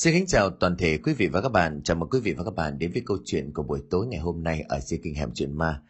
[0.00, 1.80] Xin kính chào toàn thể quý vị và các bạn.
[1.84, 4.20] Chào mừng quý vị và các bạn đến với câu chuyện của buổi tối ngày
[4.20, 5.82] hôm nay ở trên kênh Hẻm Chuyện Ma.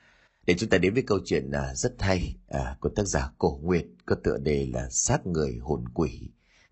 [0.47, 3.61] Để chúng ta đến với câu chuyện à, rất hay à, của tác giả Cổ
[3.63, 6.21] Nguyệt, có tựa đề là Sát người hồn quỷ.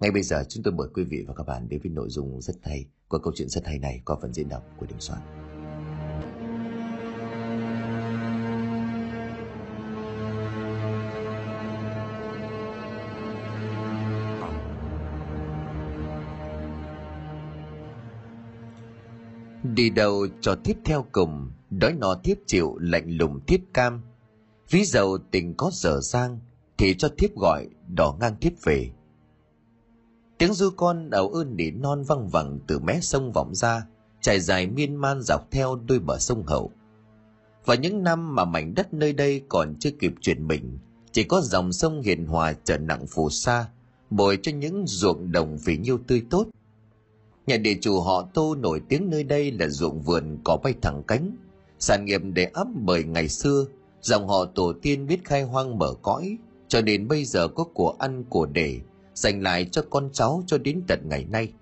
[0.00, 2.40] Ngay bây giờ, chúng tôi mời quý vị và các bạn đến với nội dung
[2.40, 5.47] rất hay của câu chuyện rất hay này qua phần diễn đọc của Đình Soạn.
[19.78, 24.00] Đi đầu cho tiếp theo cùng, đói no tiếp chịu lạnh lùng tiếp cam.
[24.70, 26.38] Ví dầu tình có dở sang,
[26.78, 28.90] thì cho thiếp gọi, đỏ ngang thiếp về.
[30.38, 33.86] Tiếng du con ảo ơn nỉ non văng vẳng từ mé sông vọng ra,
[34.20, 36.70] trải dài miên man dọc theo đôi bờ sông hậu.
[37.64, 40.78] Và những năm mà mảnh đất nơi đây còn chưa kịp chuyển mình,
[41.12, 43.68] chỉ có dòng sông hiền hòa trở nặng phù sa,
[44.10, 46.46] bồi cho những ruộng đồng vì nhiêu tươi tốt.
[47.48, 51.02] Nhà địa chủ họ Tô nổi tiếng nơi đây là ruộng vườn có bay thẳng
[51.06, 51.36] cánh,
[51.78, 53.64] sản nghiệp để ấp bởi ngày xưa,
[54.00, 57.94] dòng họ tổ tiên biết khai hoang mở cõi, cho nên bây giờ có của
[57.98, 58.80] ăn của để,
[59.14, 61.52] dành lại cho con cháu cho đến tận ngày nay.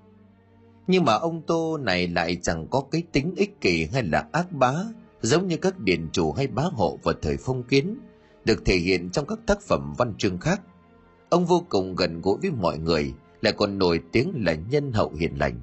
[0.87, 4.53] Nhưng mà ông Tô này lại chẳng có cái tính ích kỷ hay là ác
[4.53, 4.75] bá,
[5.23, 7.99] giống như các điền chủ hay bá hộ vào thời phong kiến,
[8.45, 10.61] được thể hiện trong các tác phẩm văn chương khác.
[11.29, 15.13] Ông vô cùng gần gũi với mọi người, lại còn nổi tiếng là nhân hậu
[15.13, 15.61] hiền lành.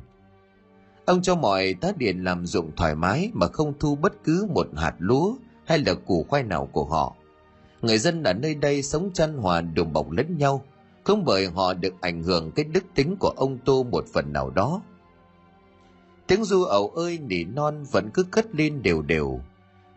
[1.05, 4.67] Ông cho mọi tá điền làm dụng thoải mái mà không thu bất cứ một
[4.75, 7.15] hạt lúa hay là củ khoai nào của họ.
[7.81, 10.61] Người dân ở nơi đây sống chăn hòa đùm bọc lẫn nhau,
[11.03, 14.49] không bởi họ được ảnh hưởng cái đức tính của ông Tô một phần nào
[14.49, 14.81] đó.
[16.27, 19.39] Tiếng du ẩu ơi nỉ non vẫn cứ cất lên đều đều.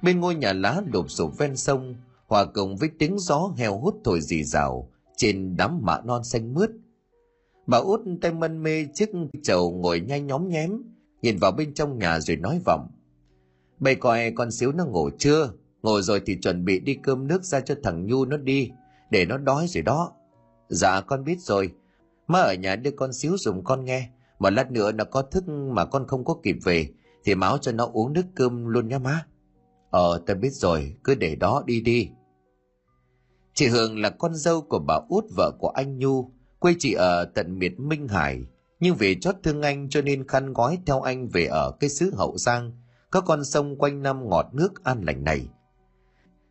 [0.03, 1.95] Bên ngôi nhà lá lụp sụp ven sông,
[2.27, 6.55] hòa cùng với tiếng gió heo hút thổi rì rào trên đám mạ non xanh
[6.55, 6.71] mướt.
[7.67, 9.11] Bà út tay mân mê chiếc
[9.43, 10.83] chầu ngồi nhanh nhóm nhém,
[11.23, 12.89] nhìn vào bên trong nhà rồi nói vọng.
[13.79, 15.51] bây coi con xíu nó ngủ chưa?
[15.83, 18.71] Ngủ rồi thì chuẩn bị đi cơm nước ra cho thằng Nhu nó đi,
[19.11, 20.13] để nó đói rồi đó.
[20.69, 21.73] Dạ con biết rồi,
[22.27, 25.49] má ở nhà đưa con xíu dùng con nghe, mà lát nữa nó có thức
[25.49, 26.89] mà con không có kịp về,
[27.25, 29.27] thì máu cho nó uống nước cơm luôn nhá má.
[29.91, 32.11] Ờ, ta biết rồi, cứ để đó đi đi.
[33.55, 37.25] Chị Hương là con dâu của bà út vợ của anh Nhu, quê chị ở
[37.25, 38.47] tận miệt Minh Hải,
[38.81, 42.15] nhưng vì chót thương anh cho nên khăn gói theo anh về ở cái xứ
[42.15, 42.73] Hậu Giang,
[43.11, 45.49] có con sông quanh năm ngọt nước an lành này.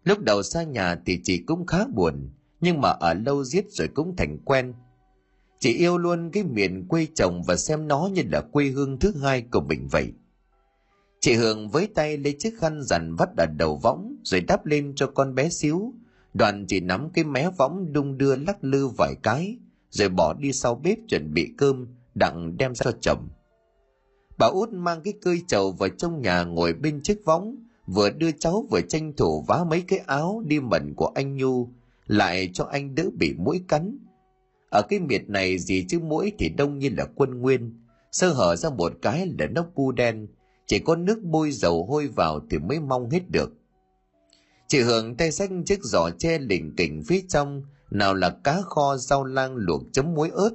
[0.03, 2.30] Lúc đầu xa nhà thì chị cũng khá buồn,
[2.62, 4.74] nhưng mà ở lâu giết rồi cũng thành quen.
[5.59, 9.14] Chị yêu luôn cái miền quê chồng và xem nó như là quê hương thứ
[9.22, 10.14] hai của mình vậy.
[11.19, 14.94] Chị Hương với tay lấy chiếc khăn rằn vắt ở đầu võng rồi đắp lên
[14.96, 15.94] cho con bé xíu.
[16.34, 19.58] Đoàn chỉ nắm cái mé võng đung đưa lắc lư vài cái,
[19.90, 23.28] rồi bỏ đi sau bếp chuẩn bị cơm, đặng đem ra cho chồng.
[24.38, 27.56] Bà út mang cái cơi chầu vào trong nhà ngồi bên chiếc võng,
[27.88, 31.70] vừa đưa cháu vừa tranh thủ vá mấy cái áo đi mẩn của anh Nhu,
[32.08, 33.98] lại cho anh đỡ bị mũi cắn.
[34.70, 37.74] Ở cái miệt này gì chứ mũi thì đông như là quân nguyên,
[38.12, 40.28] sơ hở ra một cái là nóc bu đen,
[40.66, 43.52] chỉ có nước bôi dầu hôi vào thì mới mong hết được.
[44.68, 48.97] Chị hưởng tay xách chiếc giỏ che lỉnh kỉnh phía trong, nào là cá kho
[48.97, 50.52] rau lang luộc chấm muối ớt,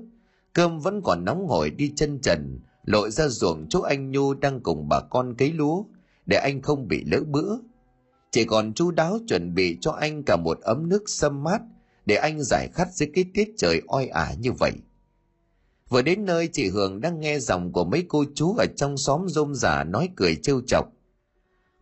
[0.52, 4.60] cơm vẫn còn nóng hổi đi chân trần, lội ra ruộng chỗ anh Nhu đang
[4.60, 5.84] cùng bà con cấy lúa,
[6.26, 7.56] để anh không bị lỡ bữa.
[8.30, 11.60] Chỉ còn chu đáo chuẩn bị cho anh cả một ấm nước sâm mát,
[12.06, 14.72] để anh giải khát dưới cái tiết trời oi ả như vậy.
[15.88, 19.28] Vừa đến nơi chị Hường đang nghe dòng của mấy cô chú ở trong xóm
[19.28, 20.92] rôm giả nói cười trêu chọc.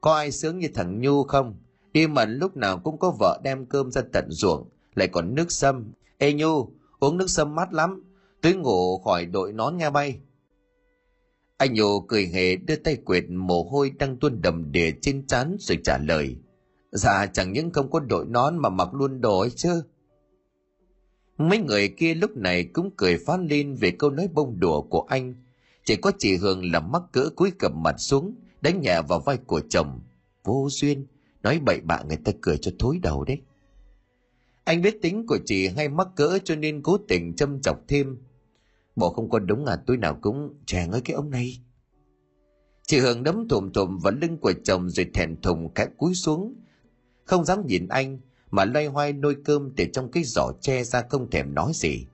[0.01, 1.57] Có ai sướng như thằng Nhu không?
[1.93, 5.53] Đi mận lúc nào cũng có vợ đem cơm ra tận ruộng, lại còn nước
[5.53, 5.93] sâm.
[6.19, 6.69] Ê Nhu,
[7.01, 8.03] uống nước sâm mát lắm,
[8.41, 10.19] tới ngủ khỏi đội nón nha bay.
[11.57, 15.57] Anh nhổ cười hề đưa tay quệt mồ hôi đang tuôn đầm đìa trên trán
[15.61, 16.37] rồi trả lời.
[16.93, 19.83] Dạ chẳng những không có đội nón mà mặc luôn đồ ấy chứ.
[21.39, 25.01] Mấy người kia lúc này cũng cười phát lên về câu nói bông đùa của
[25.01, 25.35] anh.
[25.85, 29.37] Chỉ có chị Hương là mắc cỡ cúi cầm mặt xuống, đánh nhẹ vào vai
[29.37, 30.01] của chồng.
[30.45, 31.07] Vô duyên,
[31.43, 33.41] nói bậy bạ người ta cười cho thối đầu đấy.
[34.65, 38.17] Anh biết tính của chị hay mắc cỡ cho nên cố tình châm chọc thêm.
[38.99, 41.59] Bộ không có đúng à tôi nào cũng trẻ ngơi cái ông này.
[42.87, 46.55] Chị Hương đấm thùm thùm vào lưng của chồng rồi thèn thùng khẽ cúi xuống.
[47.25, 48.19] Không dám nhìn anh
[48.51, 52.07] mà loay hoay nôi cơm để trong cái giỏ che ra không thèm nói gì.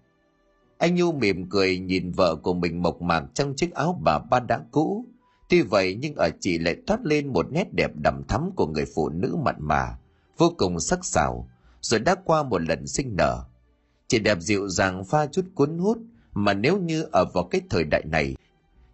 [0.78, 4.40] Anh Nhu mỉm cười nhìn vợ của mình mộc mạc trong chiếc áo bà ba
[4.40, 5.04] đã cũ.
[5.48, 8.84] Tuy vậy nhưng ở chị lại thoát lên một nét đẹp đầm thắm của người
[8.94, 9.98] phụ nữ mặn mà,
[10.38, 11.48] vô cùng sắc sảo,
[11.80, 13.44] rồi đã qua một lần sinh nở.
[14.08, 15.98] Chị đẹp dịu dàng pha chút cuốn hút
[16.34, 18.34] mà nếu như ở vào cái thời đại này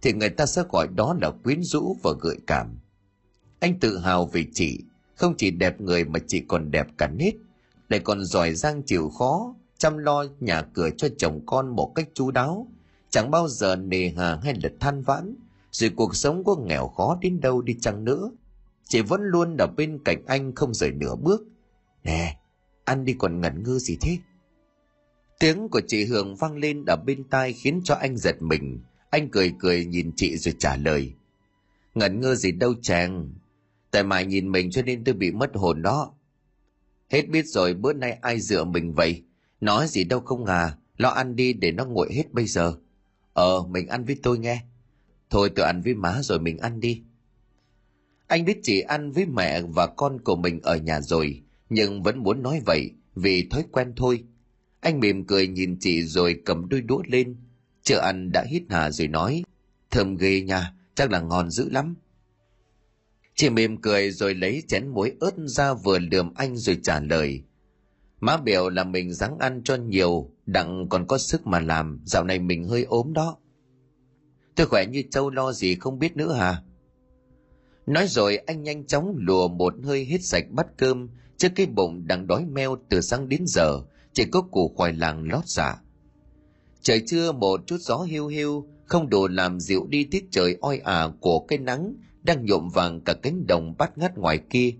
[0.02, 2.78] thì người ta sẽ gọi đó là quyến rũ và gợi cảm.
[3.60, 4.84] Anh tự hào về chị,
[5.14, 7.34] không chỉ đẹp người mà chị còn đẹp cả nết,
[7.88, 12.08] lại còn giỏi giang chịu khó, chăm lo nhà cửa cho chồng con một cách
[12.14, 12.66] chu đáo,
[13.10, 15.34] chẳng bao giờ nề hà hay là than vãn,
[15.70, 18.30] dù cuộc sống có nghèo khó đến đâu đi chăng nữa.
[18.84, 21.42] Chị vẫn luôn ở bên cạnh anh không rời nửa bước.
[22.04, 22.36] Nè,
[22.84, 24.18] ăn đi còn ngẩn ngơ gì thế?
[25.40, 28.80] Tiếng của chị Hường vang lên ở bên tai khiến cho anh giật mình.
[29.10, 31.12] Anh cười cười nhìn chị rồi trả lời.
[31.94, 33.32] Ngẩn ngơ gì đâu chàng.
[33.90, 36.14] Tại mày nhìn mình cho nên tôi bị mất hồn đó.
[37.08, 39.22] Hết biết rồi bữa nay ai dựa mình vậy?
[39.60, 40.76] Nói gì đâu không à.
[40.96, 42.74] Lo ăn đi để nó nguội hết bây giờ.
[43.32, 44.62] Ờ, mình ăn với tôi nghe.
[45.30, 47.02] Thôi tôi ăn với má rồi mình ăn đi.
[48.26, 52.18] Anh biết chị ăn với mẹ và con của mình ở nhà rồi, nhưng vẫn
[52.18, 54.24] muốn nói vậy vì thói quen thôi.
[54.80, 57.36] Anh mỉm cười nhìn chị rồi cầm đôi đũa lên.
[57.82, 59.42] Chờ ăn đã hít hà rồi nói,
[59.90, 61.94] thơm ghê nha, chắc là ngon dữ lắm.
[63.34, 67.42] Chị mỉm cười rồi lấy chén muối ớt ra vừa lườm anh rồi trả lời.
[68.20, 72.24] Má biểu là mình ráng ăn cho nhiều, đặng còn có sức mà làm, dạo
[72.24, 73.36] này mình hơi ốm đó.
[74.54, 76.62] Tôi khỏe như trâu lo gì không biết nữa hả?
[77.86, 82.06] Nói rồi anh nhanh chóng lùa một hơi hết sạch bát cơm trước cái bụng
[82.06, 83.80] đang đói meo từ sáng đến giờ,
[84.12, 85.76] chỉ có củ khoai lang lót dạ.
[86.82, 90.78] Trời trưa một chút gió hiu hiu, không đủ làm dịu đi tiết trời oi
[90.78, 94.72] ả của cái nắng đang nhuộm vàng cả cánh đồng bát ngát ngoài kia.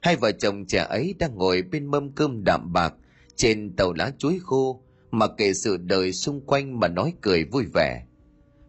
[0.00, 2.94] Hai vợ chồng trẻ ấy đang ngồi bên mâm cơm đạm bạc
[3.36, 7.64] trên tàu lá chuối khô, mà kể sự đời xung quanh mà nói cười vui
[7.74, 8.06] vẻ.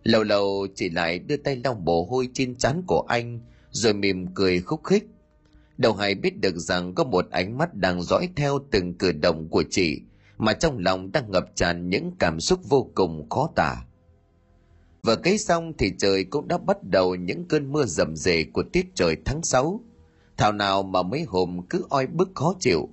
[0.03, 3.39] Lâu lâu chị lại đưa tay lau mồ hôi trên trán của anh,
[3.71, 5.03] rồi mỉm cười khúc khích
[5.77, 9.49] đầu hải biết được rằng có một ánh mắt đang dõi theo từng cử động
[9.49, 10.01] của chị,
[10.37, 13.75] mà trong lòng đang ngập tràn những cảm xúc vô cùng khó tả.
[15.03, 18.63] Vừa cấy xong thì trời cũng đã bắt đầu những cơn mưa rầm rề của
[18.63, 19.79] tiết trời tháng 6.
[20.37, 22.89] Thảo nào mà mấy hôm cứ oi bức khó chịu.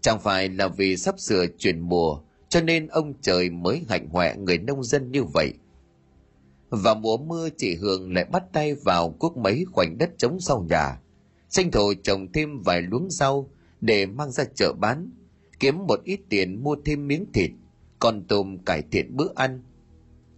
[0.00, 4.36] Chẳng phải là vì sắp sửa chuyển mùa, cho nên ông trời mới hạnh hoẹ
[4.36, 5.52] người nông dân như vậy–
[6.82, 10.66] và mùa mưa chị Hương lại bắt tay vào cuốc mấy khoảnh đất trống sau
[10.68, 11.00] nhà.
[11.54, 15.10] Tranh thủ trồng thêm vài luống rau để mang ra chợ bán,
[15.60, 17.50] kiếm một ít tiền mua thêm miếng thịt,
[17.98, 19.62] con tôm cải thiện bữa ăn.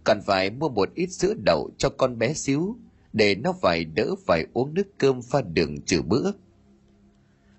[0.03, 2.75] Cần phải mua một ít sữa đậu cho con bé xíu,
[3.13, 6.31] để nó phải đỡ phải uống nước cơm pha đường trừ bữa.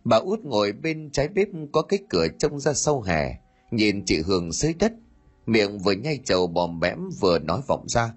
[0.04, 3.38] Bà út ngồi bên trái bếp có cái cửa trông ra sau hè,
[3.70, 4.92] nhìn chị Hương dưới đất,
[5.46, 8.12] miệng vừa nhai trầu bòm bẽm vừa nói vọng ra.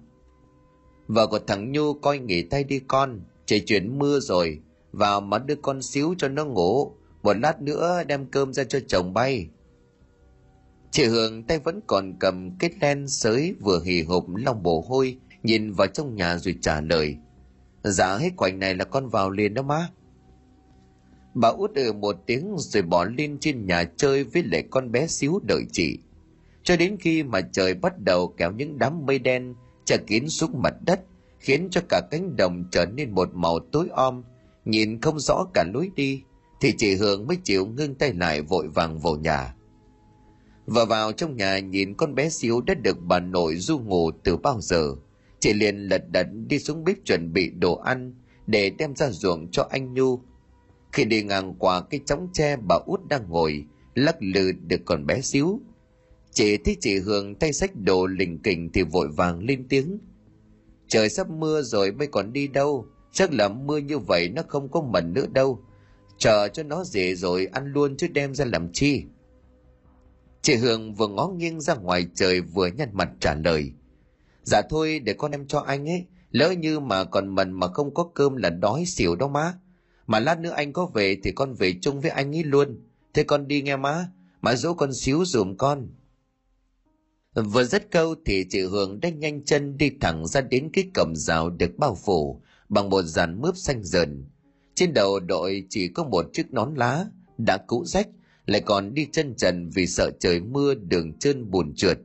[1.06, 4.60] Vợ của thằng Nhu coi nghỉ tay đi con, trời chuyển mưa rồi,
[4.92, 6.92] vào mà đưa con xíu cho nó ngủ,
[7.22, 9.48] một lát nữa đem cơm ra cho chồng bay.
[10.90, 15.18] Chị Hương tay vẫn còn cầm kết len sới vừa hì hộp lòng bồ hôi,
[15.42, 17.16] nhìn vào trong nhà rồi trả lời.
[17.82, 19.88] Dạ hết quạnh này là con vào liền đó má.
[21.34, 25.06] Bà út ừ một tiếng rồi bỏ lên trên nhà chơi với lại con bé
[25.06, 25.98] xíu đợi chị.
[26.62, 29.54] Cho đến khi mà trời bắt đầu kéo những đám mây đen
[29.84, 31.00] che kín xuống mặt đất
[31.38, 34.22] khiến cho cả cánh đồng trở nên một màu tối om
[34.64, 36.22] nhìn không rõ cả lối đi
[36.60, 39.54] thì chị hương mới chịu ngưng tay lại vội vàng vào nhà.
[40.66, 44.36] Và vào trong nhà nhìn con bé xíu đã được bà nội du ngủ từ
[44.36, 44.94] bao giờ
[45.40, 48.14] chị liền lật đật đi xuống bếp chuẩn bị đồ ăn
[48.46, 50.20] để đem ra ruộng cho anh nhu.
[50.92, 53.64] Khi đi ngang qua cái chóng tre bà út đang ngồi
[53.94, 55.60] lắc lư được con bé xíu
[56.34, 59.98] Chị thấy chị Hương tay sách đồ lình kình thì vội vàng lên tiếng.
[60.88, 64.68] Trời sắp mưa rồi mới còn đi đâu, chắc là mưa như vậy nó không
[64.68, 65.60] có mẩn nữa đâu.
[66.18, 69.04] Chờ cho nó dễ rồi ăn luôn chứ đem ra làm chi.
[70.42, 73.72] Chị Hương vừa ngó nghiêng ra ngoài trời vừa nhăn mặt trả lời.
[74.42, 77.94] Dạ thôi để con em cho anh ấy, lỡ như mà còn mần mà không
[77.94, 79.54] có cơm là đói xỉu đó má.
[80.06, 82.80] Mà lát nữa anh có về thì con về chung với anh ấy luôn.
[83.14, 84.08] Thế con đi nghe má,
[84.40, 85.88] má dỗ con xíu dùm con.
[87.34, 91.16] Vừa dứt câu thì chị Hương đã nhanh chân đi thẳng ra đến cái cổng
[91.16, 92.42] rào được bao phủ
[92.72, 94.24] bằng một dàn mướp xanh dần.
[94.74, 97.06] Trên đầu đội chỉ có một chiếc nón lá,
[97.38, 98.08] đã cũ rách,
[98.46, 101.98] lại còn đi chân trần vì sợ trời mưa đường trơn bùn trượt.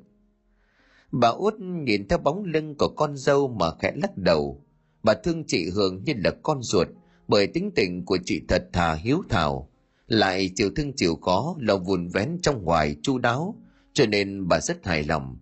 [1.12, 4.64] Bà út nhìn theo bóng lưng của con dâu mà khẽ lắc đầu.
[5.04, 6.88] Bà thương chị Hương như là con ruột
[7.28, 9.70] bởi tính tình của chị thật thà hiếu thảo.
[10.08, 13.56] Lại chịu thương chịu khó, lòng vùn vén trong ngoài chu đáo,
[13.94, 15.38] cho nên bà rất hài lòng.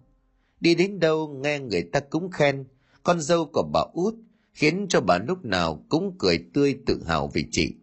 [0.60, 2.65] Đi đến đâu nghe người ta cũng khen,
[3.03, 4.15] con dâu của bà út
[4.55, 7.74] khiến cho bà lúc nào cũng cười tươi tự hào vì chị.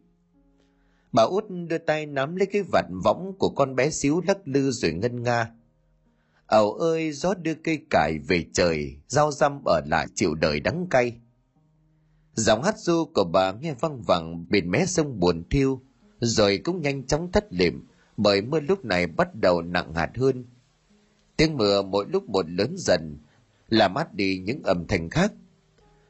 [1.12, 4.71] Bà út đưa tay nắm lấy cái vạt võng của con bé xíu lắc lư
[4.71, 5.50] rồi ngân nga.
[6.47, 10.87] Ảo ơi, gió đưa cây cải về trời rau răm ở lại chịu đời đắng
[10.91, 11.19] cay
[12.35, 15.81] giọng hát du của bà nghe văng vẳng bên mé sông buồn thiêu,
[16.21, 17.87] rồi cũng nhanh chóng thất liệm
[18.17, 20.45] bởi mưa lúc này bắt đầu nặng hạt hơn
[21.37, 23.19] tiếng mưa mỗi lúc một lớn dần,
[23.69, 25.33] làm mát đi những âm thanh khác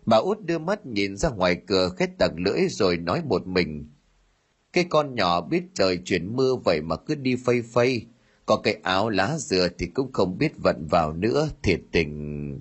[0.06, 3.90] bà út đưa mắt nhìn ra ngoài cửa khét tặc lưỡi rồi nói một mình.
[4.72, 8.06] Cái con nhỏ biết trời chuyển mưa vậy mà cứ đi phây phây.
[8.46, 12.60] Có cái áo lá dừa thì cũng không biết vận vào nữa, thiệt tình.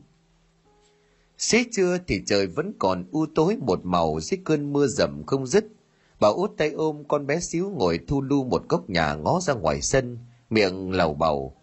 [1.38, 5.48] Xế trưa thì trời vẫn còn u tối một màu, dưới cơn mưa rầm không
[5.48, 5.66] dứt.
[6.20, 9.54] Bà út tay ôm con bé xíu ngồi thu lu một góc nhà ngó ra
[9.54, 10.18] ngoài sân,
[10.50, 11.56] miệng lầu bầu.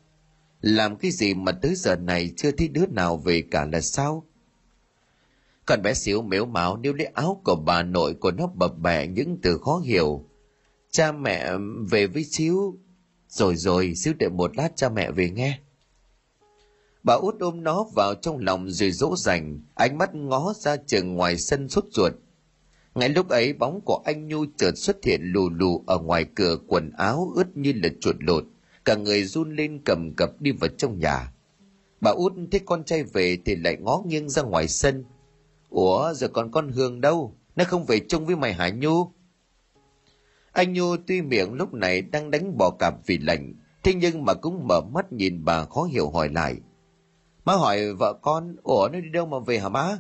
[0.61, 4.25] Làm cái gì mà tới giờ này chưa thấy đứa nào về cả là sao?
[5.69, 9.07] Con bé xíu mếu máu nếu lấy áo của bà nội của nó bập bẹ
[9.07, 10.25] những từ khó hiểu.
[10.91, 11.51] Cha mẹ
[11.91, 12.79] về với xíu.
[13.29, 15.59] Rồi rồi, xíu đợi một lát cha mẹ về nghe.
[17.03, 21.15] Bà út ôm nó vào trong lòng rồi dỗ dành, ánh mắt ngó ra trường
[21.15, 22.13] ngoài sân sốt ruột.
[22.95, 26.57] Ngay lúc ấy, bóng của anh nhu chợt xuất hiện lù lù ở ngoài cửa
[26.69, 28.45] quần áo ướt như là chuột lột.
[28.85, 31.33] Cả người run lên cầm cập đi vào trong nhà.
[32.01, 35.05] Bà út thấy con trai về thì lại ngó nghiêng ra ngoài sân
[35.71, 37.35] ủa giờ còn con hương đâu?
[37.57, 39.11] Nó không về chung với mày hả nhu?
[40.53, 44.35] Anh nhu tuy miệng lúc này đang đánh bò cạp vì lạnh thế nhưng mà
[44.35, 46.57] cũng mở mắt nhìn bà khó hiểu hỏi lại.
[47.45, 49.99] Má hỏi vợ con ủa nó đi đâu mà về hả má?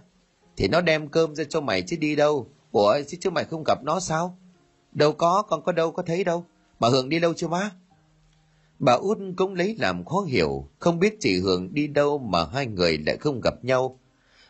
[0.56, 2.46] Thì nó đem cơm ra cho mày chứ đi đâu.
[2.72, 4.38] Ủa chứ chứ mày không gặp nó sao?
[4.92, 6.44] Đâu có con có đâu có thấy đâu.
[6.80, 7.70] Mà hương đi đâu chưa má?
[8.78, 12.66] Bà út cũng lấy làm khó hiểu, không biết chị Hương đi đâu mà hai
[12.66, 13.98] người lại không gặp nhau.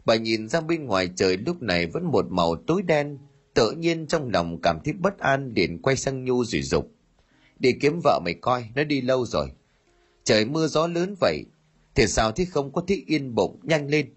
[0.08, 3.18] Bà nhìn ra bên ngoài trời lúc này vẫn một màu tối đen,
[3.54, 6.90] tự nhiên trong lòng cảm thấy bất an liền quay sang Nhu rồi dục.
[7.58, 9.52] Đi kiếm vợ mày coi, nó đi lâu rồi.
[10.24, 11.44] Trời mưa gió lớn vậy,
[11.94, 14.12] thì sao thế không có thích yên bụng, nhanh lên.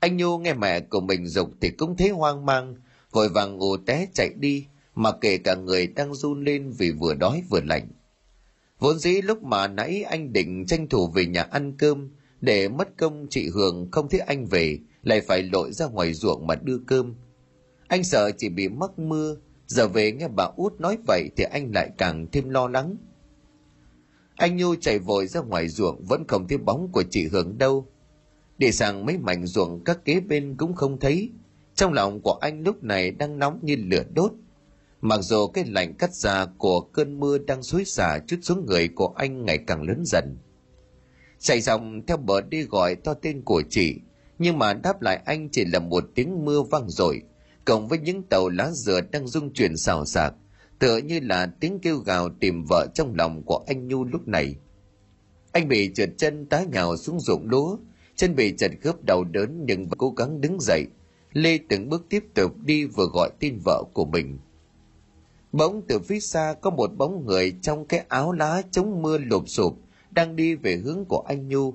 [0.00, 2.74] Anh Nhu nghe mẹ của mình dục thì cũng thấy hoang mang,
[3.10, 7.14] vội vàng ngủ té chạy đi, mà kể cả người đang run lên vì vừa
[7.14, 7.88] đói vừa lạnh.
[8.78, 12.10] Vốn dĩ lúc mà nãy anh định tranh thủ về nhà ăn cơm,
[12.44, 16.46] để mất công chị Hường không thấy anh về, lại phải lội ra ngoài ruộng
[16.46, 17.14] mà đưa cơm.
[17.88, 19.36] Anh sợ chỉ bị mắc mưa,
[19.66, 22.96] giờ về nghe bà út nói vậy thì anh lại càng thêm lo lắng.
[24.36, 27.86] Anh Nhu chạy vội ra ngoài ruộng vẫn không thấy bóng của chị Hường đâu.
[28.58, 31.30] Để sang mấy mảnh ruộng các kế bên cũng không thấy.
[31.74, 34.32] Trong lòng của anh lúc này đang nóng như lửa đốt.
[35.00, 38.88] Mặc dù cái lạnh cắt da của cơn mưa đang xối xả chút xuống người
[38.88, 40.36] của anh ngày càng lớn dần.
[41.44, 43.96] Chạy dòng theo bờ đi gọi to tên của chị,
[44.38, 47.22] nhưng mà đáp lại anh chỉ là một tiếng mưa vang dội
[47.64, 50.34] cộng với những tàu lá dừa đang rung chuyển xào xạc,
[50.78, 54.56] tựa như là tiếng kêu gào tìm vợ trong lòng của anh Nhu lúc này.
[55.52, 57.76] Anh bị trượt chân tá nhào xuống ruộng lúa,
[58.16, 60.86] chân bị chật khớp đau đớn nhưng vẫn cố gắng đứng dậy.
[61.32, 64.38] Lê từng bước tiếp tục đi vừa gọi tin vợ của mình.
[65.52, 69.48] Bỗng từ phía xa có một bóng người trong cái áo lá chống mưa lụp
[69.48, 69.78] sụp
[70.14, 71.74] đang đi về hướng của anh Nhu.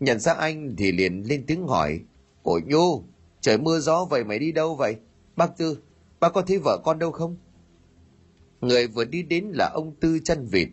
[0.00, 2.00] Nhận ra anh thì liền lên tiếng hỏi,
[2.42, 3.02] Ủa Nhu,
[3.40, 4.96] trời mưa gió vậy mày đi đâu vậy?
[5.36, 5.78] Bác Tư,
[6.20, 7.36] bác có thấy vợ con đâu không?
[8.60, 10.68] Người vừa đi đến là ông Tư chăn vịt.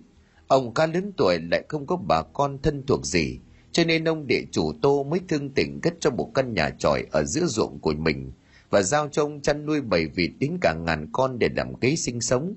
[0.48, 3.40] Ông ca lớn tuổi lại không có bà con thân thuộc gì,
[3.72, 7.06] cho nên ông địa chủ tô mới thương tình cất cho một căn nhà tròi
[7.12, 8.32] ở giữa ruộng của mình
[8.70, 11.96] và giao cho ông chăn nuôi bầy vịt đến cả ngàn con để làm kế
[11.96, 12.54] sinh sống.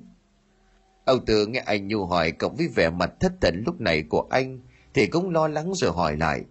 [1.07, 4.27] Ông Tư nghe anh Nhu hỏi cộng với vẻ mặt thất thần lúc này của
[4.31, 4.61] anh,
[4.95, 6.43] thì cũng lo lắng rồi hỏi lại.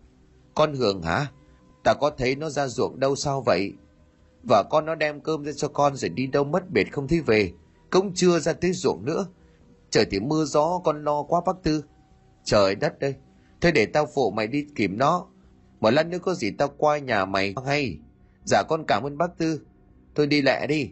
[0.53, 1.27] Con Hường hả?
[1.83, 3.73] Ta có thấy nó ra ruộng đâu sao vậy?
[4.43, 7.21] Và con nó đem cơm ra cho con rồi đi đâu mất biệt không thấy
[7.21, 7.51] về.
[7.89, 9.27] Cũng chưa ra tới ruộng nữa.
[9.89, 11.83] Trời thì mưa gió, con lo quá bác Tư.
[12.43, 13.15] Trời đất đây.
[13.61, 15.27] Thôi để tao phụ mày đi kìm nó.
[15.79, 17.97] Một lần nữa có gì tao qua nhà mày hay.
[18.43, 19.61] Dạ con cảm ơn bác Tư.
[20.15, 20.89] Thôi đi lẹ đi.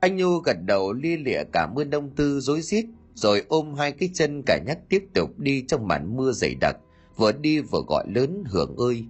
[0.00, 3.92] Anh Nhu gật đầu lia lịa cảm ơn ông Tư dối rít rồi ôm hai
[3.92, 6.76] cái chân cả nhắc tiếp tục đi trong màn mưa dày đặc,
[7.16, 9.04] vừa đi vừa gọi lớn hưởng ơi.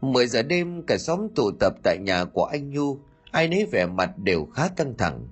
[0.00, 2.98] Mười giờ đêm cả xóm tụ tập tại nhà của anh Nhu,
[3.30, 5.28] ai nấy vẻ mặt đều khá căng thẳng.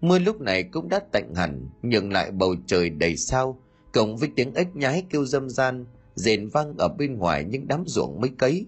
[0.00, 3.58] Mưa lúc này cũng đã tạnh hẳn, nhưng lại bầu trời đầy sao,
[3.92, 7.84] cộng với tiếng ếch nhái kêu dâm gian, rền vang ở bên ngoài những đám
[7.86, 8.66] ruộng mới cấy.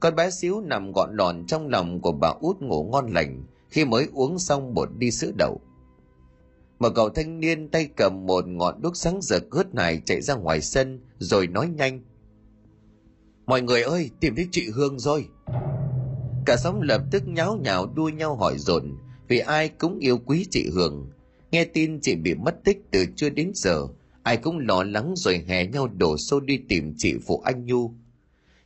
[0.00, 3.84] Con bé xíu nằm gọn đòn trong lòng của bà út ngủ ngon lành khi
[3.84, 5.60] mới uống xong một đi sữa đậu.
[6.78, 10.34] Một cậu thanh niên tay cầm một ngọn đuốc sáng rực hớt này chạy ra
[10.34, 12.00] ngoài sân rồi nói nhanh.
[13.46, 15.28] Mọi người ơi, tìm thấy chị Hương rồi.
[16.46, 18.96] Cả xóm lập tức nháo nhào đua nhau hỏi dồn
[19.28, 21.10] vì ai cũng yêu quý chị Hương.
[21.50, 23.86] Nghe tin chị bị mất tích từ chưa đến giờ,
[24.22, 27.94] ai cũng lo lắng rồi hè nhau đổ xô đi tìm chị phụ anh nhu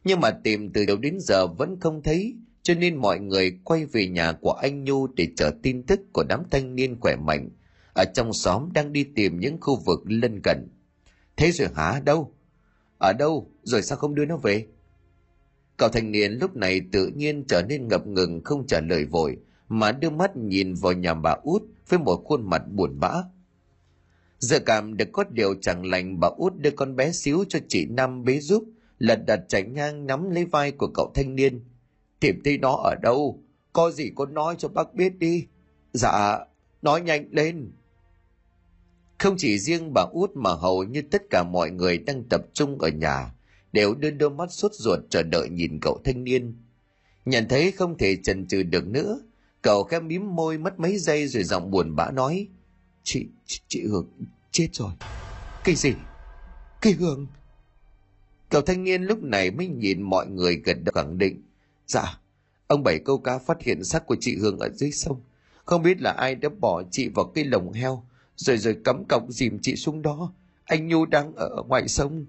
[0.05, 2.35] nhưng mà tìm từ đầu đến giờ vẫn không thấy
[2.65, 6.25] cho nên mọi người quay về nhà của anh nhu để chờ tin tức của
[6.29, 7.49] đám thanh niên khỏe mạnh.
[7.95, 10.69] Ở trong xóm đang đi tìm những khu vực lân cận.
[11.37, 12.01] Thế rồi hả?
[12.05, 12.35] Đâu?
[12.99, 13.51] Ở đâu?
[13.63, 14.67] Rồi sao không đưa nó về?
[15.77, 19.37] Cậu thanh niên lúc này tự nhiên trở nên ngập ngừng, không trả lời vội,
[19.69, 23.13] mà đưa mắt nhìn vào nhà bà út với một khuôn mặt buồn bã.
[24.39, 27.87] Giờ cảm được có điều chẳng lành, bà út đưa con bé xíu cho chị
[27.87, 28.65] năm bế giúp,
[28.99, 31.61] lật đặt chạy ngang nắm lấy vai của cậu thanh niên
[32.21, 33.43] tìm thấy nó ở đâu?
[33.73, 35.47] Có gì con nói cho bác biết đi.
[35.93, 36.39] Dạ
[36.83, 37.73] nói nhanh lên.
[39.19, 42.79] Không chỉ riêng bà út mà hầu như tất cả mọi người đang tập trung
[42.79, 43.35] ở nhà
[43.73, 46.57] đều đưa đôi mắt sốt ruột chờ đợi nhìn cậu thanh niên.
[47.25, 49.21] Nhận thấy không thể chần chừ được nữa
[49.63, 52.49] cậu khẽ mím môi mất mấy giây rồi giọng buồn bã nói
[53.03, 54.09] chị chị, chị hương
[54.51, 54.93] chết rồi.
[55.65, 55.93] Cái gì?
[56.81, 57.27] Cái hương
[58.49, 61.43] cậu thanh niên lúc này mới nhìn mọi người gật đầu khẳng định
[61.87, 62.19] dạ
[62.67, 65.21] ông bảy câu cá phát hiện xác của chị hương ở dưới sông.
[65.65, 68.05] Không biết là ai đã bỏ chị vào cái lồng heo,
[68.37, 70.33] rồi rồi cắm cọc dìm chị xuống đó.
[70.65, 72.27] Anh nhu đang ở ngoài sông.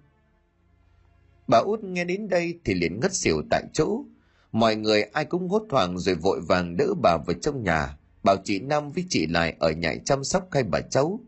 [1.47, 4.03] Bà út nghe đến đây thì liền ngất xỉu tại chỗ.
[4.51, 8.35] Mọi người ai cũng hốt hoảng rồi vội vàng đỡ bà vào trong nhà, bảo
[8.43, 11.19] chị năm với chị lại ở nhà chăm sóc hai bà cháu.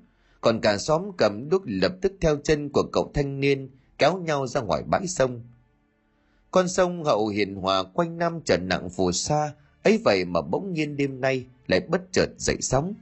[0.41, 4.48] Còn cả xóm cầm đuốc lập tức theo chân của cậu thanh niên, kéo nhau
[4.48, 5.41] ra ngoài bãi sông
[6.51, 10.74] con sông hậu hiền hòa quanh năm trở nặng phù sa, ấy vậy mà bỗng
[10.74, 12.94] nhiên đêm nay lại bất chợt dậy sóng.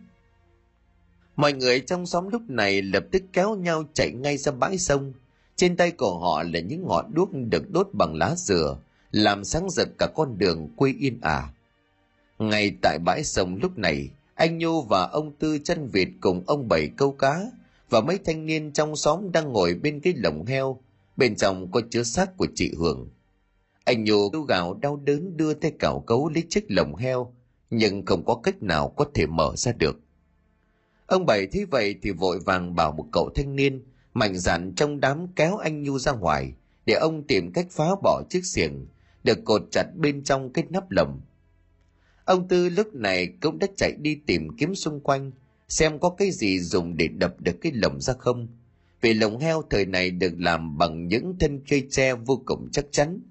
[1.35, 5.13] Mọi người trong xóm lúc này lập tức kéo nhau chạy ngay ra bãi sông.
[5.55, 8.77] Trên tay của họ là những ngọn đuốc được đốt bằng lá dừa,
[9.11, 11.53] làm sáng rực cả con đường quê yên ả.
[12.39, 16.67] Ngay tại bãi sông lúc này, anh nhu và ông tư chân việt cùng ông
[16.67, 17.41] bảy câu cá
[17.89, 20.79] và mấy thanh niên trong xóm đang ngồi bên cái lồng heo.
[21.17, 23.09] Bên trong có chứa xác của chị hường
[23.85, 27.33] anh nhu kêu gào đau đớn đưa tay cào cấu lấy chiếc lồng heo,
[27.69, 29.99] nhưng không có cách nào có thể mở ra được.
[31.05, 34.99] Ông bảy thấy vậy thì vội vàng bảo một cậu thanh niên, mạnh dạn trong
[34.99, 36.53] đám kéo anh nhu ra ngoài,
[36.85, 38.87] để ông tìm cách phá bỏ chiếc xiềng,
[39.23, 41.21] được cột chặt bên trong cái nắp lồng.
[42.25, 45.31] Ông tư lúc này cũng đã chạy đi tìm kiếm xung quanh,
[45.67, 48.47] xem có cái gì dùng để đập được cái lồng ra không.
[49.01, 52.85] Vì lồng heo thời này được làm bằng những thân cây tre vô cùng chắc
[52.91, 53.21] chắn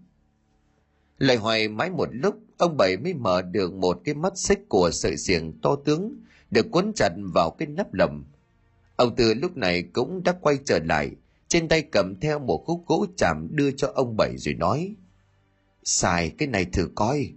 [1.19, 4.91] lại hoài mãi một lúc, ông bảy mới mở được một cái mắt xích của
[4.93, 6.17] sợi xiềng to tướng,
[6.51, 8.25] được cuốn chặt vào cái nắp lầm
[8.97, 11.11] ông tư lúc này cũng đã quay trở lại,
[11.49, 14.95] trên tay cầm theo một khúc gỗ chạm đưa cho ông bảy rồi nói,
[15.85, 17.33] xài cái này thử coi.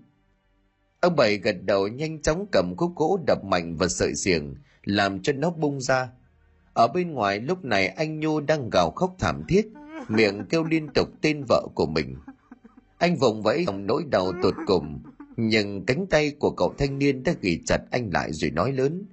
[0.99, 5.21] Ông bảy gật đầu nhanh chóng cầm khúc gỗ đập mạnh vào sợi xiềng, làm
[5.21, 6.09] cho nó bung ra.
[6.73, 9.67] Ở bên ngoài lúc này anh nhu đang gào khóc thảm thiết,
[10.07, 12.15] miệng kêu liên tục tên vợ của mình
[12.97, 14.99] anh vùng vẫy ông nỗi đau tột cùng,
[15.37, 19.05] nhưng cánh tay của cậu thanh niên đã ghi chặt anh lại rồi nói lớn.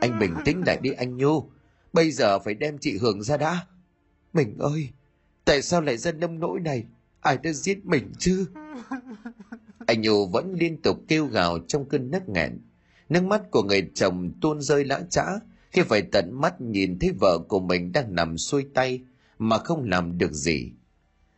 [0.00, 1.50] Anh bình tĩnh lại đi anh nhu,
[1.92, 3.66] bây giờ phải đem chị hường ra đã.
[4.32, 4.88] Mình ơi,
[5.44, 6.84] tại sao lại ra nông nỗi này?
[7.20, 8.46] Ai đã giết mình chứ?
[9.86, 12.58] Anh nhu vẫn liên tục kêu gào trong cơn nấc nghẹn.
[13.08, 15.24] Nước mắt của người chồng tuôn rơi lã chã
[15.70, 19.00] khi phải tận mắt nhìn thấy vợ của mình đang nằm xuôi tay
[19.38, 20.72] mà không làm được gì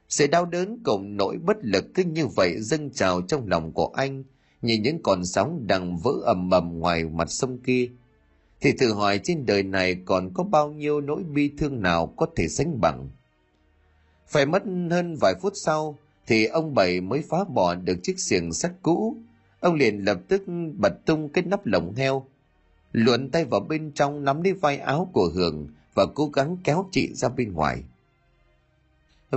[0.09, 3.87] sự đau đớn cùng nỗi bất lực cứ như vậy dâng trào trong lòng của
[3.87, 4.25] anh,
[4.63, 7.91] nhìn những con sóng đang vỡ ầm ầm ngoài mặt sông kia.
[8.61, 12.27] Thì thử hỏi trên đời này còn có bao nhiêu nỗi bi thương nào có
[12.37, 13.09] thể sánh bằng?
[14.29, 18.53] Phải mất hơn vài phút sau thì ông bảy mới phá bỏ được chiếc xiềng
[18.53, 19.17] sắt cũ.
[19.61, 20.43] Ông liền lập tức
[20.77, 22.27] bật tung cái nắp lồng heo,
[22.93, 26.89] luồn tay vào bên trong nắm lấy vai áo của hường và cố gắng kéo
[26.93, 27.83] chị ra bên ngoài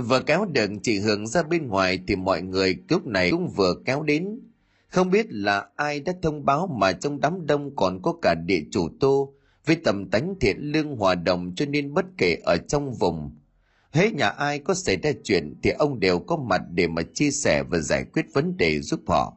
[0.00, 3.74] vừa kéo đựng chị hường ra bên ngoài thì mọi người lúc này cũng vừa
[3.84, 4.40] kéo đến.
[4.88, 8.60] Không biết là ai đã thông báo mà trong đám đông còn có cả địa
[8.70, 9.34] chủ tô,
[9.66, 13.30] với tầm tánh thiện lương hòa đồng cho nên bất kể ở trong vùng.
[13.92, 17.30] Hễ nhà ai có xảy ra chuyện thì ông đều có mặt để mà chia
[17.30, 19.36] sẻ và giải quyết vấn đề giúp họ.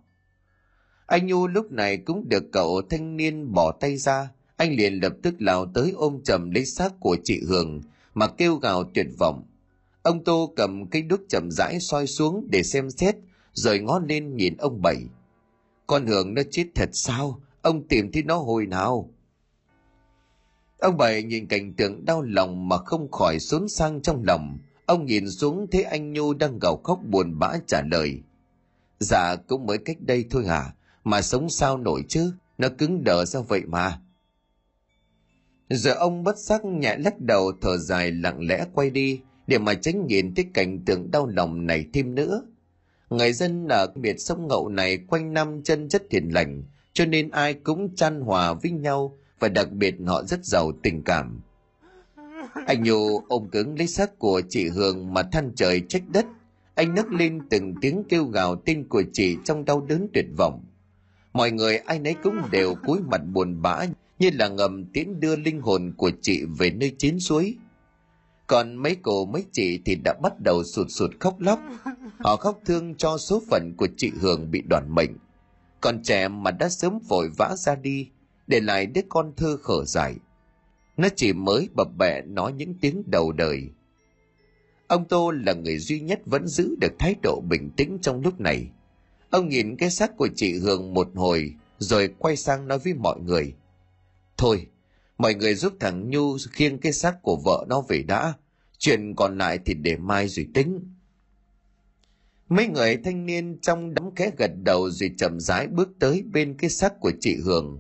[1.05, 4.29] Anh nhu lúc này cũng được cậu thanh niên bỏ tay ra.
[4.55, 7.81] Anh liền lập tức lao tới ôm chầm lấy xác của chị hường,
[8.13, 9.43] mà kêu gào tuyệt vọng
[10.03, 13.15] ông tô cầm cây đuốc chậm rãi soi xuống để xem xét
[13.53, 14.97] rồi ngó lên nhìn ông bảy.
[15.87, 17.41] Con hường nó chết thật sao?
[17.61, 19.09] Ông tìm thấy nó hồi nào?
[20.79, 24.57] Ông bảy nhìn cảnh tượng đau lòng mà không khỏi xốn sang trong lòng.
[24.85, 28.21] Ông nhìn xuống thấy anh nhu đang gào khóc buồn bã trả lời.
[28.99, 30.73] Dạ cũng mới cách đây thôi hả?
[31.03, 32.33] Mà sống sao nổi chứ?
[32.57, 34.01] Nó cứng đờ sao vậy mà?
[35.69, 39.73] Giờ ông bất sắc nhẹ lắc đầu, thở dài lặng lẽ quay đi để mà
[39.73, 42.43] tránh nhìn thấy cảnh tượng đau lòng này thêm nữa.
[43.09, 47.29] Người dân ở biệt sông Ngậu này quanh năm chân chất thiền lành, cho nên
[47.29, 51.41] ai cũng chan hòa với nhau và đặc biệt họ rất giàu tình cảm.
[52.67, 56.25] Anh Nhu ôm cứng lấy xác của chị Hương mà than trời trách đất.
[56.75, 60.65] Anh nấc lên từng tiếng kêu gào tên của chị trong đau đớn tuyệt vọng.
[61.33, 63.85] Mọi người ai nấy cũng đều cúi mặt buồn bã
[64.19, 67.57] như là ngầm tiến đưa linh hồn của chị về nơi chín suối.
[68.51, 71.59] Còn mấy cô mấy chị thì đã bắt đầu sụt sụt khóc lóc.
[72.19, 75.09] Họ khóc thương cho số phận của chị Hương bị đoạn mệnh.
[75.81, 78.09] Còn trẻ mà đã sớm vội vã ra đi,
[78.47, 80.15] để lại đứa con thơ khở dài.
[80.97, 83.69] Nó chỉ mới bập bẹ nói những tiếng đầu đời.
[84.87, 88.39] Ông Tô là người duy nhất vẫn giữ được thái độ bình tĩnh trong lúc
[88.39, 88.67] này.
[89.29, 93.19] Ông nhìn cái xác của chị Hương một hồi, rồi quay sang nói với mọi
[93.19, 93.53] người.
[94.37, 94.67] Thôi,
[95.17, 98.33] mọi người giúp thằng Nhu khiêng cái xác của vợ nó về đã.
[98.81, 100.79] Chuyện còn lại thì để mai rồi tính.
[102.49, 106.57] Mấy người thanh niên trong đám khẽ gật đầu rồi chậm rãi bước tới bên
[106.57, 107.79] cái xác của chị Hương.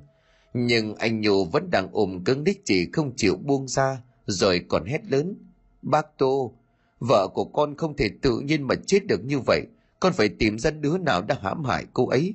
[0.53, 4.85] Nhưng anh Nhu vẫn đang ôm cứng đích chị không chịu buông ra, rồi còn
[4.85, 5.35] hét lớn.
[5.81, 6.53] Bác Tô,
[6.99, 9.61] vợ của con không thể tự nhiên mà chết được như vậy.
[9.99, 12.33] Con phải tìm ra đứa nào đã hãm hại cô ấy.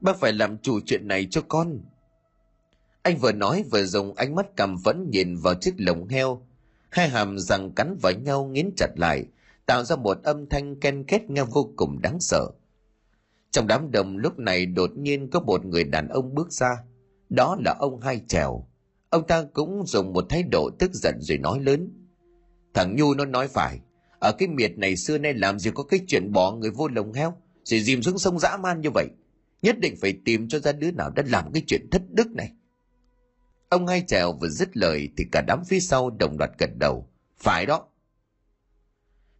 [0.00, 1.80] Bác phải làm chủ chuyện này cho con.
[3.02, 6.42] Anh vừa nói vừa dùng ánh mắt cầm vẫn nhìn vào chiếc lồng heo.
[6.92, 9.24] Hai hàm răng cắn vào nhau nghiến chặt lại,
[9.66, 12.50] tạo ra một âm thanh ken két nghe vô cùng đáng sợ.
[13.50, 16.68] Trong đám đông lúc này đột nhiên có một người đàn ông bước ra.
[17.28, 18.66] Đó là ông Hai Trèo.
[19.10, 21.88] Ông ta cũng dùng một thái độ tức giận rồi nói lớn.
[22.74, 23.78] Thằng Nhu nó nói phải.
[24.18, 27.12] Ở cái miệt này xưa nay làm gì có cái chuyện bỏ người vô lồng
[27.12, 29.06] heo, rồi dìm xuống sông dã man như vậy.
[29.62, 32.52] Nhất định phải tìm cho ra đứa nào đã làm cái chuyện thất đức này.
[33.72, 37.08] Ông ngay Trèo vừa dứt lời thì cả đám phía sau đồng loạt gật đầu.
[37.38, 37.84] Phải đó.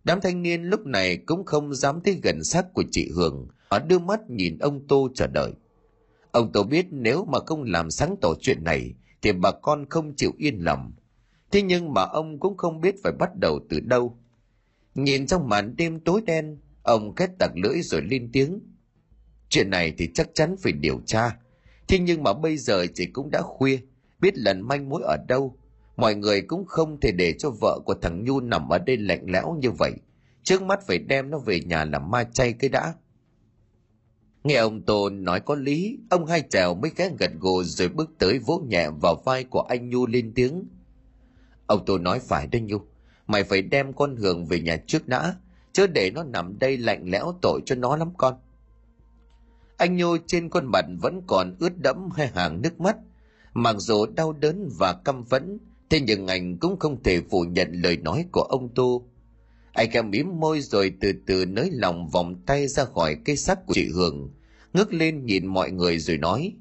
[0.04, 3.48] Đám thanh niên lúc này cũng không dám tới gần xác của chị Hương.
[3.70, 5.52] Họ đưa mắt nhìn ông Tô chờ đợi.
[6.30, 10.16] Ông Tô biết nếu mà không làm sáng tỏ chuyện này thì bà con không
[10.16, 10.92] chịu yên lòng.
[11.50, 14.18] Thế nhưng mà ông cũng không biết phải bắt đầu từ đâu.
[14.94, 18.60] Nhìn trong màn đêm tối đen, ông khét tặc lưỡi rồi lên tiếng.
[19.48, 21.36] Chuyện này thì chắc chắn phải điều tra.
[21.88, 23.78] Thế nhưng mà bây giờ thì cũng đã khuya,
[24.22, 25.56] biết lần manh mối ở đâu.
[25.96, 29.24] Mọi người cũng không thể để cho vợ của thằng Nhu nằm ở đây lạnh
[29.28, 29.92] lẽo như vậy.
[30.42, 32.94] Trước mắt phải đem nó về nhà làm ma chay cái đã.
[34.44, 38.10] Nghe ông Tôn nói có lý, ông hai trèo mới ghé gật gù rồi bước
[38.18, 40.64] tới vỗ nhẹ vào vai của anh Nhu lên tiếng.
[41.66, 42.78] Ông Tôn nói phải đó Nhu,
[43.26, 45.34] mày phải đem con Hường về nhà trước đã,
[45.72, 48.34] chứ để nó nằm đây lạnh lẽo tội cho nó lắm con.
[49.76, 52.96] Anh Nhu trên khuôn mặt vẫn còn ướt đẫm hai hàng nước mắt,
[53.54, 55.58] mặc dù đau đớn và căm phẫn,
[55.90, 59.08] thế nhưng anh cũng không thể phủ nhận lời nói của ông tu.
[59.72, 63.66] Anh khẽ mím môi rồi từ từ nới lòng vòng tay ra khỏi cây xác
[63.66, 64.30] của chị Hương,
[64.72, 66.52] ngước lên nhìn mọi người rồi nói.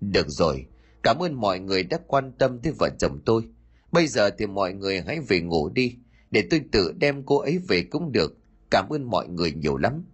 [0.00, 0.66] Được rồi,
[1.02, 3.42] cảm ơn mọi người đã quan tâm tới vợ chồng tôi.
[3.92, 5.96] Bây giờ thì mọi người hãy về ngủ đi,
[6.30, 8.36] để tôi tự đem cô ấy về cũng được.
[8.70, 10.04] Cảm ơn mọi người nhiều lắm.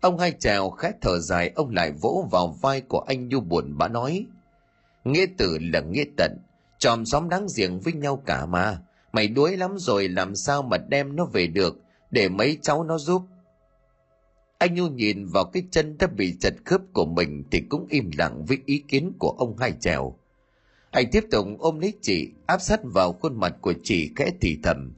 [0.00, 3.78] Ông hai chào khẽ thở dài ông lại vỗ vào vai của anh nhu buồn
[3.78, 4.26] bã nói.
[5.04, 6.38] Nghĩa tử là nghĩa tận,
[6.78, 8.82] chòm xóm đáng giềng với nhau cả mà.
[9.12, 11.76] Mày đuối lắm rồi làm sao mà đem nó về được,
[12.10, 13.22] để mấy cháu nó giúp.
[14.58, 18.10] Anh Nhu nhìn vào cái chân đã bị chật khớp của mình thì cũng im
[18.18, 20.16] lặng với ý kiến của ông hai trèo.
[20.90, 24.58] Anh tiếp tục ôm lấy chị, áp sát vào khuôn mặt của chị khẽ thì
[24.62, 24.92] thầm.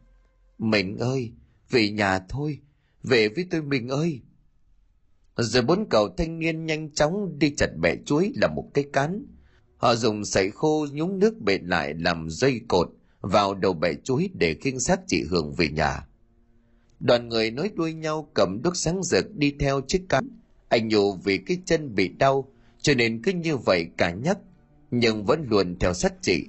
[0.58, 1.32] Mình ơi,
[1.70, 2.58] về nhà thôi,
[3.02, 4.20] về với tôi mình ơi.
[5.36, 9.26] Rồi bốn cậu thanh niên nhanh chóng đi chặt bẻ chuối là một cái cán.
[9.76, 14.30] Họ dùng sậy khô nhúng nước bệt lại làm dây cột vào đầu bẻ chuối
[14.34, 16.06] để khiêng xác chị Hương về nhà.
[17.00, 20.28] Đoàn người nối đuôi nhau cầm đuốc sáng rực đi theo chiếc cán.
[20.68, 22.48] Anh nhủ vì cái chân bị đau,
[22.80, 24.38] cho nên cứ như vậy cả nhắc,
[24.90, 26.44] nhưng vẫn luôn theo sát chị.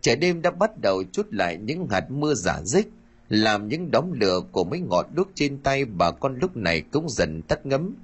[0.00, 2.88] Trời đêm đã bắt đầu chút lại những hạt mưa giả dích,
[3.28, 7.08] làm những đống lửa của mấy ngọn đuốc trên tay bà con lúc này cũng
[7.08, 7.94] dần tắt ngấm.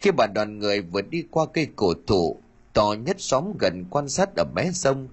[0.00, 2.36] Khi bà đoàn người vừa đi qua cây cổ thụ,
[2.74, 5.08] to nhất xóm gần quan sát ở mé sông,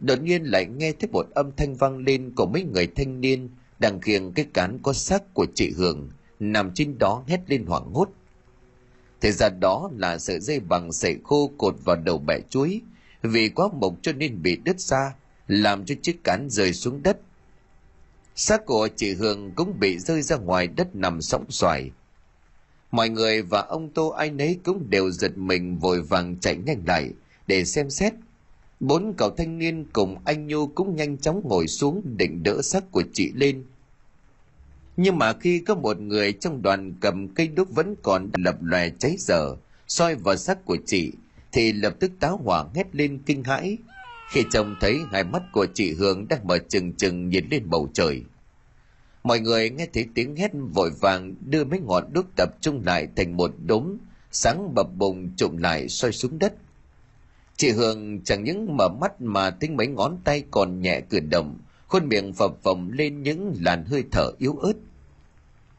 [0.00, 3.48] đột nhiên lại nghe thấy một âm thanh vang lên của mấy người thanh niên
[3.78, 6.10] đang khiêng cái cán có xác của chị Hương
[6.40, 8.08] nằm trên đó hét lên hoảng hốt.
[9.20, 12.80] Thì ra đó là sợi dây bằng sợi khô cột vào đầu bẻ chuối,
[13.22, 15.14] vì quá mộc cho nên bị đứt ra,
[15.46, 17.18] làm cho chiếc cán rơi xuống đất.
[18.34, 21.90] Xác của chị Hương cũng bị rơi ra ngoài đất nằm sóng xoài.
[22.90, 26.82] Mọi người và ông Tô ai nấy cũng đều giật mình vội vàng chạy nhanh
[26.86, 27.10] lại
[27.46, 28.12] để xem xét
[28.80, 32.92] Bốn cậu thanh niên cùng anh Nhu cũng nhanh chóng ngồi xuống định đỡ xác
[32.92, 33.64] của chị lên.
[34.96, 38.90] Nhưng mà khi có một người trong đoàn cầm cây đúc vẫn còn lập lòe
[38.98, 39.56] cháy dở,
[39.88, 41.12] soi vào xác của chị,
[41.52, 43.78] thì lập tức táo hỏa hét lên kinh hãi.
[44.30, 47.88] Khi trông thấy hai mắt của chị Hương đang mở trừng trừng nhìn lên bầu
[47.92, 48.24] trời.
[49.22, 53.08] Mọi người nghe thấy tiếng hét vội vàng đưa mấy ngọn đuốc tập trung lại
[53.16, 53.98] thành một đống,
[54.30, 56.54] sáng bập bùng trụm lại soi xuống đất
[57.60, 61.58] Chị Hương chẳng những mở mắt mà tính mấy ngón tay còn nhẹ cử động,
[61.88, 64.72] khuôn miệng phập phồng lên những làn hơi thở yếu ớt.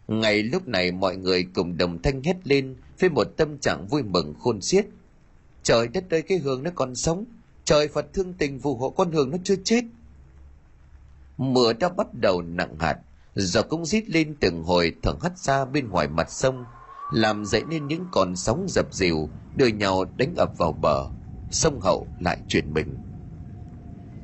[0.08, 4.04] Ngay lúc này mọi người cùng đồng thanh hét lên với một tâm trạng vui
[4.04, 4.86] mừng khôn xiết.
[5.64, 7.26] Trời đất ơi cái Hương nó còn sống,
[7.66, 9.84] trời Phật thương tình phù hộ con Hương nó chưa chết.
[11.38, 13.00] Mưa đã bắt đầu nặng hạt,
[13.36, 16.66] gió cũng rít lên từng hồi thở hắt ra bên ngoài mặt sông,
[17.12, 21.10] làm dậy nên những con sóng dập dìu đưa nhau đánh ập vào bờ.
[21.52, 22.98] Sông hậu lại chuyển mình.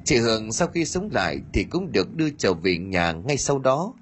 [0.05, 3.59] Chị hường sau khi sống lại thì cũng được đưa trở về nhà ngay sau
[3.59, 3.93] đó.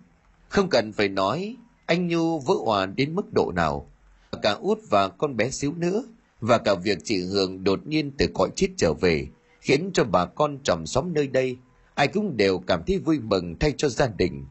[0.49, 3.89] Không cần phải nói anh nhu vỡ hòa đến mức độ nào.
[4.41, 6.03] Cả út và con bé xíu nữa
[6.41, 9.27] và cả việc chị hường đột nhiên từ cõi chết trở về
[9.61, 11.57] khiến cho bà con tròm xóm nơi đây
[11.95, 14.45] ai cũng đều cảm thấy vui mừng thay cho gia đình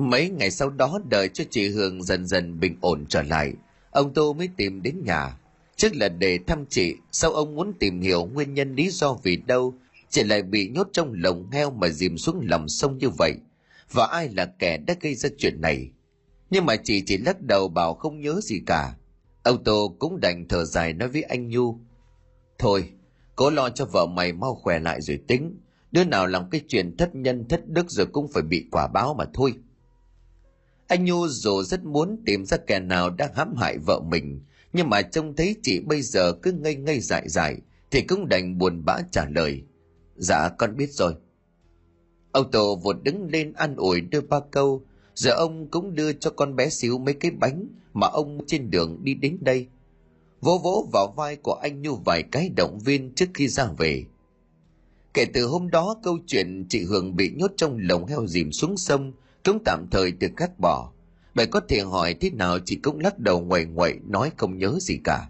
[0.00, 3.52] mấy ngày sau đó đợi cho chị Hương dần dần bình ổn trở lại
[3.90, 5.36] ông tô mới tìm đến nhà
[5.80, 9.36] Trước là để thăm chị, sau ông muốn tìm hiểu nguyên nhân lý do vì
[9.36, 9.74] đâu
[10.08, 13.34] chị lại bị nhốt trong lồng heo mà dìm xuống lòng sông như vậy?
[13.92, 15.90] Và ai là kẻ đã gây ra chuyện này?
[16.50, 18.94] Nhưng mà chị chỉ lắc đầu bảo không nhớ gì cả.
[19.42, 21.78] Ông Tô cũng đành thở dài nói với anh Nhu.
[22.58, 22.90] Thôi,
[23.36, 25.60] cố lo cho vợ mày mau khỏe lại rồi tính.
[25.92, 29.14] Đứa nào làm cái chuyện thất nhân thất đức rồi cũng phải bị quả báo
[29.14, 29.54] mà thôi.
[30.90, 34.40] Anh Nhu dù rất muốn tìm ra kẻ nào đang hãm hại vợ mình,
[34.72, 37.56] nhưng mà trông thấy chị bây giờ cứ ngây ngây dại dại
[37.90, 39.62] thì cũng đành buồn bã trả lời.
[40.16, 41.14] Dạ con biết rồi.
[42.32, 44.82] Ông tổ vụt đứng lên an ủi đưa ba câu.
[45.14, 48.98] Giờ ông cũng đưa cho con bé xíu mấy cái bánh mà ông trên đường
[49.02, 49.66] đi đến đây.
[50.40, 54.04] Vỗ vỗ vào vai của anh nhu vài cái động viên trước khi ra về.
[55.14, 58.76] Kể từ hôm đó câu chuyện chị hường bị nhốt trong lồng heo dìm xuống
[58.76, 59.12] sông
[59.44, 60.92] cũng tạm thời được cắt bỏ
[61.34, 64.78] bởi có thể hỏi thế nào chị cũng lắc đầu ngoại ngoại nói không nhớ
[64.80, 65.28] gì cả.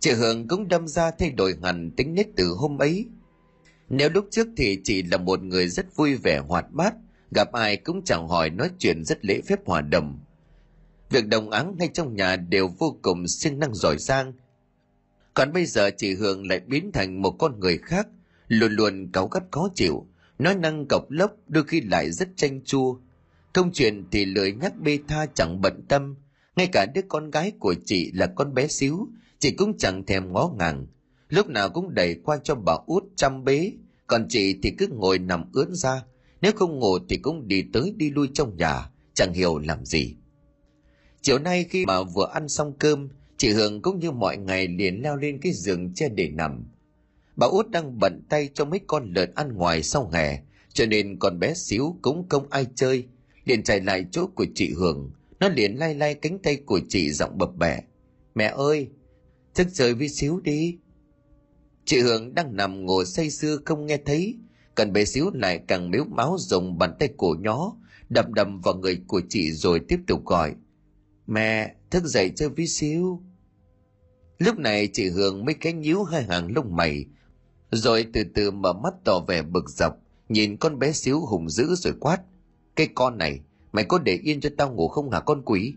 [0.00, 3.06] Chị Hương cũng đâm ra thay đổi hẳn tính nết từ hôm ấy.
[3.88, 6.94] Nếu lúc trước thì chị là một người rất vui vẻ hoạt bát,
[7.30, 10.18] gặp ai cũng chẳng hỏi nói chuyện rất lễ phép hòa đồng.
[11.10, 14.32] Việc đồng áng ngay trong nhà đều vô cùng siêng năng giỏi giang.
[15.34, 18.08] Còn bây giờ chị Hương lại biến thành một con người khác,
[18.48, 20.06] luôn luôn cáu gắt khó chịu,
[20.42, 22.96] nói năng cọc lốc đôi khi lại rất tranh chua,
[23.54, 26.16] thông chuyện thì lười nhắc bê tha chẳng bận tâm,
[26.56, 30.32] ngay cả đứa con gái của chị là con bé xíu, chị cũng chẳng thèm
[30.32, 30.86] ngó ngàng.
[31.28, 33.72] Lúc nào cũng đẩy qua cho bà út chăm bế,
[34.06, 36.02] còn chị thì cứ ngồi nằm ướn ra,
[36.40, 40.16] nếu không ngủ thì cũng đi tới đi lui trong nhà, chẳng hiểu làm gì.
[41.20, 45.02] Chiều nay khi mà vừa ăn xong cơm, chị Hương cũng như mọi ngày liền
[45.02, 46.64] leo lên cái giường che để nằm.
[47.36, 50.42] Bà út đang bận tay cho mấy con lợn ăn ngoài sau hè,
[50.72, 53.06] cho nên con bé xíu cũng không ai chơi,
[53.44, 55.10] liền chạy lại chỗ của chị Hường.
[55.40, 57.82] Nó liền lay lay cánh tay của chị giọng bập bẹ.
[58.34, 58.88] Mẹ ơi,
[59.54, 60.78] thức chơi với xíu đi.
[61.84, 64.38] Chị Hường đang nằm ngồi say sưa không nghe thấy.
[64.74, 67.76] Cần bé xíu lại càng miếu máu dùng bàn tay cổ nhó,
[68.08, 70.54] đập đầm vào người của chị rồi tiếp tục gọi.
[71.26, 73.22] Mẹ, thức dậy chơi với xíu.
[74.38, 77.06] Lúc này chị Hường mới cái nhíu hai hàng lông mày,
[77.72, 79.96] rồi từ từ mở mắt tỏ vẻ bực dọc,
[80.28, 82.18] nhìn con bé xíu hùng dữ rồi quát.
[82.76, 83.40] Cái con này,
[83.72, 85.74] mày có để yên cho tao ngủ không hả con quỷ?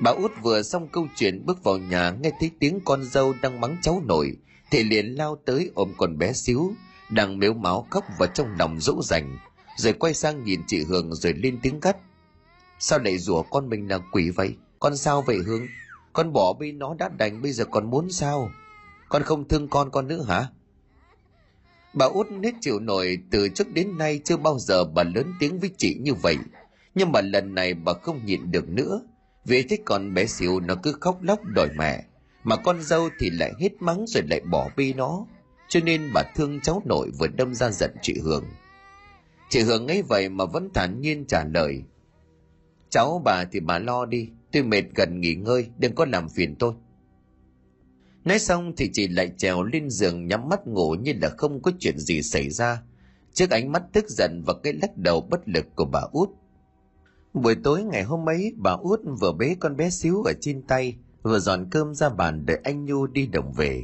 [0.00, 3.60] Bà út vừa xong câu chuyện bước vào nhà nghe thấy tiếng con dâu đang
[3.60, 4.36] mắng cháu nội
[4.70, 6.72] thì liền lao tới ôm con bé xíu
[7.10, 9.38] đang mếu máu khóc vào trong lòng dỗ dành
[9.76, 11.96] rồi quay sang nhìn chị Hương rồi lên tiếng gắt
[12.78, 15.66] sao lại rủa con mình là quỷ vậy con sao vậy Hương
[16.12, 18.50] con bỏ bi nó đã đành bây giờ còn muốn sao
[19.14, 20.48] con không thương con con nữa hả
[21.92, 25.60] Bà út nết chịu nổi từ trước đến nay chưa bao giờ bà lớn tiếng
[25.60, 26.36] với chị như vậy.
[26.94, 29.00] Nhưng mà lần này bà không nhịn được nữa.
[29.44, 32.04] Vì thế con bé xỉu nó cứ khóc lóc đòi mẹ.
[32.44, 35.26] Mà con dâu thì lại hết mắng rồi lại bỏ bi nó.
[35.68, 38.44] Cho nên bà thương cháu nội vừa đâm ra giận chị Hương.
[39.48, 41.82] Chị Hương ấy vậy mà vẫn thản nhiên trả lời.
[42.90, 46.56] Cháu bà thì bà lo đi, tôi mệt gần nghỉ ngơi, đừng có làm phiền
[46.56, 46.74] tôi.
[48.24, 51.70] Nói xong thì chị lại trèo lên giường nhắm mắt ngủ như là không có
[51.78, 52.82] chuyện gì xảy ra.
[53.32, 56.28] Trước ánh mắt tức giận và cái lắc đầu bất lực của bà út.
[57.34, 60.96] Buổi tối ngày hôm ấy, bà út vừa bế con bé xíu ở trên tay,
[61.22, 63.82] vừa dọn cơm ra bàn để anh Nhu đi đồng về.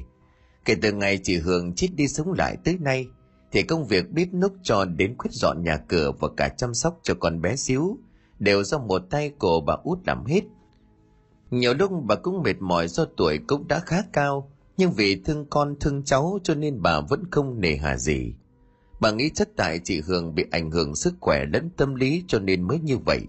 [0.64, 3.07] Kể từ ngày chị Hường chết đi sống lại tới nay,
[3.53, 7.00] thì công việc bếp núc cho đến quyết dọn nhà cửa và cả chăm sóc
[7.03, 7.98] cho con bé xíu
[8.38, 10.40] đều do một tay của bà út làm hết.
[11.50, 15.46] Nhiều lúc bà cũng mệt mỏi do tuổi cũng đã khá cao, nhưng vì thương
[15.50, 18.34] con thương cháu cho nên bà vẫn không nề hà gì.
[19.00, 22.38] Bà nghĩ chắc tại chị Hường bị ảnh hưởng sức khỏe lẫn tâm lý cho
[22.38, 23.20] nên mới như vậy.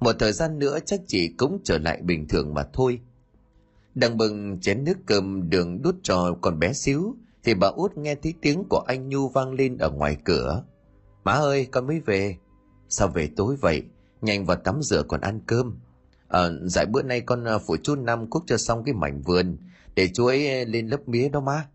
[0.00, 3.00] Một thời gian nữa chắc chị cũng trở lại bình thường mà thôi.
[3.94, 8.14] Đang bừng chén nước cơm đường đút cho con bé xíu, thì bà út nghe
[8.14, 10.64] thấy tiếng của anh Nhu vang lên ở ngoài cửa.
[11.24, 12.36] Má ơi, con mới về.
[12.88, 13.82] Sao về tối vậy?
[14.22, 15.78] Nhanh vào tắm rửa còn ăn cơm.
[16.28, 19.22] Ờ, à, dạy bữa nay con ờ, phụ chú Năm cúc cho xong cái mảnh
[19.22, 19.58] vườn,
[19.94, 21.68] để chú ấy ờ, lên lớp mía đó má.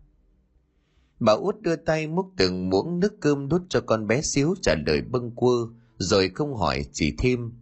[1.20, 4.74] Bà út đưa tay múc từng muỗng nước cơm đút cho con bé xíu trả
[4.86, 5.66] lời bâng quơ,
[5.98, 7.52] rồi không hỏi chỉ thêm.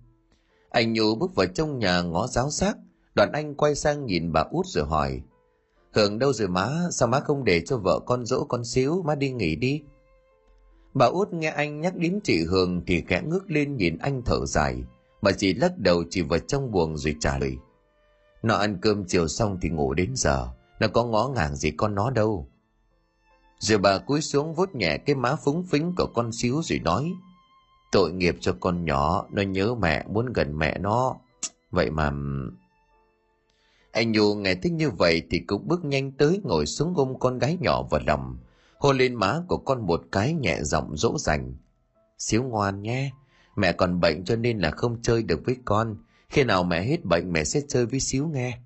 [0.70, 2.74] Anh nhủ bước vào trong nhà ngó giáo xác,
[3.14, 5.22] đoàn anh quay sang nhìn bà út rồi hỏi.
[5.92, 9.14] Hưởng đâu rồi má, sao má không để cho vợ con dỗ con xíu, má
[9.14, 9.82] đi nghỉ đi.
[10.94, 14.46] Bà út nghe anh nhắc đến chị Hường thì khẽ ngước lên nhìn anh thở
[14.46, 14.82] dài,
[15.22, 17.56] bà chỉ lắc đầu chỉ vào trong buồng rồi trả lời.
[18.42, 20.48] Nó ăn cơm chiều xong thì ngủ đến giờ,
[20.80, 22.48] nó có ngó ngàng gì con nó đâu.
[23.58, 27.12] Rồi bà cúi xuống vuốt nhẹ cái má phúng phính của con xíu rồi nói,
[27.92, 31.16] tội nghiệp cho con nhỏ, nó nhớ mẹ, muốn gần mẹ nó.
[31.70, 32.12] Vậy mà
[33.92, 37.38] anh Nhu nghe thích như vậy thì cũng bước nhanh tới ngồi xuống ôm con
[37.38, 38.38] gái nhỏ vào lòng,
[38.78, 41.54] hôn lên má của con một cái nhẹ giọng dỗ dành.
[42.18, 43.10] Xíu ngoan nhé,
[43.56, 45.96] mẹ còn bệnh cho nên là không chơi được với con,
[46.28, 48.58] khi nào mẹ hết bệnh mẹ sẽ chơi với Xíu nghe.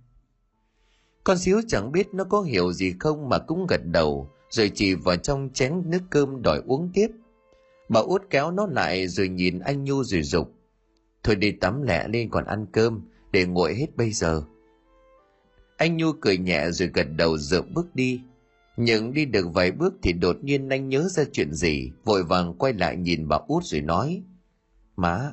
[1.24, 4.94] Con Xíu chẳng biết nó có hiểu gì không mà cũng gật đầu, rồi chỉ
[4.94, 7.08] vào trong chén nước cơm đòi uống tiếp.
[7.88, 10.52] Bà út kéo nó lại rồi nhìn anh Nhu rồi dục
[11.26, 13.00] Thôi đi tắm lẹ lên còn ăn cơm,
[13.32, 14.42] để nguội hết bây giờ.
[15.76, 18.20] Anh Nhu cười nhẹ rồi gật đầu dựa bước đi.
[18.76, 22.54] Nhưng đi được vài bước thì đột nhiên anh nhớ ra chuyện gì, vội vàng
[22.54, 24.22] quay lại nhìn bà út rồi nói.
[24.96, 25.32] Má,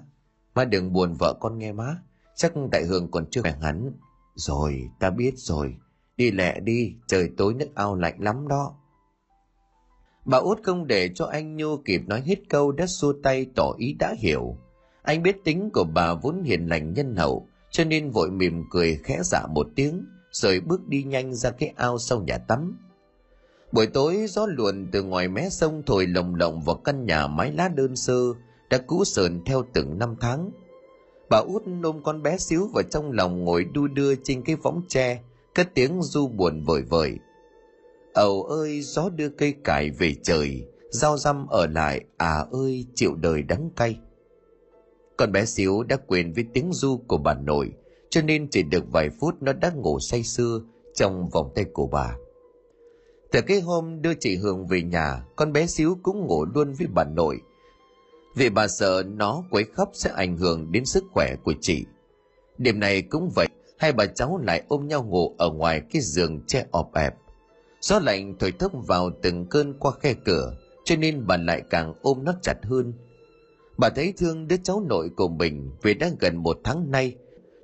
[0.56, 1.98] má đừng buồn vợ con nghe má,
[2.36, 3.92] chắc đại hương còn chưa khỏe hẳn.
[4.36, 5.76] Rồi, ta biết rồi,
[6.18, 8.76] đi lẹ đi, trời tối nước ao lạnh lắm đó.
[10.26, 13.74] Bà út không để cho anh Nhu kịp nói hết câu đã xua tay tỏ
[13.78, 14.58] ý đã hiểu.
[15.04, 19.00] Anh biết tính của bà vốn hiền lành nhân hậu, cho nên vội mỉm cười
[19.04, 22.78] khẽ dạ một tiếng, rồi bước đi nhanh ra cái ao sau nhà tắm.
[23.72, 27.52] Buổi tối gió luồn từ ngoài mé sông thổi lồng lộng vào căn nhà mái
[27.52, 28.34] lá đơn sơ
[28.70, 30.52] đã cũ sờn theo từng năm tháng.
[31.30, 34.82] Bà út ôm con bé xíu vào trong lòng ngồi đu đưa trên cái võng
[34.88, 35.22] tre,
[35.56, 37.18] cất tiếng du buồn vời vời.
[38.14, 43.16] Ầu ơi gió đưa cây cải về trời, rau răm ở lại, à ơi chịu
[43.16, 44.00] đời đắng cay.
[45.18, 47.72] Con bé xíu đã quên với tiếng du của bà nội,
[48.10, 50.62] cho nên chỉ được vài phút nó đã ngủ say sưa
[50.96, 52.18] trong vòng tay của bà.
[53.32, 56.88] Từ cái hôm đưa chị Hường về nhà, con bé xíu cũng ngủ luôn với
[56.88, 57.42] bà nội.
[58.36, 61.86] Vì bà sợ nó quấy khóc sẽ ảnh hưởng đến sức khỏe của chị.
[62.58, 66.42] Đêm này cũng vậy, hai bà cháu lại ôm nhau ngủ ở ngoài cái giường
[66.48, 67.14] che ọp ẹp.
[67.82, 71.94] Gió lạnh thổi thốc vào từng cơn qua khe cửa, cho nên bà lại càng
[72.02, 72.94] ôm nó chặt hơn.
[73.78, 77.16] Bà thấy thương đứa cháu nội của mình vì đã gần một tháng nay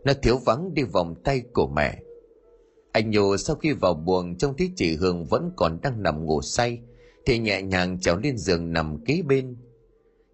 [0.03, 1.99] nó thiếu vắng đi vòng tay của mẹ
[2.91, 6.41] anh nhô sau khi vào buồng trông thấy chị hương vẫn còn đang nằm ngủ
[6.41, 6.79] say
[7.25, 9.55] thì nhẹ nhàng trèo lên giường nằm kế bên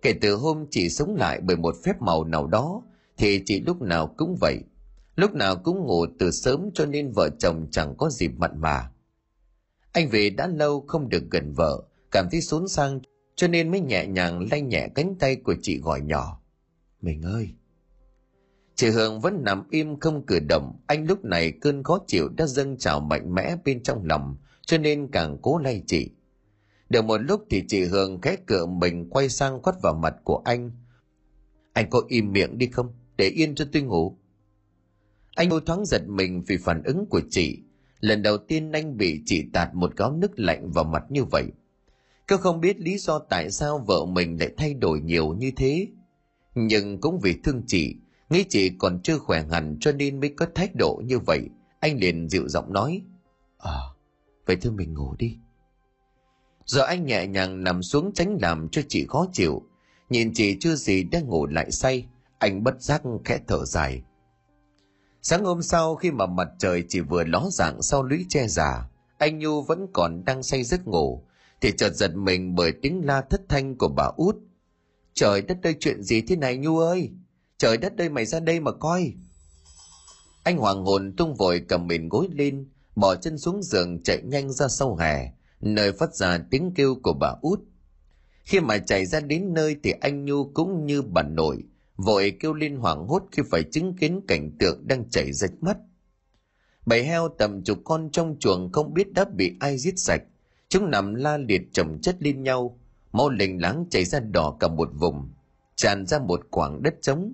[0.06, 2.82] kể từ hôm chị sống lại bởi một phép màu nào đó
[3.18, 4.60] thì chị lúc nào cũng vậy.
[5.16, 8.92] Lúc nào cũng ngủ từ sớm cho nên vợ chồng chẳng có dịp mặn mà.
[9.92, 13.00] Anh về đã lâu không được gần vợ cảm thấy xốn sang
[13.36, 16.42] cho nên mới nhẹ nhàng lay nhẹ cánh tay của chị gọi nhỏ.
[17.02, 17.50] Mình ơi!
[18.76, 22.46] Chị Hương vẫn nằm im không cử động, anh lúc này cơn khó chịu đã
[22.46, 26.10] dâng trào mạnh mẽ bên trong lòng, cho nên càng cố lay chị.
[26.90, 30.42] Được một lúc thì chị Hương khẽ cửa mình quay sang quát vào mặt của
[30.46, 30.72] anh.
[31.74, 32.94] Anh có im miệng đi không?
[33.18, 34.18] Để yên cho tôi ngủ.
[35.36, 37.60] Anh vô thoáng giật mình vì phản ứng của chị.
[38.00, 41.46] Lần đầu tiên anh bị chị tạt một gáo nước lạnh vào mặt như vậy.
[42.28, 45.88] Cứ không biết lý do tại sao vợ mình lại thay đổi nhiều như thế.
[46.56, 47.96] Nhưng cũng vì thương chị,
[48.30, 51.50] Nghĩ chị còn chưa khỏe hẳn cho nên mới có thái độ như vậy.
[51.80, 53.02] Anh liền dịu giọng nói.
[53.58, 53.80] À,
[54.46, 55.38] vậy thôi mình ngủ đi.
[56.66, 59.62] Giờ anh nhẹ nhàng nằm xuống tránh làm cho chị khó chịu.
[60.10, 62.06] Nhìn chị chưa gì đã ngủ lại say.
[62.38, 64.04] Anh bất giác khẽ thở dài.
[65.22, 68.90] Sáng hôm sau khi mà mặt trời chỉ vừa ló dạng sau lũy che già,
[69.18, 71.24] anh Nhu vẫn còn đang say giấc ngủ,
[71.62, 74.36] thì chợt giật mình bởi tiếng la thất thanh của bà út.
[75.14, 77.12] Trời đất ơi chuyện gì thế này Nhu ơi!
[77.58, 79.14] Trời đất ơi mày ra đây mà coi.
[80.44, 84.52] Anh hoàng hồn tung vội cầm mình gối lên, bỏ chân xuống giường chạy nhanh
[84.52, 85.32] ra sau hè,
[85.62, 87.60] nơi phát ra tiếng kêu của bà út.
[88.44, 91.64] Khi mà chạy ra đến nơi thì anh Nhu cũng như bà nội,
[91.96, 95.78] vội kêu lên hoảng hốt khi phải chứng kiến cảnh tượng đang chảy rách mắt.
[96.86, 100.22] Bầy heo tầm chục con trong chuồng không biết đã bị ai giết sạch.
[100.70, 102.80] Chúng nằm la liệt chồng chất lên nhau,
[103.12, 105.30] máu lình láng chảy ra đỏ cả một vùng,
[105.76, 107.34] tràn ra một khoảng đất trống.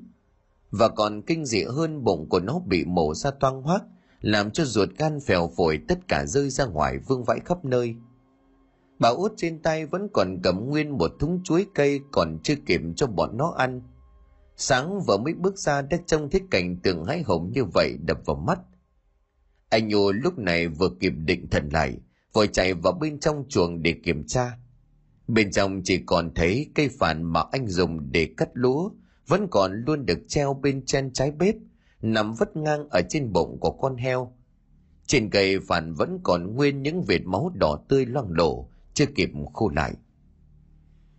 [0.72, 3.84] Và còn kinh dị hơn bụng của nó bị mổ ra toang hoác,
[4.22, 7.95] làm cho ruột gan phèo phổi tất cả rơi ra ngoài vương vãi khắp nơi.
[9.01, 12.81] Bà út trên tay vẫn còn cầm nguyên một thúng chuối cây còn chưa kịp
[12.95, 13.81] cho bọn nó ăn.
[14.55, 18.17] Sáng vừa mới bước ra đã trông thấy cảnh tượng hái hồng như vậy đập
[18.25, 18.59] vào mắt.
[19.69, 21.97] Anh Nhu lúc này vừa kịp định thần lại,
[22.33, 24.57] vội chạy vào bên trong chuồng để kiểm tra.
[25.27, 28.89] Bên trong chỉ còn thấy cây phản mà anh dùng để cắt lúa,
[29.27, 31.55] vẫn còn luôn được treo bên trên trái bếp,
[32.01, 34.33] nằm vất ngang ở trên bụng của con heo.
[35.07, 38.67] Trên cây phản vẫn còn nguyên những vệt máu đỏ tươi loang lổ,
[39.01, 39.93] chưa kịp khô lại.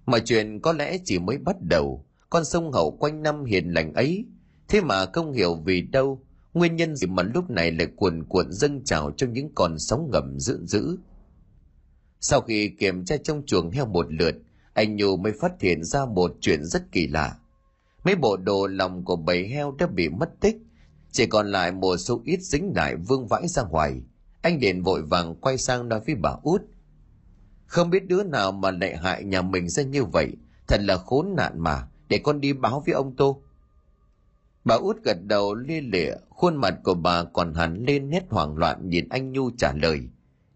[0.06, 3.92] Mọi chuyện có lẽ chỉ mới bắt đầu, con sông hậu quanh năm hiền lành
[3.92, 4.24] ấy,
[4.68, 6.22] thế mà không hiểu vì đâu,
[6.54, 10.10] nguyên nhân gì mà lúc này lại cuồn cuộn dâng trào trong những con sóng
[10.12, 10.96] ngầm dữ dữ.
[12.20, 14.34] Sau khi kiểm tra trong chuồng heo một lượt,
[14.72, 17.36] anh Nhu mới phát hiện ra một chuyện rất kỳ lạ.
[18.04, 20.56] Mấy bộ đồ lòng của bầy heo đã bị mất tích,
[21.10, 24.02] chỉ còn lại một số ít dính lại vương vãi ra ngoài.
[24.42, 26.62] Anh liền vội vàng quay sang nói với bà út.
[27.72, 30.32] Không biết đứa nào mà lại hại nhà mình ra như vậy,
[30.68, 33.42] thật là khốn nạn mà, để con đi báo với ông Tô.
[34.64, 38.56] Bà út gật đầu lia lịa, khuôn mặt của bà còn hẳn lên nét hoảng
[38.56, 40.00] loạn nhìn anh Nhu trả lời.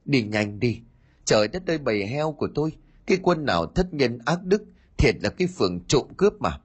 [0.04, 0.80] Đi nhanh đi,
[1.24, 2.72] trời đất ơi bầy heo của tôi,
[3.06, 4.64] cái quân nào thất nhân ác đức,
[4.98, 6.60] thiệt là cái phường trộm cướp mà.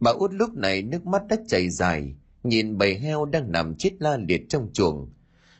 [0.00, 3.90] Bà út lúc này nước mắt đã chảy dài, nhìn bầy heo đang nằm chết
[3.98, 5.10] la liệt trong chuồng.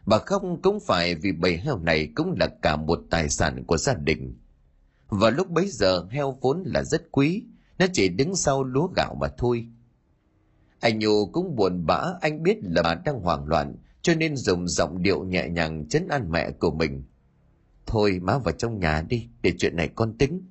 [0.06, 3.76] Bà không cũng phải vì bầy heo này cũng là cả một tài sản của
[3.76, 4.34] gia đình.
[5.08, 7.44] Và lúc bấy giờ heo vốn là rất quý,
[7.78, 9.66] nó chỉ đứng sau lúa gạo mà thôi.
[10.80, 14.68] Anh Nhu cũng buồn bã, anh biết là bà đang hoảng loạn, cho nên dùng
[14.68, 17.02] giọng điệu nhẹ nhàng chấn an mẹ của mình.
[17.86, 20.42] Thôi má vào trong nhà đi, để chuyện này con tính.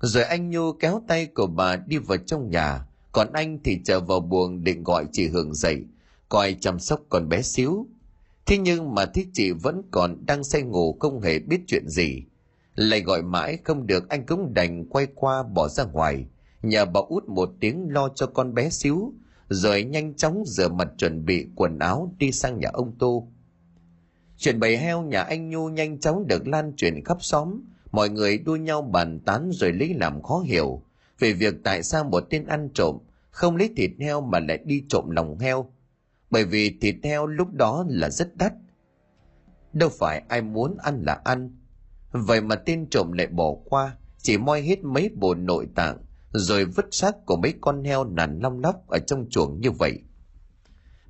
[0.00, 4.00] Rồi anh Nhu kéo tay của bà đi vào trong nhà, còn anh thì trở
[4.00, 5.84] vào buồng định gọi chị Hường dậy,
[6.28, 7.86] coi chăm sóc con bé xíu.
[8.48, 12.22] Thế nhưng mà thích chị vẫn còn đang say ngủ không hề biết chuyện gì.
[12.74, 16.26] Lại gọi mãi không được anh cũng đành quay qua bỏ ra ngoài,
[16.62, 19.12] nhờ bà út một tiếng lo cho con bé xíu,
[19.48, 23.28] rồi nhanh chóng rửa mặt chuẩn bị quần áo đi sang nhà ông Tô.
[24.36, 28.38] Chuyện bầy heo nhà anh Nhu nhanh chóng được lan truyền khắp xóm, mọi người
[28.38, 30.82] đua nhau bàn tán rồi lấy làm khó hiểu
[31.18, 32.98] về việc tại sao một tên ăn trộm
[33.30, 35.70] không lấy thịt heo mà lại đi trộm lòng heo.
[36.30, 38.52] Bởi vì thịt heo lúc đó là rất đắt.
[39.72, 41.56] Đâu phải ai muốn ăn là ăn.
[42.12, 45.98] Vậy mà tên trộm lại bỏ qua, chỉ moi hết mấy bộ nội tạng,
[46.32, 50.02] rồi vứt xác của mấy con heo nằm long lóc ở trong chuồng như vậy.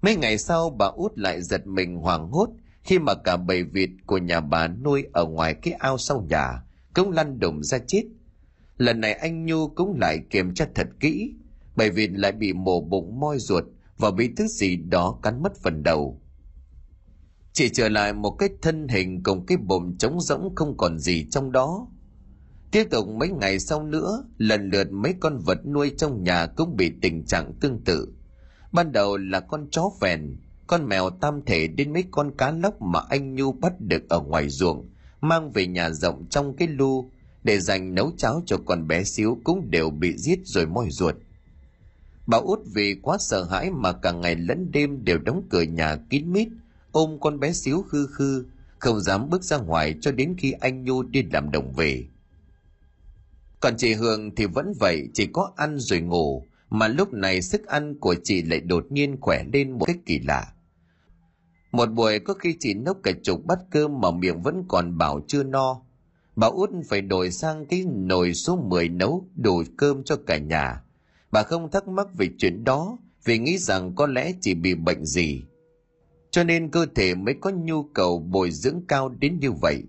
[0.03, 2.49] Mấy ngày sau bà út lại giật mình hoảng hốt
[2.83, 6.63] khi mà cả bầy vịt của nhà bà nuôi ở ngoài cái ao sau nhà
[6.95, 8.05] cũng lăn đùng ra chết.
[8.77, 11.35] Lần này anh Nhu cũng lại kiểm tra thật kỹ,
[11.77, 13.65] bởi vì lại bị mổ bụng moi ruột
[13.99, 16.21] và bị thứ gì đó cắn mất phần đầu.
[17.53, 21.27] Chỉ trở lại một cái thân hình cùng cái bụng trống rỗng không còn gì
[21.31, 21.89] trong đó.
[22.71, 26.77] Tiếp tục mấy ngày sau nữa, lần lượt mấy con vật nuôi trong nhà cũng
[26.77, 28.13] bị tình trạng tương tự.
[28.73, 30.37] Ban đầu là con chó phèn,
[30.67, 34.21] con mèo tam thể đến mấy con cá lóc mà anh Nhu bắt được ở
[34.21, 34.89] ngoài ruộng,
[35.21, 37.11] mang về nhà rộng trong cái lu
[37.43, 41.15] để dành nấu cháo cho con bé xíu cũng đều bị giết rồi moi ruột.
[42.29, 45.97] Bà út vì quá sợ hãi mà cả ngày lẫn đêm đều đóng cửa nhà
[46.11, 46.49] kín mít,
[46.93, 48.45] ôm con bé xíu khư khư,
[48.79, 52.05] không dám bước ra ngoài cho đến khi anh Nhu đi làm đồng về.
[53.61, 57.67] Còn chị Hương thì vẫn vậy, chỉ có ăn rồi ngủ, mà lúc này sức
[57.67, 60.53] ăn của chị lại đột nhiên khỏe lên một cách kỳ lạ.
[61.73, 65.21] Một buổi có khi chị nốc cả chục bát cơm mà miệng vẫn còn bảo
[65.27, 65.81] chưa no.
[66.37, 70.83] Bà út phải đổi sang cái nồi số 10 nấu đủ cơm cho cả nhà.
[71.33, 75.05] Bà không thắc mắc về chuyện đó vì nghĩ rằng có lẽ chỉ bị bệnh
[75.05, 75.43] gì.
[76.31, 79.83] Cho nên cơ thể mới có nhu cầu bồi dưỡng cao đến như vậy.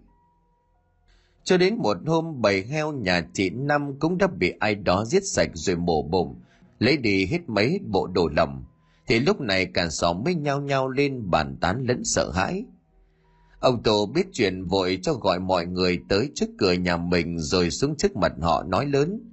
[1.44, 5.26] Cho đến một hôm bầy heo nhà chị Năm cũng đã bị ai đó giết
[5.26, 6.36] sạch rồi mổ bụng,
[6.80, 8.64] lấy đi hết mấy bộ đồ lòng
[9.10, 12.66] thì lúc này cả xóm mới nhao nhao lên bàn tán lẫn sợ hãi.
[13.60, 17.72] Ông Tổ biết chuyện vội cho gọi mọi người tới trước cửa nhà mình rồi
[17.72, 19.29] xuống trước mặt họ nói lớn.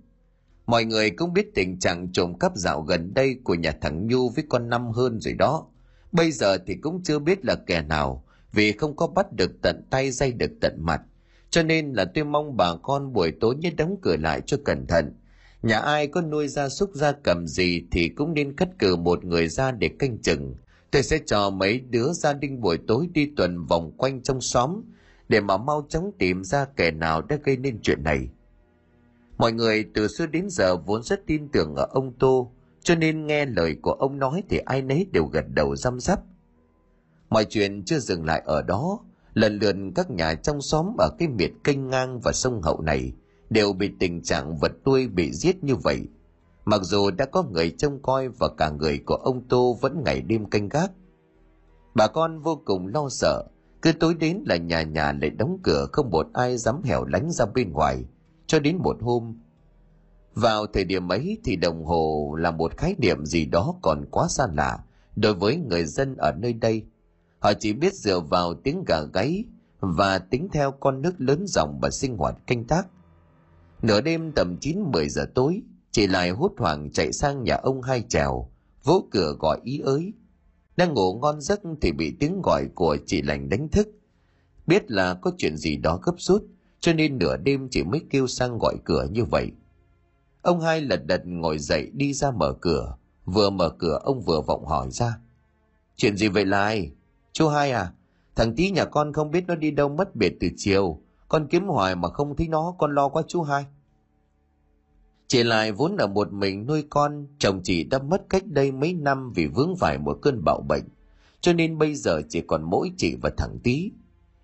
[0.67, 4.29] Mọi người cũng biết tình trạng trộm cắp dạo gần đây của nhà thằng Nhu
[4.29, 5.67] với con Năm hơn rồi đó.
[6.13, 9.83] Bây giờ thì cũng chưa biết là kẻ nào, vì không có bắt được tận
[9.91, 11.01] tay dây được tận mặt.
[11.51, 14.87] Cho nên là tôi mong bà con buổi tối nhớ đóng cửa lại cho cẩn
[14.87, 15.15] thận.
[15.63, 19.25] Nhà ai có nuôi gia súc gia cầm gì thì cũng nên cất cử một
[19.25, 20.55] người ra để canh chừng.
[20.91, 24.83] Tôi sẽ cho mấy đứa gia đình buổi tối đi tuần vòng quanh trong xóm
[25.29, 28.29] để mà mau chóng tìm ra kẻ nào đã gây nên chuyện này.
[29.39, 33.27] Mọi người từ xưa đến giờ vốn rất tin tưởng ở ông Tô, cho nên
[33.27, 36.21] nghe lời của ông nói thì ai nấy đều gật đầu răm rắp.
[37.29, 38.99] Mọi chuyện chưa dừng lại ở đó,
[39.35, 43.13] lần lượt các nhà trong xóm ở cái miệt kênh ngang và sông hậu này
[43.51, 46.09] đều bị tình trạng vật nuôi bị giết như vậy.
[46.65, 50.23] Mặc dù đã có người trông coi và cả người của ông Tô vẫn ngày
[50.23, 50.91] đêm canh gác.
[51.95, 53.45] Bà con vô cùng lo sợ,
[53.83, 57.31] cứ tối đến là nhà nhà lại đóng cửa không một ai dám hẻo lánh
[57.31, 58.05] ra bên ngoài,
[58.47, 59.35] cho đến một hôm.
[60.35, 64.29] Vào thời điểm ấy thì đồng hồ là một khái niệm gì đó còn quá
[64.29, 64.79] xa lạ
[65.17, 66.85] đối với người dân ở nơi đây.
[67.39, 69.45] Họ chỉ biết dựa vào tiếng gà gáy
[69.81, 72.87] và tính theo con nước lớn dòng và sinh hoạt canh tác.
[73.83, 78.03] Nửa đêm tầm 9-10 giờ tối, chị lại hốt hoảng chạy sang nhà ông hai
[78.09, 78.51] trèo,
[78.85, 80.13] vỗ cửa gọi ý ới.
[80.77, 83.89] Đang ngủ ngon giấc thì bị tiếng gọi của chị lành đánh thức.
[84.67, 86.45] Biết là có chuyện gì đó gấp rút,
[86.87, 89.51] cho nên nửa đêm chị mới kêu sang gọi cửa như vậy.
[90.43, 94.41] Ông hai lật đật ngồi dậy đi ra mở cửa, vừa mở cửa ông vừa
[94.41, 95.19] vọng hỏi ra.
[95.97, 96.91] Chuyện gì vậy lại?
[97.33, 97.93] Chú hai à,
[98.37, 101.67] thằng tí nhà con không biết nó đi đâu mất biệt từ chiều, con kiếm
[101.67, 103.65] hoài mà không thấy nó, con lo quá chú hai.
[105.27, 108.93] Chị lại vốn ở một mình nuôi con, chồng chị đã mất cách đây mấy
[108.93, 110.85] năm vì vướng phải một cơn bạo bệnh.
[111.41, 113.91] Cho nên bây giờ chỉ còn mỗi chị và thằng tí.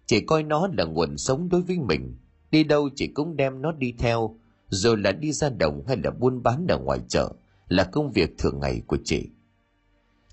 [0.07, 2.17] Chị coi nó là nguồn sống đối với mình.
[2.53, 4.37] Đi đâu chị cũng đem nó đi theo,
[4.69, 7.33] rồi là đi ra đồng hay là buôn bán ở ngoài chợ,
[7.69, 9.29] là công việc thường ngày của chị.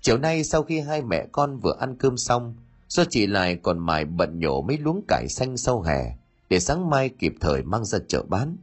[0.00, 2.54] Chiều nay sau khi hai mẹ con vừa ăn cơm xong,
[2.88, 6.16] do chị lại còn mải bận nhổ mấy luống cải xanh sau hè,
[6.50, 8.56] để sáng mai kịp thời mang ra chợ bán.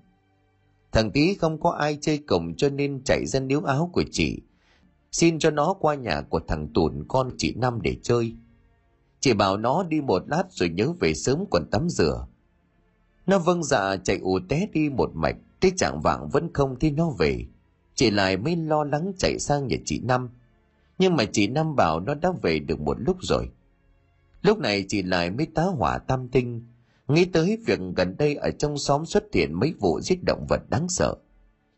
[0.92, 4.42] Thằng tí không có ai chơi cổng cho nên chạy ra níu áo của chị,
[5.12, 8.34] xin cho nó qua nhà của thằng Tùn con chị Năm để chơi.
[9.20, 12.28] Chị bảo nó đi một lát rồi nhớ về sớm còn tắm rửa.
[13.28, 16.92] Nó vâng dạ chạy ù té đi một mạch, tới trạng vạng vẫn không thấy
[16.92, 17.46] nó về.
[17.96, 20.30] Chị lại mới lo lắng chạy sang nhà chị Năm.
[20.98, 23.50] Nhưng mà chị Năm bảo nó đã về được một lúc rồi.
[24.42, 26.66] Lúc này chị lại mới tá hỏa tam tinh,
[27.08, 30.70] Nghĩ tới việc gần đây ở trong xóm xuất hiện mấy vụ giết động vật
[30.70, 31.16] đáng sợ.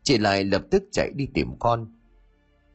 [0.02, 1.86] Chị lại lập tức chạy đi tìm con.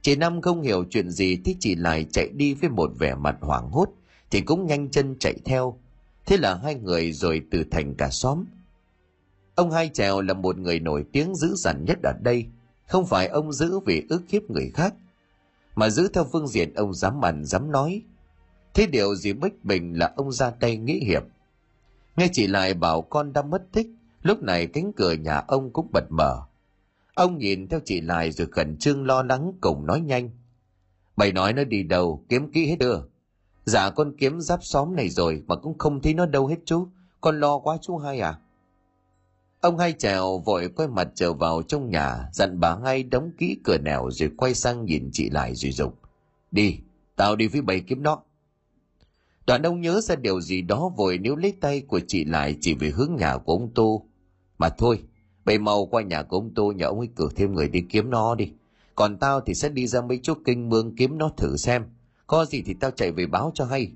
[0.02, 3.36] Chị Năm không hiểu chuyện gì thì chị lại chạy đi với một vẻ mặt
[3.42, 3.90] hoảng hốt
[4.32, 5.80] thì cũng nhanh chân chạy theo.
[6.26, 8.46] Thế là hai người rồi từ thành cả xóm.
[9.56, 12.46] Ông Hai Trèo là một người nổi tiếng dữ dằn nhất ở đây.
[12.88, 14.94] Không phải ông giữ vì ức hiếp người khác,
[15.76, 18.02] mà giữ theo phương diện ông dám ăn dám nói.
[18.74, 21.24] Thế điều gì bất bình là ông ra tay nghĩ hiệp
[22.16, 23.88] Nghe chị lại bảo con đã mất tích,
[24.22, 26.42] lúc này cánh cửa nhà ông cũng bật mở.
[27.16, 30.30] Ông nhìn theo chị lại rồi khẩn trương lo lắng cùng nói nhanh.
[31.16, 33.04] Bày nói nó đi đâu, kiếm kỹ hết chưa?
[33.66, 36.88] Dạ con kiếm giáp xóm này rồi mà cũng không thấy nó đâu hết chú.
[37.22, 38.40] Con lo quá chú hai à?
[39.66, 43.58] Ông hai trèo vội quay mặt trở vào trong nhà, dặn bà ngay đóng kỹ
[43.64, 46.00] cửa nẻo rồi quay sang nhìn chị lại rồi dục.
[46.52, 46.78] Đi,
[47.16, 48.22] tao đi với bầy kiếm nó.
[49.48, 52.74] Đoạn ông nhớ ra điều gì đó vội níu lấy tay của chị lại chỉ
[52.74, 54.06] về hướng nhà của ông Tô.
[54.58, 55.04] Mà thôi,
[55.46, 58.10] bầy mau qua nhà của ông Tô nhờ ông ấy cử thêm người đi kiếm
[58.10, 58.52] nó đi.
[58.96, 61.84] Còn tao thì sẽ đi ra mấy chỗ kinh mương kiếm nó thử xem.
[62.28, 63.92] Có gì thì tao chạy về báo cho hay.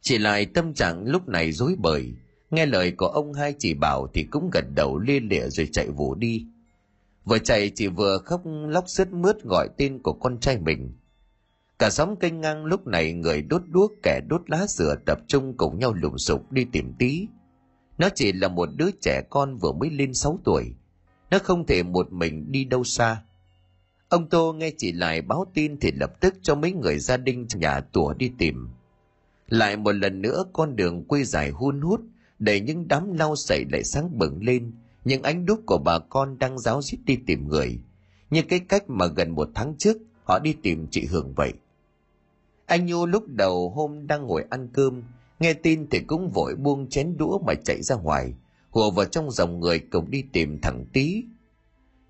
[0.00, 2.14] Chị lại tâm trạng lúc này rối bời.
[2.50, 5.88] Nghe lời của ông hai chỉ bảo thì cũng gật đầu lia lịa rồi chạy
[5.90, 6.46] vụ đi.
[7.24, 10.92] Vừa chạy chị vừa khóc lóc sướt mướt gọi tên của con trai mình.
[11.78, 15.56] Cả xóm kênh ngang lúc này người đốt đuốc kẻ đốt lá dừa tập trung
[15.56, 17.26] cùng nhau lùng sục đi tìm tí.
[17.98, 20.74] Nó chỉ là một đứa trẻ con vừa mới lên 6 tuổi.
[21.30, 23.22] Nó không thể một mình đi đâu xa.
[24.08, 27.46] Ông Tô nghe chị lại báo tin thì lập tức cho mấy người gia đình
[27.54, 28.68] nhà tủa đi tìm.
[29.48, 32.00] Lại một lần nữa con đường quê dài hun hút,
[32.38, 34.72] để những đám lau sậy lại sáng bừng lên,
[35.04, 37.80] những ánh đúc của bà con đang giáo diết đi tìm người.
[38.30, 41.52] Như cái cách mà gần một tháng trước họ đi tìm chị Hường vậy.
[42.66, 45.02] Anh Nhu lúc đầu hôm đang ngồi ăn cơm,
[45.40, 48.34] nghe tin thì cũng vội buông chén đũa mà chạy ra ngoài,
[48.70, 51.24] hùa vào trong dòng người cùng đi tìm thằng tí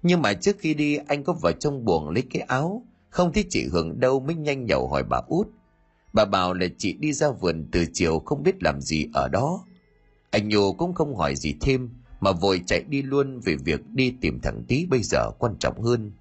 [0.02, 3.44] Nhưng mà trước khi đi anh có vào trong buồng lấy cái áo, không thấy
[3.50, 5.48] chị Hường đâu mới nhanh nhậu hỏi bà út.
[6.12, 9.64] Bà bảo là chị đi ra vườn từ chiều không biết làm gì ở đó.
[10.36, 14.14] Anh nhô cũng không hỏi gì thêm, mà vội chạy đi luôn về việc đi
[14.20, 16.12] tìm thằng Tý bây giờ quan trọng hơn.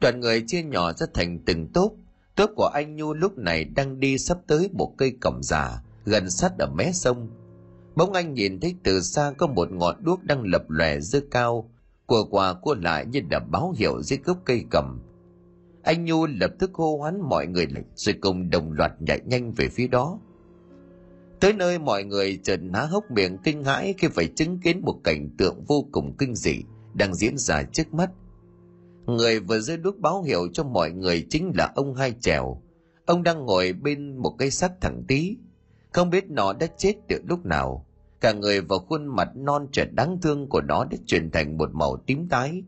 [0.00, 1.92] Đoàn người chia nhỏ ra thành từng tốp,
[2.34, 6.30] tốp của anh Nhu lúc này đang đi sắp tới một cây cẩm già gần
[6.30, 7.28] sát ở mé sông.
[7.96, 11.70] Bỗng anh nhìn thấy từ xa có một ngọn đuốc đang lập lòe dơ cao,
[12.06, 15.00] của quà cua lại như đã báo hiệu dưới gốc cây cầm.
[15.82, 19.52] Anh Nhu lập tức hô hoán mọi người lại rồi cùng đồng loạt nhảy nhanh
[19.52, 20.18] về phía đó.
[21.40, 25.00] Tới nơi mọi người chợt há hốc miệng kinh hãi khi phải chứng kiến một
[25.04, 26.62] cảnh tượng vô cùng kinh dị
[26.94, 28.10] đang diễn ra trước mắt.
[29.06, 32.62] Người vừa rơi đuốc báo hiệu cho mọi người chính là ông Hai Trèo.
[33.06, 35.36] Ông đang ngồi bên một cây sắt thẳng tí.
[35.92, 37.86] Không biết nó đã chết từ lúc nào.
[38.20, 41.70] Cả người và khuôn mặt non trẻ đáng thương của nó đã chuyển thành một
[41.72, 42.62] màu tím tái.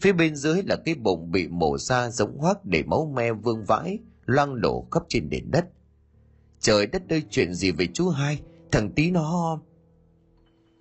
[0.00, 3.64] Phía bên dưới là cái bụng bị mổ ra giống hoác để máu me vương
[3.64, 5.64] vãi, loang lổ khắp trên nền đất.
[6.60, 8.40] Trời đất ơi chuyện gì với chú hai,
[8.72, 9.60] thằng tí nó...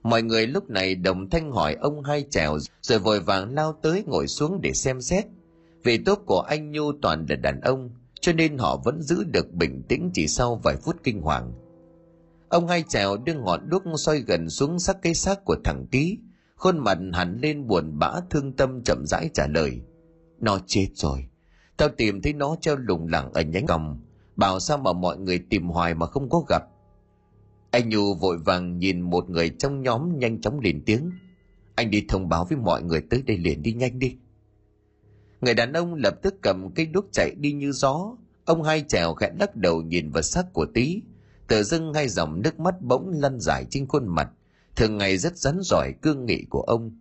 [0.04, 4.04] Mọi người lúc này đồng thanh hỏi ông hai trèo rồi vội vàng lao tới
[4.08, 5.26] ngồi xuống để xem xét.
[5.84, 7.90] Vì tốt của anh Nhu toàn là đàn ông,
[8.22, 11.54] cho nên họ vẫn giữ được bình tĩnh chỉ sau vài phút kinh hoàng.
[12.50, 16.18] Ông hai trèo đưa ngọn đuốc soi gần xuống sắc cây xác của thằng tí,
[16.56, 19.82] khuôn mặt hẳn lên buồn bã thương tâm chậm rãi trả lời.
[20.40, 21.26] Nó chết rồi.
[21.78, 24.00] Tao tìm thấy nó treo lủng lẳng ở nhánh còng.
[24.36, 26.64] Bảo sao mà mọi người tìm hoài mà không có gặp.
[27.72, 31.12] Anh Nhu vội vàng nhìn một người trong nhóm nhanh chóng lên tiếng.
[31.76, 34.16] Anh đi thông báo với mọi người tới đây liền đi nhanh đi.
[35.42, 38.16] Người đàn ông lập tức cầm cây đuốc chạy đi như gió.
[38.46, 41.02] Ông hai trèo khẽ lắc đầu nhìn vào xác của tý
[41.48, 44.30] Tự dưng hai dòng nước mắt bỗng lăn dài trên khuôn mặt.
[44.76, 47.00] Thường ngày rất rắn giỏi cương nghị của ông.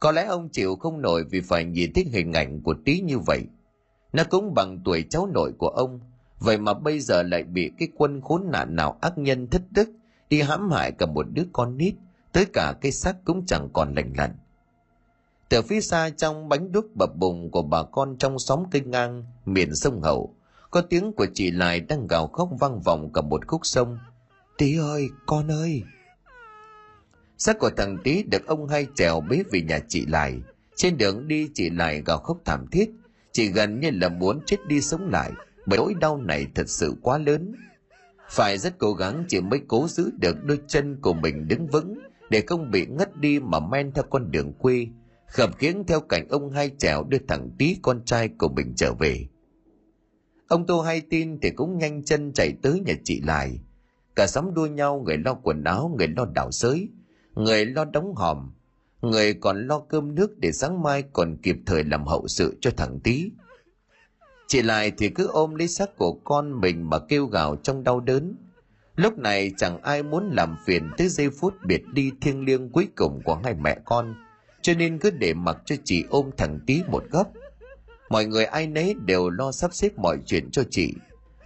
[0.00, 3.18] Có lẽ ông chịu không nổi vì phải nhìn thấy hình ảnh của tý như
[3.18, 3.42] vậy.
[4.12, 6.00] Nó cũng bằng tuổi cháu nội của ông
[6.44, 9.90] Vậy mà bây giờ lại bị cái quân khốn nạn nào ác nhân thất đức
[10.28, 11.94] đi hãm hại cả một đứa con nít,
[12.32, 14.30] tới cả cái xác cũng chẳng còn lành lặn.
[15.48, 19.24] Từ phía xa trong bánh đúc bập bùng của bà con trong xóm cây ngang,
[19.44, 20.34] miền sông Hậu,
[20.70, 23.98] có tiếng của chị Lại đang gào khóc vang vọng cả một khúc sông.
[24.58, 25.82] Tí ơi, con ơi!
[27.38, 30.38] Xác của thằng Tí được ông hai trèo bế về nhà chị Lại.
[30.76, 32.90] Trên đường đi chị Lại gào khóc thảm thiết,
[33.32, 35.32] chị gần như là muốn chết đi sống lại–
[35.66, 37.54] bởi nỗi đau này thật sự quá lớn.
[38.30, 41.98] Phải rất cố gắng chị mới cố giữ được đôi chân của mình đứng vững,
[42.30, 44.86] để không bị ngất đi mà men theo con đường quê,
[45.26, 48.94] khập khiễng theo cảnh ông hai trèo đưa thằng tí con trai của mình trở
[48.94, 49.26] về.
[50.48, 53.58] Ông tô hay tin thì cũng nhanh chân chạy tới nhà chị lại
[54.16, 56.88] cả xóm đua nhau, người lo quần áo, người lo đảo sới,
[57.34, 58.50] người lo đóng hòm,
[59.00, 62.70] người còn lo cơm nước để sáng mai còn kịp thời làm hậu sự cho
[62.76, 63.30] thằng tí.
[64.52, 68.00] Chị lại thì cứ ôm lấy xác của con mình mà kêu gào trong đau
[68.00, 68.36] đớn.
[68.96, 72.88] Lúc này chẳng ai muốn làm phiền tới giây phút biệt đi thiêng liêng cuối
[72.96, 74.14] cùng của hai mẹ con,
[74.62, 77.32] cho nên cứ để mặc cho chị ôm thằng tí một góc.
[78.10, 80.94] Mọi người ai nấy đều lo sắp xếp mọi chuyện cho chị.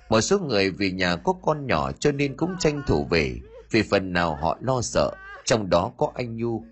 [0.09, 3.37] Một số người vì nhà có con nhỏ cho nên cũng tranh thủ về,
[3.71, 5.13] vì phần nào họ lo sợ,
[5.45, 6.65] trong đó có anh Nhu.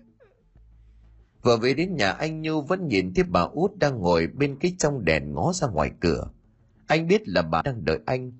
[1.45, 4.75] Vừa về đến nhà anh Nhu vẫn nhìn thấy bà út đang ngồi bên cái
[4.77, 6.29] trong đèn ngó ra ngoài cửa.
[6.87, 8.31] Anh biết là bà đang đợi anh,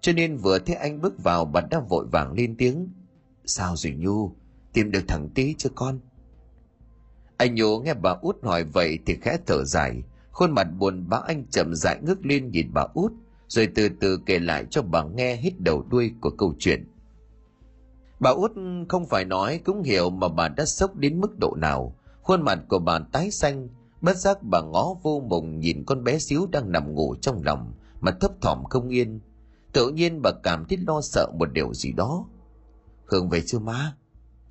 [0.00, 2.88] cho nên vừa thấy anh bước vào bà đã vội vàng lên tiếng.
[3.44, 4.32] Sao rồi Nhu,
[4.72, 5.98] tìm được thằng tí chưa con?
[7.36, 11.20] Anh Nhu nghe bà út hỏi vậy thì khẽ thở dài, khuôn mặt buồn bã
[11.26, 13.12] anh chậm rãi ngước lên nhìn bà út,
[13.48, 16.86] rồi từ từ kể lại cho bà nghe hết đầu đuôi của câu chuyện.
[18.20, 18.52] Bà út
[18.88, 21.94] không phải nói cũng hiểu mà bà đã sốc đến mức độ nào,
[22.28, 23.68] Khuôn mặt của bà tái xanh,
[24.00, 27.72] bất giác bà ngó vô mùng nhìn con bé xíu đang nằm ngủ trong lòng
[28.00, 29.20] mà thấp thỏm không yên.
[29.72, 32.26] Tự nhiên bà cảm thấy lo sợ một điều gì đó.
[33.06, 33.96] Hương về chưa má?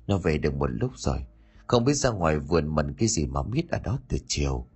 [0.06, 1.18] Nó về được một lúc rồi.
[1.66, 4.66] Không biết ra ngoài vườn mần cái gì mà biết ở đó từ chiều.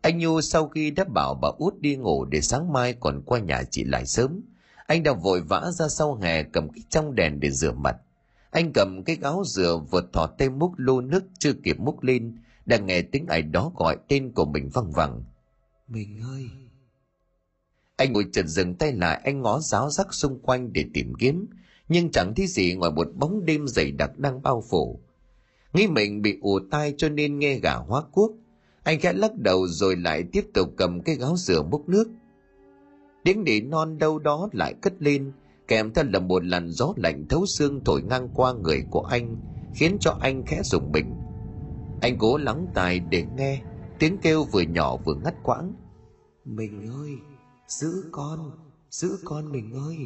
[0.00, 3.38] Anh Nhu sau khi đã bảo bà út đi ngủ để sáng mai còn qua
[3.38, 4.40] nhà chị lại sớm,
[4.86, 7.96] anh đã vội vã ra sau hè cầm cái trong đèn để rửa mặt.
[8.56, 12.36] Anh cầm cái áo dừa vượt thỏ tay múc lô nước chưa kịp múc lên,
[12.66, 15.22] đang nghe tiếng ai đó gọi tên của mình văng vẳng.
[15.88, 16.44] Mình ơi!
[17.96, 21.46] Anh ngồi chợt dừng tay lại, anh ngó giáo rắc xung quanh để tìm kiếm,
[21.88, 25.00] nhưng chẳng thấy gì ngoài một bóng đêm dày đặc đang bao phủ.
[25.72, 28.32] Nghĩ mình bị ù tai cho nên nghe gà hóa cuốc.
[28.82, 32.08] Anh khẽ lắc đầu rồi lại tiếp tục cầm cái gáo dừa múc nước.
[33.24, 35.32] Tiếng nỉ non đâu đó lại cất lên,
[35.68, 39.36] kèm theo là một làn gió lạnh thấu xương thổi ngang qua người của anh
[39.74, 41.14] khiến cho anh khẽ rùng mình.
[42.00, 43.62] Anh cố lắng tai để nghe
[43.98, 45.72] tiếng kêu vừa nhỏ vừa ngắt quãng.
[46.44, 47.10] Mình ơi
[47.68, 48.50] giữ con
[48.90, 49.96] giữ con mình ơi.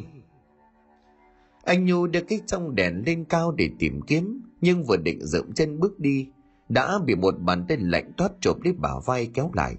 [1.63, 5.53] Anh nhu đưa cái trong đèn lên cao để tìm kiếm nhưng vừa định dậm
[5.53, 6.27] chân bước đi
[6.69, 9.75] đã bị một bàn tay lạnh toát chộp lấy bả vai kéo lại.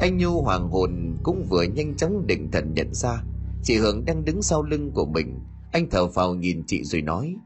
[0.00, 3.22] Anh nhu hoàng hồn cũng vừa nhanh chóng định thần nhận ra
[3.62, 5.38] chị Hưởng đang đứng sau lưng của mình.
[5.72, 7.36] Anh thở phào nhìn chị rồi nói,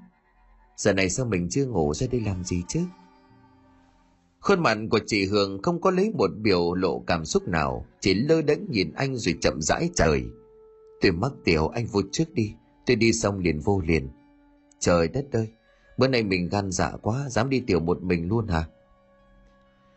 [0.76, 2.80] giờ này sao mình chưa ngủ ra đây làm gì chứ?
[4.40, 8.14] Khuôn mặt của chị hường không có lấy một biểu lộ cảm xúc nào, chỉ
[8.14, 10.24] lơ đễnh nhìn anh rồi chậm rãi trời.
[11.00, 12.54] Tôi mắc tiểu anh vô trước đi,
[12.86, 14.08] tôi đi xong liền vô liền.
[14.78, 15.48] Trời đất ơi,
[15.98, 18.64] bữa nay mình gan dạ quá, dám đi tiểu một mình luôn hả?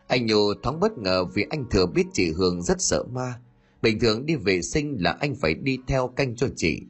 [0.06, 3.40] Anh nhô thoáng bất ngờ vì anh thừa biết chị hương rất sợ ma
[3.82, 6.82] bình thường đi vệ sinh là anh phải đi theo canh cho chị.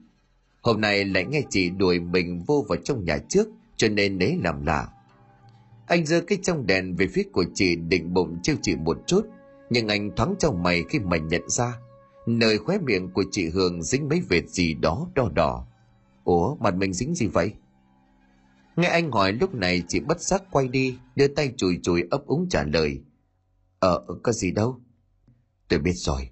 [0.62, 4.38] Hôm nay lại nghe chị đuổi mình vô vào trong nhà trước, cho nên nấy
[4.44, 4.88] làm lạ.
[5.86, 9.26] Anh giơ cái trong đèn về phía của chị định bụng trêu chị một chút,
[9.70, 11.74] nhưng anh thoáng trong mày khi mà nhận ra.
[12.26, 15.66] Nơi khóe miệng của chị hường dính mấy vệt gì đó đỏ đỏ.
[16.24, 17.52] Ủa, mặt mình dính gì vậy?
[18.76, 22.26] Nghe anh hỏi lúc này chị bất giác quay đi, đưa tay chùi chùi ấp
[22.26, 23.00] úng trả lời.
[23.78, 24.80] Ờ có gì đâu.
[25.68, 26.30] Tôi biết rồi.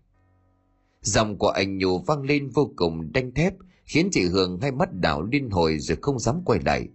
[1.07, 3.55] Giọng của anh Nhu vang lên vô cùng đanh thép,
[3.85, 6.89] khiến chị Hương hai mắt đảo liên hồi rồi không dám quay lại.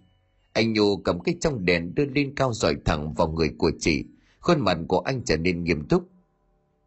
[0.54, 4.04] Anh Nhu cầm cái trong đèn đưa lên cao dọi thẳng vào người của chị,
[4.40, 6.10] khuôn mặt của anh trở nên nghiêm túc.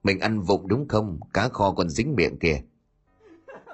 [0.02, 1.20] Mình ăn vụng đúng không?
[1.34, 2.60] Cá kho còn dính miệng kìa.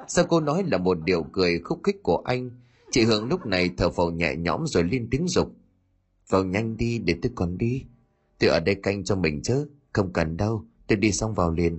[0.08, 2.50] Sao cô nói là một điều cười khúc khích của anh?
[2.90, 5.52] Chị Hương lúc này thở phào nhẹ nhõm rồi lên tiếng dục.
[6.28, 7.84] Vào nhanh đi để tôi còn đi.
[8.38, 9.68] Tôi ở đây canh cho mình chứ.
[9.92, 10.64] Không cần đâu.
[10.86, 11.78] Tôi đi xong vào liền.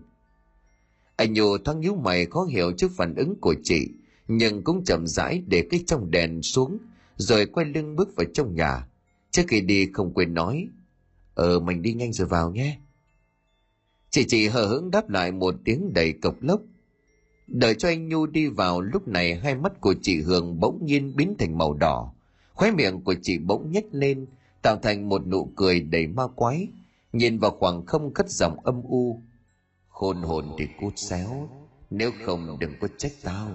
[1.16, 3.88] Anh Nhu thoáng nhíu mày khó hiểu trước phản ứng của chị,
[4.28, 6.78] nhưng cũng chậm rãi để cái trong đèn xuống,
[7.18, 8.88] rồi quay lưng bước vào trong nhà.
[9.32, 10.68] Trước khi đi không quên nói,
[11.34, 12.80] Ờ, mình đi nhanh rồi vào nhé.
[14.10, 16.62] Chị chị hờ hững đáp lại một tiếng đầy cộc lốc.
[17.48, 21.16] Đợi cho anh Nhu đi vào lúc này hai mắt của chị Hương bỗng nhiên
[21.16, 22.14] biến thành màu đỏ.
[22.54, 24.26] Khóe miệng của chị bỗng nhếch lên,
[24.62, 26.68] tạo thành một nụ cười đầy ma quái.
[27.14, 29.22] Nhìn vào khoảng không cất giọng âm u,
[30.02, 31.50] khôn hồn thì cút xéo,
[31.90, 33.48] nếu không đừng có trách tao.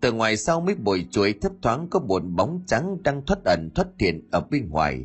[0.00, 3.70] Từ ngoài sau mấy bụi chuối thấp thoáng có một bóng trắng đang thoát ẩn
[3.74, 5.04] thoát hiện ở bên ngoài,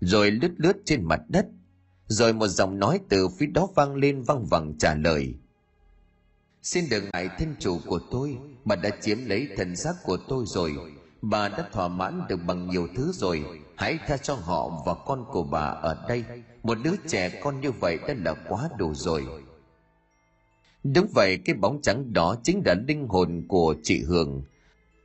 [0.00, 1.46] rồi lướt lướt trên mặt đất,
[2.06, 5.34] rồi một giọng nói từ phía đó vang lên văng vẳng trả lời.
[6.62, 10.44] Xin đừng ngại thân chủ của tôi, bà đã chiếm lấy thần xác của tôi
[10.46, 10.74] rồi,
[11.22, 13.44] bà đã thỏa mãn được bằng nhiều thứ rồi,
[13.76, 16.24] hãy tha cho họ và con của bà ở đây.
[16.62, 19.26] Một đứa trẻ con như vậy đã là quá đủ rồi
[20.94, 24.42] đúng vậy, cái bóng trắng đó chính là linh hồn của chị hường.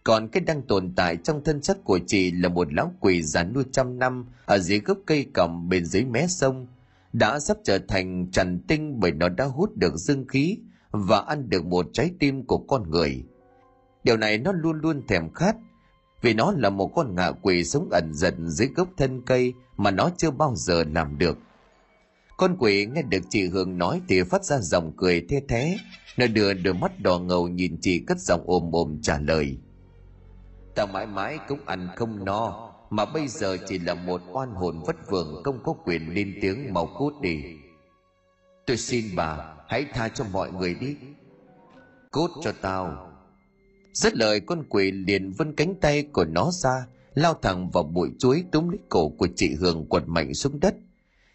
[0.03, 3.43] Còn cái đang tồn tại trong thân chất của chị là một lão quỷ già
[3.43, 6.67] nuôi trăm năm ở dưới gốc cây còng bên dưới mé sông,
[7.13, 10.57] đã sắp trở thành trần tinh bởi nó đã hút được dương khí
[10.91, 13.23] và ăn được một trái tim của con người.
[14.03, 15.55] Điều này nó luôn luôn thèm khát,
[16.21, 19.91] vì nó là một con ngạ quỷ sống ẩn dần dưới gốc thân cây mà
[19.91, 21.37] nó chưa bao giờ làm được
[22.41, 25.77] con quỷ nghe được chị Hương nói thì phát ra dòng cười thê thế.
[26.17, 29.57] Nó đưa đôi mắt đỏ ngầu nhìn chị cất giọng ôm ôm trả lời.
[30.75, 34.83] Ta mãi mãi cũng ăn không no, mà bây giờ chỉ là một oan hồn
[34.85, 37.43] vất vưởng không có quyền lên tiếng mau cút đi.
[38.65, 40.95] Tôi xin bà, hãy tha cho mọi người đi.
[42.11, 43.11] Cút cho tao.
[43.93, 48.09] Rất lời con quỷ liền vươn cánh tay của nó ra, lao thẳng vào bụi
[48.19, 50.75] chuối túm lấy cổ của chị Hương quật mạnh xuống đất–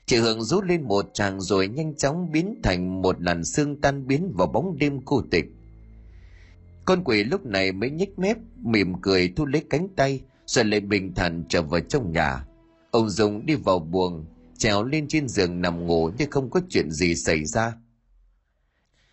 [0.06, 4.06] Chị Hương rút lên một tràng rồi nhanh chóng biến thành một làn xương tan
[4.06, 5.44] biến vào bóng đêm cô tịch.
[6.84, 10.80] Con quỷ lúc này mới nhếch mép, mỉm cười thu lấy cánh tay, rồi lại
[10.80, 12.46] bình thản trở vào trong nhà.
[12.90, 14.26] Ông Dung đi vào buồng,
[14.58, 17.72] trèo lên trên giường nằm ngủ như không có chuyện gì xảy ra.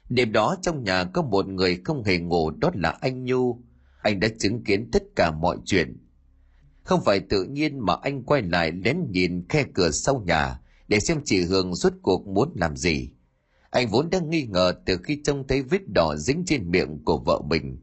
[0.09, 3.61] Đêm đó trong nhà có một người không hề ngủ đó là anh Nhu.
[4.01, 5.97] Anh đã chứng kiến tất cả mọi chuyện.
[6.83, 10.99] Không phải tự nhiên mà anh quay lại lén nhìn khe cửa sau nhà, để
[10.99, 13.09] xem chị Hương rốt cuộc muốn làm gì.
[13.69, 17.17] Anh vốn đang nghi ngờ từ khi trông thấy vết đỏ dính trên miệng của
[17.17, 17.77] vợ mình.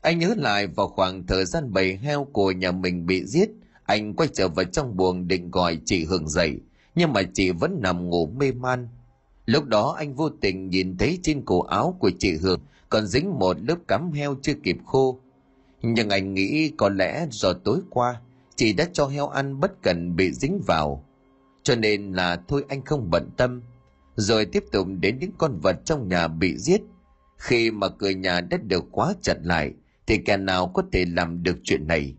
[0.00, 3.50] Anh nhớ lại vào khoảng thời gian bầy heo của nhà mình bị giết,
[3.84, 6.60] anh quay trở vào trong buồng định gọi chị Hương dậy,
[6.94, 8.88] nhưng mà chị vẫn nằm ngủ mê man.
[9.46, 13.38] Lúc đó anh vô tình nhìn thấy trên cổ áo của chị Hương còn dính
[13.38, 15.20] một lớp cắm heo chưa kịp khô.
[15.82, 18.20] Nhưng anh nghĩ có lẽ do tối qua
[18.56, 21.04] chị đã cho heo ăn bất cần bị dính vào
[21.66, 23.62] cho nên là thôi anh không bận tâm.
[24.16, 26.80] Rồi tiếp tục đến những con vật trong nhà bị giết.
[27.38, 29.72] Khi mà cửa nhà đã được quá chặt lại,
[30.06, 32.14] thì kẻ nào có thể làm được chuyện này?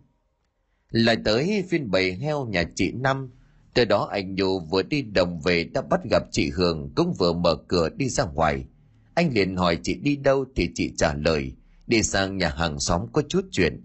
[0.90, 3.30] Lại tới phiên bầy heo nhà chị năm,
[3.74, 7.32] từ đó anh nhu vừa đi đồng về đã bắt gặp chị hường cũng vừa
[7.32, 8.64] mở cửa đi ra ngoài.
[9.14, 11.52] Anh liền hỏi chị đi đâu thì chị trả lời,
[11.86, 13.84] đi sang nhà hàng xóm có chút chuyện.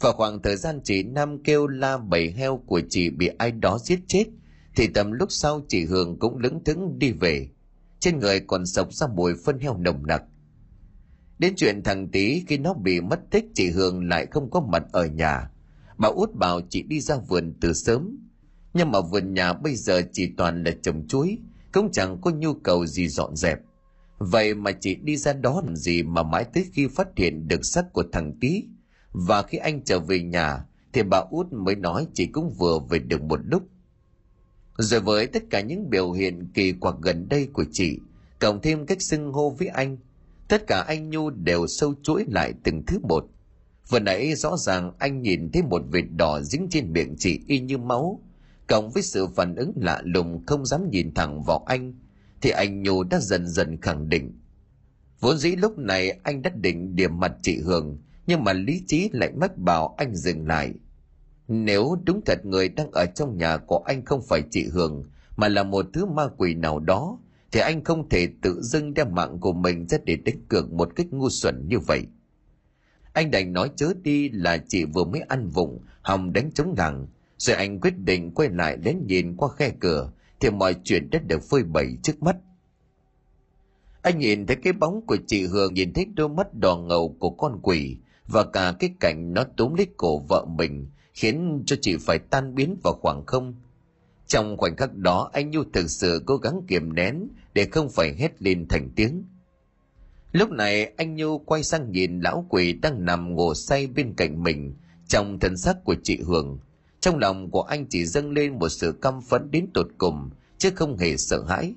[0.00, 3.78] Vào khoảng thời gian chị năm kêu la bầy heo của chị bị ai đó
[3.78, 4.24] giết chết
[4.76, 7.48] thì tầm lúc sau chị Hương cũng lững thững đi về.
[8.00, 10.22] trên người còn sộc ra mùi phân heo nồng nặc.
[11.38, 14.82] Đến chuyện thằng tí khi nó bị mất tích, chị hương lại không có mặt
[14.92, 15.50] ở nhà.
[15.98, 18.18] Bà út bảo chị đi ra vườn từ sớm.
[18.74, 21.38] Nhưng mà vườn nhà bây giờ chỉ toàn là trồng chuối,
[21.72, 23.58] cũng chẳng có nhu cầu gì dọn dẹp.
[24.18, 27.64] Vậy mà chị đi ra đó làm gì mà mãi tới khi phát hiện được
[27.64, 28.64] xác của thằng tí
[29.12, 32.98] và khi anh trở về nhà, thì bà út mới nói chị cũng vừa về
[32.98, 33.62] được một lúc
[34.78, 37.98] rồi với tất cả những biểu hiện kỳ quặc gần đây của chị,
[38.38, 39.98] cộng thêm cách xưng hô với anh,
[40.48, 43.26] tất cả anh nhu đều sâu chuỗi lại từng thứ một.
[43.88, 47.60] Vừa nãy rõ ràng anh nhìn thấy một vệt đỏ dính trên miệng chị y
[47.60, 48.20] như máu.
[48.66, 51.94] Cộng với sự phản ứng lạ lùng không dám nhìn thẳng vào anh,
[52.40, 54.38] thì anh nhu đã dần dần khẳng định.
[55.20, 59.08] Vốn dĩ lúc này anh đã định điểm mặt chị hường, nhưng mà lý trí
[59.12, 60.72] lại mất bảo anh dừng lại
[61.48, 65.04] nếu đúng thật người đang ở trong nhà của anh không phải chị hường,
[65.36, 67.18] mà là một thứ ma quỷ nào đó,
[67.52, 70.96] thì anh không thể tự dưng đem mạng của mình ra để đánh cược một
[70.96, 72.06] cách ngu xuẩn như vậy.
[73.12, 77.06] Anh đành nói chớ đi là chị vừa mới ăn vụng, hòng đánh chống làng.
[77.38, 81.18] Rồi anh quyết định quay lại đến nhìn qua khe cửa, thì mọi chuyện đã
[81.18, 82.36] được phơi bày trước mắt.
[84.02, 87.30] Anh nhìn thấy cái bóng của chị hường, nhìn thấy đôi mắt đỏ ngầu của
[87.30, 90.86] con quỷ, và cả cái cảnh nó túm lấy cổ vợ mình
[91.16, 93.54] khiến cho chị phải tan biến vào khoảng không.
[94.26, 98.14] Trong khoảnh khắc đó, anh nhu thực sự cố gắng kiềm nén để không phải
[98.18, 99.24] hét lên thành tiếng.
[100.32, 104.42] Lúc này, anh nhu quay sang nhìn lão quỷ đang nằm ngủ say bên cạnh
[104.42, 104.74] mình
[105.08, 106.58] trong thân xác của chị hường.
[107.00, 110.70] Trong lòng của anh chỉ dâng lên một sự căm phẫn đến tột cùng, chứ
[110.74, 111.74] không hề sợ hãi.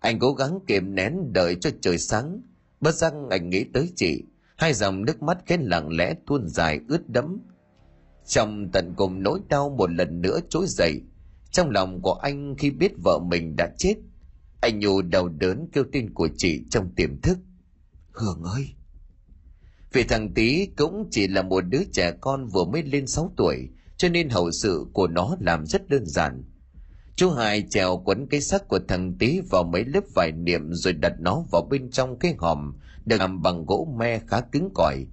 [0.00, 2.40] Anh cố gắng kiềm nén đợi cho trời sáng.
[2.80, 4.22] Bất giác anh nghĩ tới chị,
[4.56, 7.38] hai dòng nước mắt khẽ lặng lẽ tuôn dài ướt đẫm
[8.26, 11.00] trong tận cùng nỗi đau một lần nữa trỗi dậy,
[11.50, 13.94] trong lòng của anh khi biết vợ mình đã chết,
[14.60, 17.38] anh nhu đau đớn kêu tên của chị trong tiềm thức.
[18.12, 18.74] Hương ơi!
[19.92, 23.68] Vì thằng tý cũng chỉ là một đứa trẻ con vừa mới lên 6 tuổi,
[23.96, 26.44] cho nên hậu sự của nó làm rất đơn giản.
[27.16, 30.92] Chú hai trèo quấn cái xác của thằng tý vào mấy lớp vải niệm rồi
[30.92, 35.06] đặt nó vào bên trong cái hòm, được làm bằng gỗ me khá cứng cỏi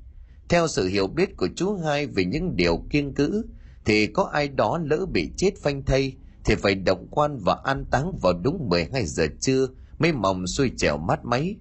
[0.51, 3.45] theo sự hiểu biết của chú hai về những điều kiên cữ
[3.85, 6.13] thì có ai đó lỡ bị chết phanh thây
[6.45, 9.67] thì phải động quan và an táng vào đúng 12 giờ trưa
[9.99, 11.55] mới mỏng xuôi trèo mát máy.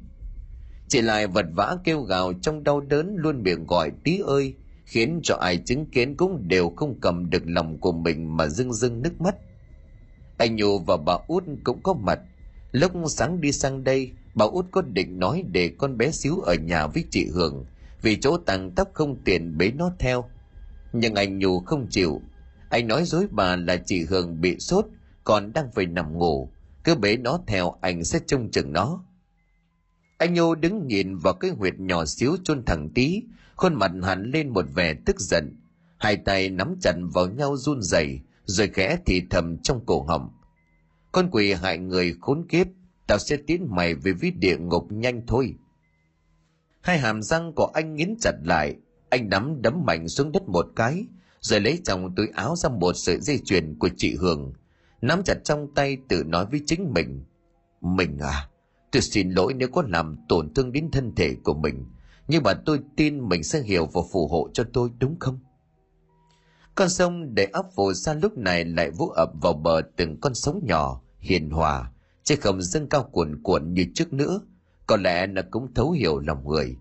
[0.89, 5.21] Chị lại vật vã kêu gào trong đau đớn luôn miệng gọi tí ơi, khiến
[5.23, 9.03] cho ai chứng kiến cũng đều không cầm được lòng của mình mà rưng rưng
[9.03, 9.35] nước mắt.
[10.39, 12.21] Anh Nhu và bà út cũng có mặt.
[12.73, 16.55] Lúc sáng đi sang đây, bà út có định nói để con bé xíu ở
[16.55, 17.65] nhà với chị Hường,
[18.03, 20.25] vì chỗ tàng tóc không tiền bế nó theo.
[20.93, 22.23] Nhưng anh nhủ không chịu,
[22.71, 24.87] anh nói dối bà là chị Hường bị sốt,
[25.25, 26.51] còn đang phải nằm ngủ.
[26.85, 29.05] Cứ bế nó theo anh sẽ trông chừng nó.
[30.19, 33.23] Anh Nhô đứng nhìn vào cái huyệt nhỏ xíu chôn thẳng tí,
[33.57, 35.57] khuôn mặt hẳn lên một vẻ tức giận.
[35.99, 40.31] Hai tay nắm chặt vào nhau run rẩy, rồi khẽ thì thầm trong cổ họng.
[41.13, 42.67] Con quỷ hại người khốn kiếp,
[43.07, 45.55] tao sẽ tiến mày về với địa ngục nhanh thôi.
[46.81, 48.77] Hai hàm răng của anh nghiến chặt lại,
[49.09, 51.05] anh nắm đấm mạnh xuống đất một cái,
[51.41, 54.53] rồi lấy trong túi áo ra một sợi dây chuyền của chị Hường,
[55.03, 57.25] nắm chặt trong tay tự nói với chính mình.
[57.81, 58.49] Mình à,
[58.93, 61.87] tôi xin lỗi nếu có làm tổn thương đến thân thể của mình,
[62.29, 65.39] nhưng mà tôi tin mình sẽ hiểu và phù hộ cho tôi đúng không?
[66.75, 70.35] Con sông để ấp phù sa lúc này lại vũ ập vào bờ từng con
[70.35, 71.93] sóng nhỏ, hiền hòa,
[72.25, 74.41] chứ không dâng cao cuồn cuộn như trước nữa,
[74.91, 76.77] có lẽ nó cũng thấu hiểu lòng người.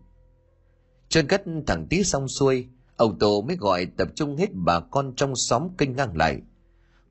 [1.10, 5.14] Trơn cất thằng tí xong xuôi, Ông Tô mới gọi tập trung hết bà con
[5.16, 6.41] trong xóm kinh ngang lại.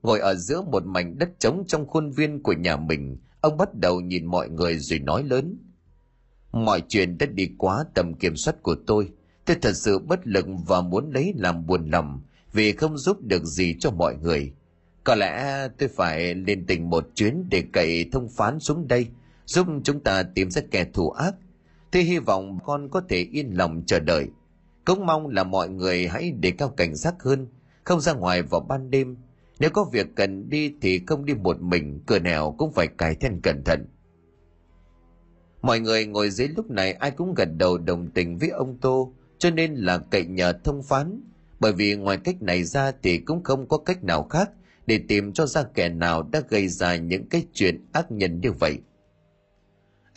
[0.01, 3.75] Ngồi ở giữa một mảnh đất trống trong khuôn viên của nhà mình, ông bắt
[3.75, 5.57] đầu nhìn mọi người rồi nói lớn.
[6.51, 9.11] Mọi chuyện đã đi quá tầm kiểm soát của tôi.
[9.45, 12.21] Tôi thật sự bất lực và muốn lấy làm buồn lòng
[12.53, 14.53] vì không giúp được gì cho mọi người.
[15.03, 19.07] Có lẽ tôi phải lên tỉnh một chuyến để cậy thông phán xuống đây,
[19.49, 21.35] giúp chúng ta tìm ra kẻ thù ác.
[21.91, 24.27] Tôi hy vọng con có thể yên lòng chờ đợi
[24.85, 27.47] cũng mong là mọi người hãy để cao cảnh giác hơn,
[27.83, 29.17] không ra ngoài vào ban đêm.
[29.59, 33.15] Nếu có việc cần đi thì không đi một mình, cửa nào cũng phải cài
[33.15, 33.85] then cẩn thận.
[35.61, 39.13] Mọi người ngồi dưới lúc này ai cũng gật đầu đồng tình với ông Tô,
[39.37, 41.21] cho nên là cậy nhờ thông phán.
[41.59, 44.51] Bởi vì ngoài cách này ra thì cũng không có cách nào khác
[44.85, 48.51] để tìm cho ra kẻ nào đã gây ra những cái chuyện ác nhân như
[48.51, 48.77] vậy.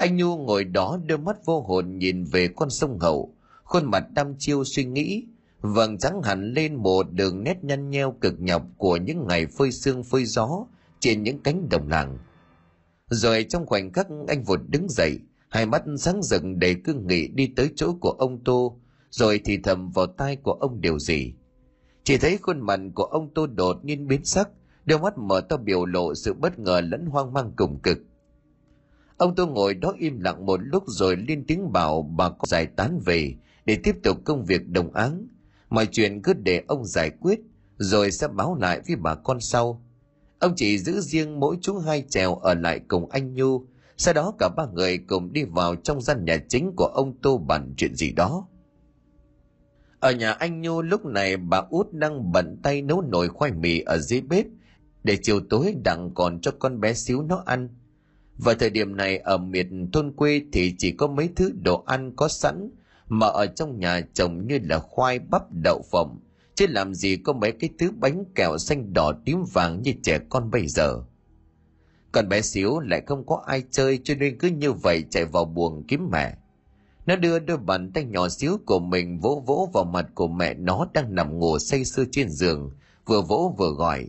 [0.03, 3.34] Anh Nhu ngồi đó đôi mắt vô hồn nhìn về con sông Hậu,
[3.64, 5.26] khuôn mặt đăm chiêu suy nghĩ.
[5.61, 9.72] Vầng trắng hẳn lên một đường nét nhăn nheo cực nhọc của những ngày phơi
[9.72, 10.66] sương phơi gió
[11.00, 12.18] trên những cánh đồng làng.
[13.11, 17.28] Rồi trong khoảnh khắc anh vụt đứng dậy hai mắt sáng rực để cương nghị
[17.28, 18.80] đi tới chỗ của ông tô
[19.11, 21.34] rồi thì thầm vào tai của ông điều gì.
[22.05, 24.48] Chỉ thấy khuôn mặt của ông tô đột nhiên biến sắc
[24.84, 27.98] đôi mắt mở to biểu lộ sự bất ngờ lẫn hoang mang cùng cực
[29.16, 32.66] ông tô ngồi đó im lặng một lúc rồi lên tiếng bảo bà con giải
[32.66, 33.34] tán về
[33.64, 35.26] để tiếp tục công việc đồng áng.
[35.70, 37.40] Mọi chuyện cứ để ông giải quyết,
[37.78, 39.82] rồi sẽ báo lại với bà con sau.
[40.38, 44.34] Ông chỉ giữ riêng mỗi chú hai trèo ở lại cùng anh nhu, sau đó
[44.38, 47.94] cả ba người cùng đi vào trong gian nhà chính của ông tô bàn chuyện
[47.94, 48.46] gì đó.
[50.00, 53.80] Ở nhà anh nhu lúc này bà út đang bận tay nấu nồi khoai mì
[53.80, 54.46] ở dưới bếp
[55.04, 57.68] để chiều tối đặng còn cho con bé xíu nó ăn
[58.45, 62.12] vào thời điểm này ở miền thôn quê thì chỉ có mấy thứ đồ ăn
[62.16, 62.70] có sẵn,
[63.09, 66.20] mà ở trong nhà trồng như là khoai bắp, đậu phộng.
[66.55, 70.18] Chứ làm gì có mấy cái thứ bánh kẹo xanh đỏ tím vàng như trẻ
[70.28, 71.03] con bây giờ.
[72.12, 75.45] Còn bé xíu lại không có ai chơi cho nên cứ như vậy chạy vào
[75.45, 76.36] buồng kiếm mẹ.
[77.07, 80.55] Nó đưa đôi bàn tay nhỏ xíu của mình vỗ vỗ vào mặt của mẹ
[80.55, 82.70] nó đang nằm ngủ say sưa trên giường,
[83.07, 84.09] vừa vỗ vừa gọi,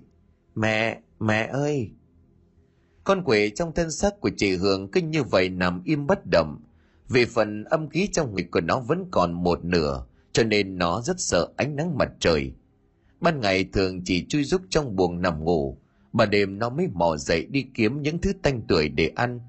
[0.56, 1.92] mẹ mẹ ơi
[3.04, 6.60] con quỷ trong thân xác của chị hương cứ như vậy nằm im bất động.
[7.10, 11.02] Vì phần âm khí trong người của nó vẫn còn một nửa, cho nên nó
[11.02, 12.54] rất sợ ánh nắng mặt trời.
[13.20, 15.78] Ban ngày thường chỉ chui rúc trong buồng nằm ngủ,
[16.14, 19.40] mà đêm nó mới mò dậy đi kiếm những thứ tanh tuổi để ăn.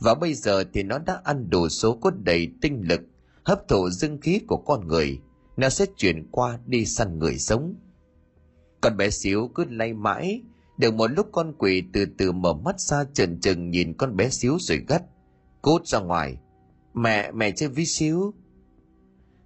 [0.00, 3.00] Và bây giờ thì nó đã ăn đủ số cốt đầy tinh lực,
[3.44, 5.20] hấp thụ dương khí của con người.
[5.56, 7.74] Nó sẽ chuyển qua đi săn người sống.
[8.80, 10.42] Con bé xíu cứ lay mãi
[10.78, 14.28] được một lúc con quỷ từ từ mở mắt ra trần trừng nhìn con bé
[14.28, 15.02] xíu rồi gắt,
[15.62, 16.36] cút ra ngoài.
[16.94, 18.34] Mẹ mẹ chơi ví xíu.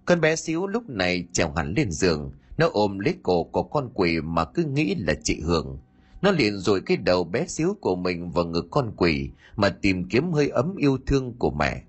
[0.04, 3.90] Con bé xíu lúc này trèo hẳn lên giường, nó ôm lấy cổ của con
[3.94, 5.78] quỷ mà cứ nghĩ là chị hường.
[6.22, 10.08] Nó liền rồi cái đầu bé xíu của mình vào ngực con quỷ mà tìm
[10.08, 11.82] kiếm hơi ấm yêu thương của mẹ.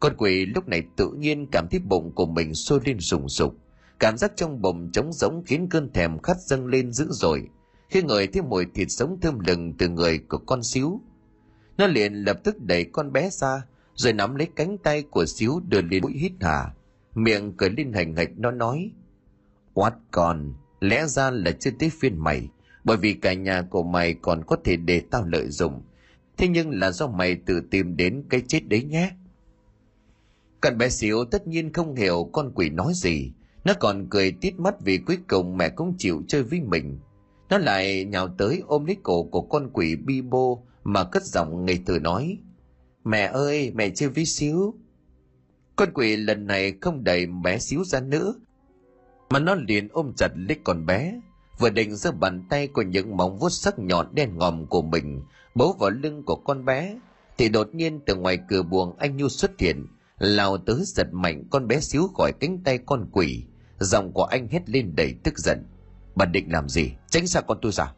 [0.00, 3.56] Con quỷ lúc này tự nhiên cảm thấy bụng của mình sôi lên sùng sục
[4.00, 7.48] cảm giác trong bụng trống rỗng khiến cơn thèm khát dâng lên dữ dội
[7.88, 11.00] khi ngửi thấy mùi thịt sống thơm lừng từ người của con xíu,
[11.78, 13.62] nó liền lập tức đẩy con bé ra,
[13.94, 16.74] rồi nắm lấy cánh tay của xíu đưa lên mũi hít hà.
[17.14, 18.90] Miệng cười lên hành hạch, nó nói,
[19.74, 22.48] oát con, lẽ ra là chưa tới phiên mày,
[22.84, 25.82] bởi vì cả nhà của mày còn có thể để tao lợi dụng.
[26.36, 29.10] Thế nhưng là do mày tự tìm đến cái chết đấy nhé.
[30.60, 33.32] Con bé xíu tất nhiên không hiểu con quỷ nói gì.
[33.64, 36.98] Nó còn cười tít mắt vì cuối cùng mẹ cũng chịu chơi với mình
[37.50, 41.64] nó lại nhào tới ôm lấy cổ của con quỷ bi bô mà cất giọng
[41.64, 42.38] ngây thơ nói,
[43.04, 44.74] mẹ ơi, mẹ chưa ví xíu.
[45.76, 48.34] Con quỷ lần này không đẩy bé xíu ra nữa,
[49.30, 51.20] mà nó liền ôm chặt lấy con bé,
[51.58, 55.22] vừa định giơ bàn tay của những móng vuốt sắc nhọn đen ngòm của mình
[55.54, 56.98] bấu vào lưng của con bé,
[57.38, 59.86] thì đột nhiên từ ngoài cửa buồng anh nhu xuất hiện,
[60.18, 63.44] lao tới giật mạnh con bé xíu khỏi cánh tay con quỷ.
[63.78, 65.66] Giọng của anh hét lên đầy tức giận
[66.16, 66.92] bà định làm gì?
[67.10, 67.92] Tránh xa con tôi ra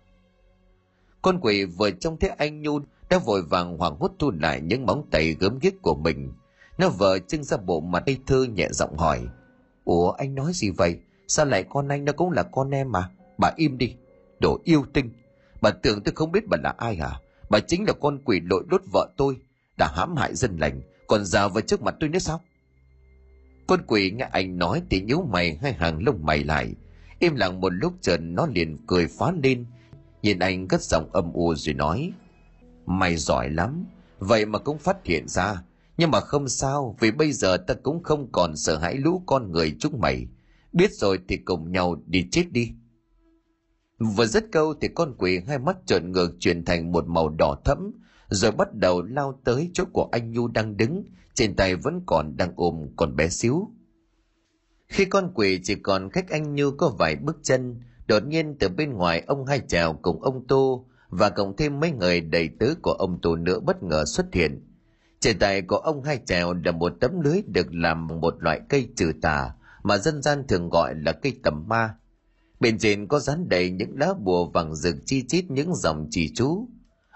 [1.22, 4.86] con quỷ vừa trông thấy anh nhu đã vội vàng hoảng hốt thu lại những
[4.86, 6.32] móng tay gớm ghiếc của mình.
[6.78, 9.26] Nó vờ trưng ra bộ mặt ngây thơ nhẹ giọng hỏi,
[9.84, 10.98] ủa, anh nói gì vậy?
[11.28, 13.10] Sao lại con anh nó cũng là con em mà?
[13.38, 13.94] Bà im đi,
[14.40, 15.10] đồ yêu tinh.
[15.60, 17.20] Bà tưởng tôi không biết bà là ai hả?
[17.50, 19.36] Bà chính là con quỷ lội đốt vợ tôi,
[19.78, 22.40] đã hãm hại dân lành, còn già vào trước mặt tôi nữa sao?
[23.66, 26.74] Con quỷ nghe anh nói thì nhíu mày, hai hàng lông mày lại
[27.18, 29.66] im lặng một lúc trần nó liền cười phá lên.
[30.22, 32.12] Nhìn anh cất giọng âm u rồi nói,
[32.86, 33.84] mày giỏi lắm,
[34.18, 35.62] vậy mà cũng phát hiện ra.
[35.96, 39.52] Nhưng mà không sao, vì bây giờ ta cũng không còn sợ hãi lũ con
[39.52, 40.26] người chúng mày.
[40.72, 42.72] Biết rồi thì cùng nhau đi chết đi.
[43.98, 47.56] Vừa dứt câu thì con quỷ hai mắt trợn ngược chuyển thành một màu đỏ
[47.64, 47.90] thẫm,
[48.28, 51.04] rồi bắt đầu lao tới chỗ của anh nhu đang đứng.
[51.34, 53.68] Trên tay vẫn còn đang ôm con bé xíu
[54.88, 58.68] khi con quỷ chỉ còn cách anh Như có vài bước chân, đột nhiên từ
[58.68, 62.74] bên ngoài ông Hai chào cùng ông Tô và cộng thêm mấy người đầy tứ
[62.82, 64.64] của ông Tô nữa bất ngờ xuất hiện.
[65.20, 68.60] Trên tay của ông Hai chào là một tấm lưới được làm bằng một loại
[68.68, 71.94] cây trừ tà mà dân gian thường gọi là cây tầm ma.
[72.60, 76.32] Bên trên có dán đầy những lá bùa vàng rực chi chít những dòng chỉ
[76.34, 76.68] chú.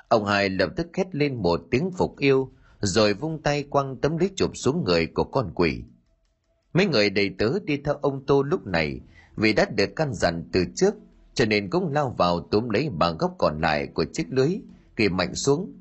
[0.08, 4.18] Ông Hai lập tức hét lên một tiếng phục yêu, rồi vung tay quăng tấm
[4.18, 5.82] lưới chụp xuống người của con quỷ.
[6.72, 9.00] Mấy người đầy tớ đi theo ông Tô lúc này,
[9.36, 10.94] vì đã được căn dặn từ trước,
[11.34, 14.60] cho nên cũng lao vào túm lấy bàn góc còn lại của chiếc lưới
[14.96, 15.72] kỳ mạnh xuống.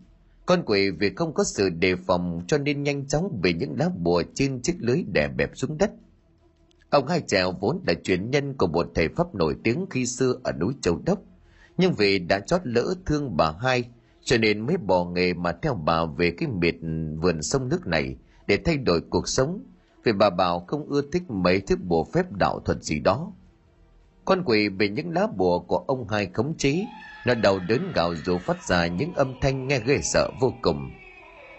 [0.45, 3.89] Con quỷ vì không có sự đề phòng cho nên nhanh chóng bị những lá
[3.89, 5.91] bùa trên chiếc lưới đè bẹp xuống đất.
[6.89, 10.35] Ông hai trèo vốn là truyền nhân của một thầy pháp nổi tiếng khi xưa
[10.43, 11.19] ở núi châu đốc.
[11.77, 13.83] Nhưng vì đã chót lỡ thương bà hai,
[14.23, 16.75] cho nên mới bỏ nghề mà theo bà về cái miệt
[17.21, 18.15] vườn sông nước này
[18.47, 19.63] để thay đổi cuộc sống
[20.03, 23.31] vì bà bảo không ưa thích mấy thứ bùa phép đạo thuật gì đó.
[24.25, 26.85] Con quỷ bị những lá bùa của ông hai khống chế,
[27.25, 30.91] nó đầu đớn gào dù phát ra những âm thanh nghe ghê sợ vô cùng.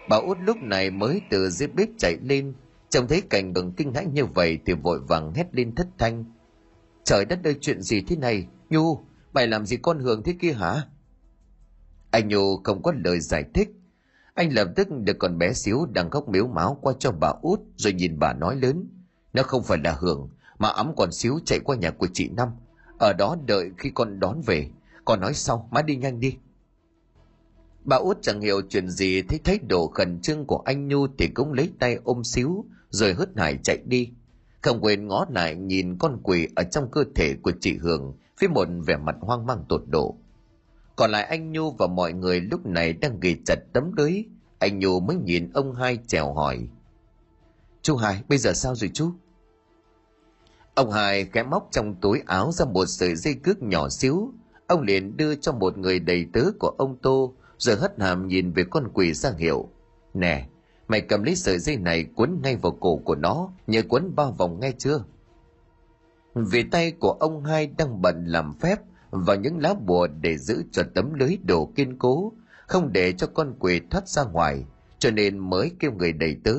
[0.08, 2.54] Bà út lúc này mới từ dưới bếp chạy lên,
[2.90, 6.24] trông thấy cảnh tượng kinh hãi như vậy thì vội vàng hét lên thất thanh.
[7.04, 8.46] Trời đất ơi, chuyện gì thế này?
[8.70, 8.98] Nhu,
[9.32, 10.82] mày làm gì con hường thế kia hả?
[12.10, 13.68] Anh nhu không có lời giải thích
[14.34, 17.60] anh lập tức được con bé xíu đang khóc miếu máu qua cho bà út
[17.76, 18.88] rồi nhìn bà nói lớn.
[19.32, 20.28] Nó không phải là Hưởng,
[20.58, 22.48] mà ấm còn xíu chạy qua nhà của chị năm.
[22.98, 24.68] Ở đó đợi khi con đón về.
[25.04, 26.36] Con nói sau má đi nhanh đi.
[27.84, 31.28] Bà út chẳng hiểu chuyện gì thấy thái độ khẩn trương của anh nhu thì
[31.28, 34.10] cũng lấy tay ôm xíu rồi hớt hải chạy đi.
[34.60, 38.48] Không quên ngó lại nhìn con quỷ ở trong cơ thể của chị hường với
[38.48, 40.16] một vẻ mặt hoang mang tột độ
[40.96, 44.24] còn lại anh nhu và mọi người lúc này đang ghi chặt tấm lưới.
[44.58, 46.68] Anh nhu mới nhìn ông hai trèo hỏi.
[47.82, 49.10] Chú hai, bây giờ sao rồi chú?
[50.74, 54.32] Ông hai khẽ móc trong túi áo ra một sợi dây cước nhỏ xíu.
[54.66, 58.52] Ông liền đưa cho một người đầy tớ của ông tô, rồi hất hàm nhìn
[58.52, 59.68] về con quỷ ra hiệu.
[60.14, 60.46] Nè,
[60.88, 64.32] mày cầm lấy sợi dây này quấn ngay vào cổ của nó nhớ quấn bao
[64.32, 65.04] vòng nghe chưa?
[66.34, 68.80] Vì tay của ông hai đang bận làm phép
[69.12, 72.32] và những lá bùa để giữ cho tấm lưới đồ kiên cố,
[72.66, 74.64] không để cho con quỷ thoát ra ngoài,
[74.98, 76.56] cho nên mới kêu người đầy tớ.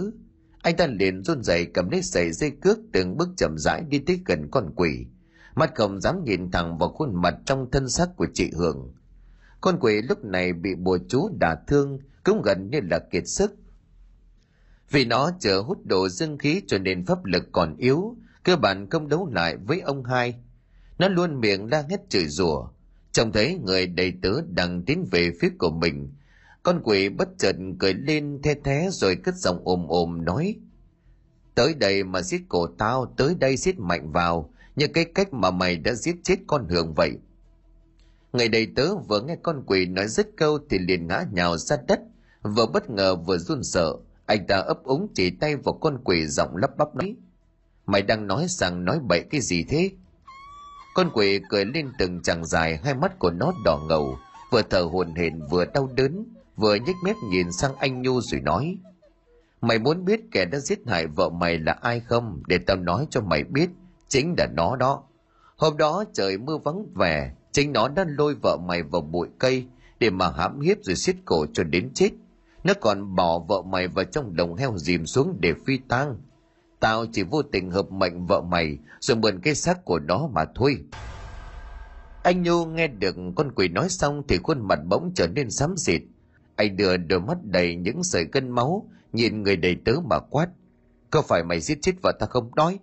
[0.61, 3.99] Anh ta liền run rẩy cầm lấy sợi dây cước từng bước chậm rãi đi
[3.99, 5.05] tới gần con quỷ.
[5.55, 8.93] Mắt không dám nhìn thẳng vào khuôn mặt trong thân xác của chị hường.
[9.61, 13.55] Con quỷ lúc này bị bùa chú đả thương, cũng gần như là kiệt sức.
[14.89, 18.89] Vì nó chờ hút đồ dương khí cho nên pháp lực còn yếu, cơ bản
[18.89, 20.42] không đấu lại với ông hai
[21.03, 22.67] nó luôn miệng đang hết chửi rủa.
[23.11, 26.13] Trông thấy người đầy tớ đang tiến về phía của mình.
[26.63, 30.55] Con quỷ bất chợt cười lên the thé rồi cất giọng ồm ồm nói,
[31.55, 35.51] tới đây mà giết cổ tao, tới đây giết mạnh vào, như cái cách mà
[35.51, 37.11] mày đã giết chết con hường vậy.
[38.33, 41.77] Người đầy tớ vừa nghe con quỷ nói dứt câu thì liền ngã nhào ra
[41.87, 41.99] đất.
[42.41, 43.95] Vừa bất ngờ vừa run sợ,
[44.25, 47.15] anh ta ấp úng chỉ tay vào con quỷ giọng lắp bắp nói,
[47.85, 49.91] mày đang nói rằng nói bậy cái gì thế?
[50.93, 54.17] Con quỷ cười lên từng chàng dài, hai mắt của nó đỏ ngầu.
[54.51, 56.25] Vừa thở hồn hển, vừa đau đớn,
[56.55, 58.77] vừa nhếch mép nhìn sang anh nhu rồi nói,
[59.61, 62.43] mày muốn biết kẻ đã giết hại vợ mày là ai không?
[62.47, 63.69] Để tao nói cho mày biết,
[64.07, 65.03] chính là nó đó.
[65.57, 69.65] Hôm đó trời mưa vắng vẻ, chính nó đã lôi vợ mày vào bụi cây
[69.99, 72.09] để mà hãm hiếp rồi xiết cổ cho đến chết.
[72.63, 76.15] Nó còn bỏ vợ mày vào trong đồng heo dìm xuống để phi tang
[76.83, 80.45] tao chỉ vô tình hợp mệnh vợ mày, rồi mượn cái xác của nó mà
[80.55, 80.77] thôi.
[82.23, 85.77] Anh nhu nghe được con quỷ nói xong thì khuôn mặt bỗng trở nên xám
[85.77, 86.01] xịt.
[86.55, 90.47] Anh đưa đôi mắt đầy những sợi cân máu, nhìn người đầy tớ mà quát,
[91.11, 92.51] có phải mày giết chết vợ ta không?
[92.55, 92.79] Nói.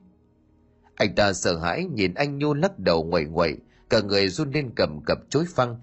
[0.94, 3.56] Anh ta sợ hãi nhìn anh nhu lắc đầu nguậy nguậy
[3.90, 5.76] cả người run lên cầm cập chối phăng.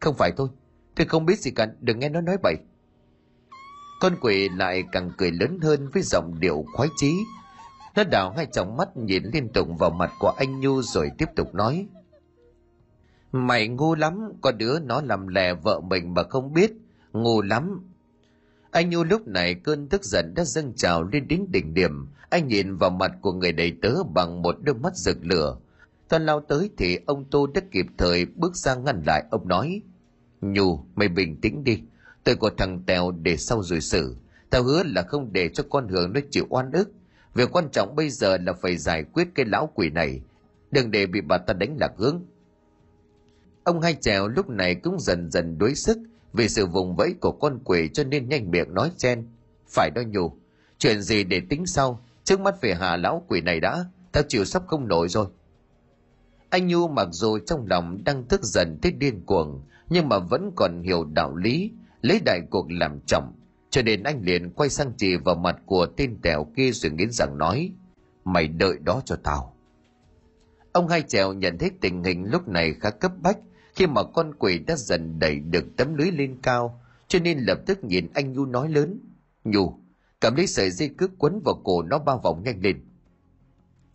[0.00, 0.48] Không phải thôi,
[0.94, 2.56] tôi không biết gì cả, đừng nghe nó nói bậy.
[4.00, 7.12] Con quỷ lại càng cười lớn hơn với giọng điệu khoái chí
[7.96, 11.28] nó đảo hai tròng mắt nhìn liên tục vào mặt của anh nhu rồi tiếp
[11.36, 11.86] tục nói.
[13.32, 16.72] Mày ngu lắm, có đứa nó làm lè vợ mình mà không biết.
[17.12, 17.80] Ngu lắm.
[18.70, 22.08] Anh nhu lúc này cơn tức giận đã dâng trào lên đến đỉnh điểm.
[22.30, 25.56] Anh nhìn vào mặt của người đầy tớ bằng một đôi mắt rực lửa.
[26.08, 29.24] Toàn lao tới thì ông tô đã kịp thời bước ra ngăn lại.
[29.30, 29.82] Ông nói,
[30.40, 31.82] nhu, mày bình tĩnh đi.
[32.24, 34.16] Tôi có thằng tèo để sau rồi xử.
[34.50, 36.92] Tao hứa là không để cho con hưởng nó chịu oan ức
[37.34, 40.20] việc quan trọng bây giờ là phải giải quyết cái lão quỷ này.
[40.70, 42.22] Đừng để bị bà ta đánh lạc hướng.
[43.64, 45.98] Ông hai trèo lúc này cũng dần dần đuối sức
[46.32, 49.26] vì sự vùng vẫy của con quỷ cho nên nhanh miệng nói chen.
[49.68, 50.32] Phải đó nhủ,
[50.78, 52.04] chuyện gì để tính sau?
[52.24, 53.84] Trước mắt phải hạ lão quỷ này đã.
[54.12, 55.26] Tao chịu sắp không nổi rồi.
[56.50, 60.50] Anh nhu mặc dù trong lòng đang tức giận tới điên cuồng, nhưng mà vẫn
[60.56, 61.70] còn hiểu đạo lý,
[62.02, 63.32] lấy đại cuộc làm trọng
[63.72, 67.10] cho nên anh liền quay sang chỉ vào mặt của tên tèo kia rồi nghiến
[67.10, 67.72] rằng nói,
[68.24, 69.56] mày đợi đó cho tao.
[70.72, 73.38] Ông hai trèo nhận thấy tình hình lúc này khá cấp bách,
[73.74, 77.58] khi mà con quỷ đã dần đẩy được tấm lưới lên cao, cho nên lập
[77.66, 79.00] tức nhìn anh nhu nói lớn,
[79.44, 79.78] nhu,
[80.20, 82.84] cảm lấy sợi dây cước quấn vào cổ nó bao vòng nhanh lên.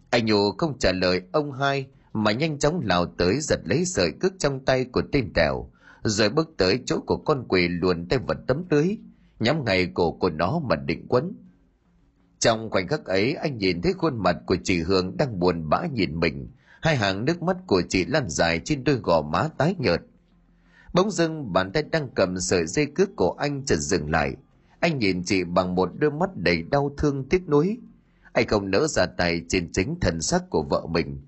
[0.09, 4.11] Anh nhu không trả lời ông hai, mà nhanh chóng lao tới giật lấy sợi
[4.11, 5.71] cước trong tay của tên tèo,
[6.03, 8.97] rồi bước tới chỗ của con quỷ luồn tay vật tấm lưới
[9.39, 11.33] nhắm ngay cổ của nó mà định quấn
[12.39, 15.85] trong khoảnh khắc ấy, anh nhìn thấy khuôn mặt của chị hương đang buồn bã
[15.93, 16.47] nhìn mình
[16.81, 20.01] hai hàng nước mắt của chị lăn dài trên đôi gò má tái nhợt
[20.93, 24.35] Bỗng dưng, bàn tay đang cầm sợi dây cước của anh chợt dừng lại.
[24.79, 27.77] Anh nhìn chị bằng một đôi mắt đầy đau thương tiếc nuối.
[28.33, 31.21] Anh không nỡ ra tay trên chính thần sắc của vợ mình.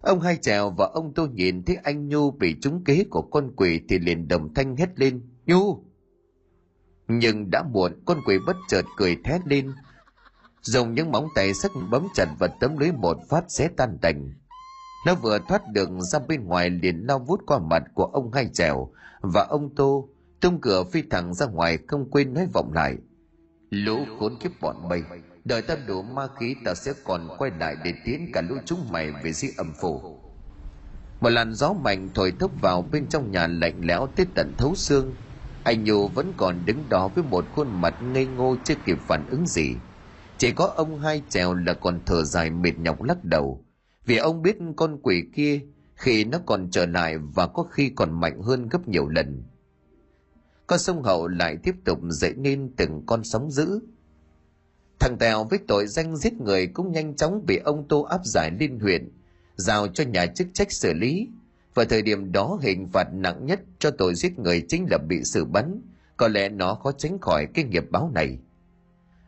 [0.00, 3.52] Ông hai trèo và ông tôi nhìn thấy anh Nhu bị trúng kế của con
[3.56, 5.20] quỷ thì liền đồng thanh hét lên.
[5.46, 5.84] Nhu!
[7.08, 9.72] Nhưng đã muộn, con quỷ bất chợt cười thét lên.
[10.62, 14.32] Dùng những móng tay sắc bấm chặt vào tấm lưới một phát xé tan tành.
[15.06, 18.48] Nó vừa thoát được ra bên ngoài liền lao vút qua mặt của ông hai
[18.52, 20.08] trèo và ông Tô
[20.40, 22.96] tung cửa phi thẳng ra ngoài không quên nói vọng lại.
[23.70, 25.02] Lũ khốn kiếp bọn mày
[25.46, 28.78] đợi ta đủ ma khí ta sẽ còn quay lại để tiến cả lũ chúng
[28.90, 30.00] mày về dưới âm phủ.
[31.20, 34.74] Một làn gió mạnh thổi thốc vào bên trong nhà lạnh lẽo tới tận thấu
[34.74, 35.14] xương.
[35.66, 39.26] Anh Nhu vẫn còn đứng đó với một khuôn mặt ngây ngô chưa kịp phản
[39.30, 39.74] ứng gì.
[40.38, 43.64] Chỉ có ông hai trèo là còn thở dài mệt nhọc lắc đầu.
[44.04, 45.60] Vì ông biết con quỷ kia,
[45.94, 49.42] khi nó còn trở lại và có khi còn mạnh hơn gấp nhiều lần.
[50.66, 53.80] Con sông hậu lại tiếp tục dậy nên từng con sóng dữ.
[55.00, 58.50] Thằng tèo với tội danh giết người cũng nhanh chóng bị ông tô áp giải
[58.60, 59.08] lên huyện,
[59.56, 61.28] giao cho nhà chức trách xử lý
[61.76, 65.24] và thời điểm đó hình phạt nặng nhất cho tội giết người chính là bị
[65.24, 65.80] xử bắn
[66.16, 68.38] có lẽ nó khó tránh khỏi cái nghiệp báo này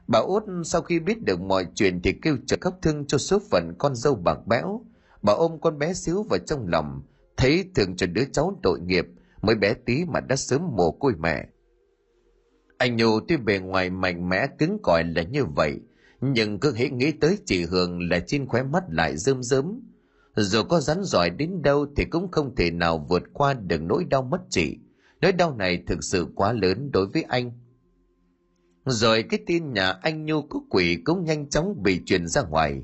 [0.09, 3.39] Bà út sau khi biết được mọi chuyện thì kêu trợ khóc thương cho số
[3.51, 4.81] phận con dâu bạc bẽo.
[5.23, 7.03] Bà ôm con bé xíu vào trong lòng,
[7.37, 9.07] thấy thường cho đứa cháu tội nghiệp,
[9.43, 11.47] mới bé tí mà đã sớm mồ côi mẹ.
[12.79, 15.81] Anh Nhu tuy bề ngoài mạnh mẽ cứng cỏi là như vậy,
[16.21, 19.81] nhưng cứ hễ nghĩ tới chị Hường là trên khóe mắt lại rơm rớm.
[20.41, 24.05] Dù có rắn giỏi đến đâu thì cũng không thể nào vượt qua được nỗi
[24.05, 24.79] đau mất chị.
[25.21, 27.53] Nỗi đau này thực sự quá lớn đối với anh
[28.91, 32.83] rồi cái tin nhà anh Nhu có quỷ cũng nhanh chóng bị truyền ra ngoài.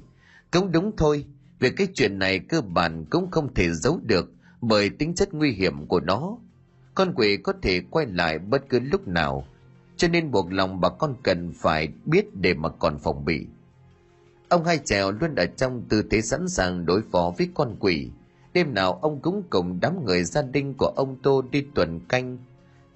[0.51, 1.25] Cũng đúng thôi,
[1.59, 5.53] vì cái chuyện này cơ bản cũng không thể giấu được bởi tính chất nguy
[5.53, 6.39] hiểm của nó.
[6.95, 9.47] Con quỷ có thể quay lại bất cứ lúc nào,
[9.97, 13.47] cho nên buộc lòng bà con cần phải biết để mà còn phòng bị.
[14.55, 18.11] Ông hai trèo luôn ở trong tư thế sẵn sàng đối phó với con quỷ.
[18.53, 22.39] Đêm nào ông cũng cùng đám người gia đình của ông Tô đi tuần canh,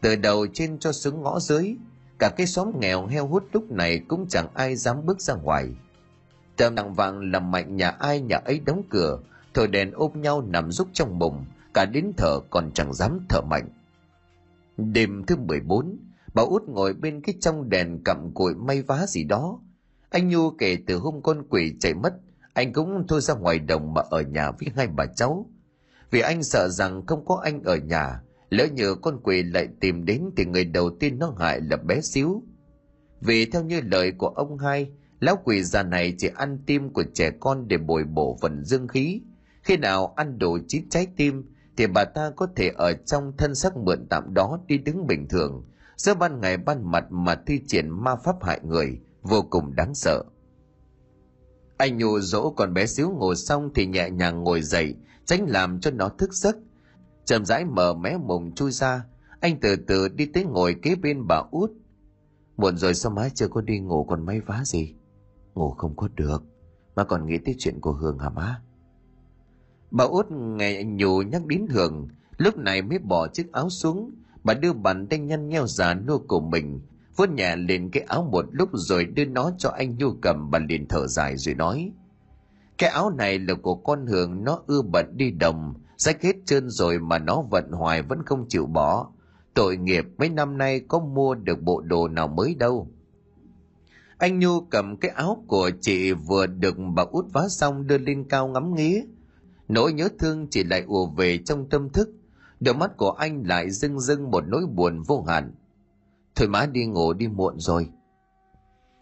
[0.00, 1.74] từ đầu trên cho xuống ngõ dưới,
[2.18, 5.68] cả cái xóm nghèo heo hút lúc này cũng chẳng ai dám bước ra ngoài.
[6.56, 9.18] Tầm đằng vàng làm mạnh nhà ai nhà ấy đóng cửa
[9.54, 11.44] thổi đèn ôm nhau nằm rúc trong mùng
[11.74, 13.68] cả đến thở còn chẳng dám thở mạnh.
[14.76, 15.98] Đêm thứ 14,
[16.34, 19.60] bà út ngồi bên cái trong đèn cặm cụi may vá gì đó
[20.10, 22.12] anh nhu kể từ hôm con quỷ chạy mất,
[22.52, 25.50] anh cũng thôi ra ngoài đồng mà ở nhà với hai bà cháu.
[26.10, 28.20] Vì anh sợ rằng không có anh ở nhà,
[28.50, 32.00] lỡ nhờ con quỷ lại tìm đến thì người đầu tiên nó hại là bé
[32.00, 32.42] xíu.
[33.20, 34.90] Vì theo như lời của ông hai,
[35.20, 38.88] lão quỷ già này chỉ ăn tim của trẻ con để bồi bổ phần dương
[38.88, 39.20] khí.
[39.62, 43.54] Khi nào ăn đủ chín trái tim, thì bà ta có thể ở trong thân
[43.54, 45.64] xác mượn tạm đó đi đứng bình thường.
[45.96, 49.94] Giữa ban ngày ban mặt mà thi triển ma pháp hại người vô cùng đáng
[49.94, 50.24] sợ.
[51.76, 54.94] Anh nhù dỗ con bé xíu ngồi xong thì nhẹ nhàng ngồi dậy,
[55.24, 56.56] tránh làm cho nó thức giấc.
[57.24, 59.04] Chậm rãi mở mé mồm chui ra,
[59.40, 61.70] anh từ từ đi tới ngồi kế bên bà út.
[62.56, 64.94] Muộn rồi sao mái chưa có đi ngủ còn may vá gì?
[65.54, 66.42] Ngủ không có được
[66.96, 68.62] mà còn nghĩ tới chuyện của hương hả má?
[69.90, 74.10] Bà út nghe anh nhù nhắc đến hương lúc này mới bỏ chiếc áo xuống.
[74.44, 76.80] Bà đưa bàn tay nhăn nheo già nua của mình
[77.18, 80.58] vuốt nhẹ lên cái áo một lúc rồi đưa nó cho anh nhu cầm bà
[80.58, 81.92] liền thở dài rồi nói,
[82.78, 86.70] cái áo này là của con hương nó ưa bận đi đồng, rách hết trơn
[86.70, 89.10] rồi mà nó vận hoài vẫn không chịu bỏ.
[89.54, 92.90] Tội nghiệp, mấy năm nay có mua được bộ đồ nào mới đâu.
[94.18, 98.24] Anh nhu cầm cái áo của chị vừa được bà út vá xong đưa lên
[98.28, 99.02] cao ngắm nghía.
[99.68, 102.10] Nỗi nhớ thương chỉ lại ùa về trong tâm thức.
[102.60, 105.52] Đôi mắt của anh lại rưng rưng một nỗi buồn vô hạn
[106.38, 107.88] thôi má đi ngủ đi muộn rồi.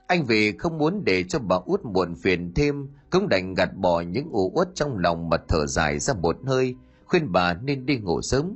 [0.06, 4.00] Anh vì không muốn để cho bà út buồn phiền thêm, cũng đành gạt bỏ
[4.00, 6.74] những ủ uất trong lòng mà thở dài ra một hơi,
[7.06, 8.54] khuyên bà nên đi ngủ sớm.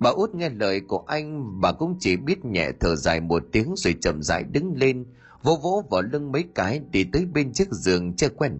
[0.00, 3.74] Bà út nghe lời của anh, bà cũng chỉ biết nhẹ thở dài một tiếng
[3.76, 5.06] rồi chậm rãi đứng lên,
[5.42, 8.58] vỗ vỗ vào lưng mấy cái đi tới bên chiếc giường che quen.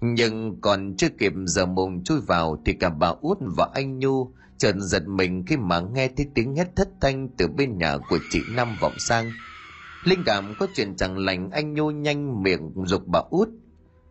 [0.00, 4.32] Nhưng còn chưa kịp giờ mùng chui vào thì cả bà út và anh nhu
[4.62, 8.18] chợt giật mình khi mà nghe thấy tiếng hét thất thanh từ bên nhà của
[8.30, 9.30] chị năm vọng sang
[10.04, 13.48] linh cảm có chuyện chẳng lành anh nhô nhanh miệng dục bà út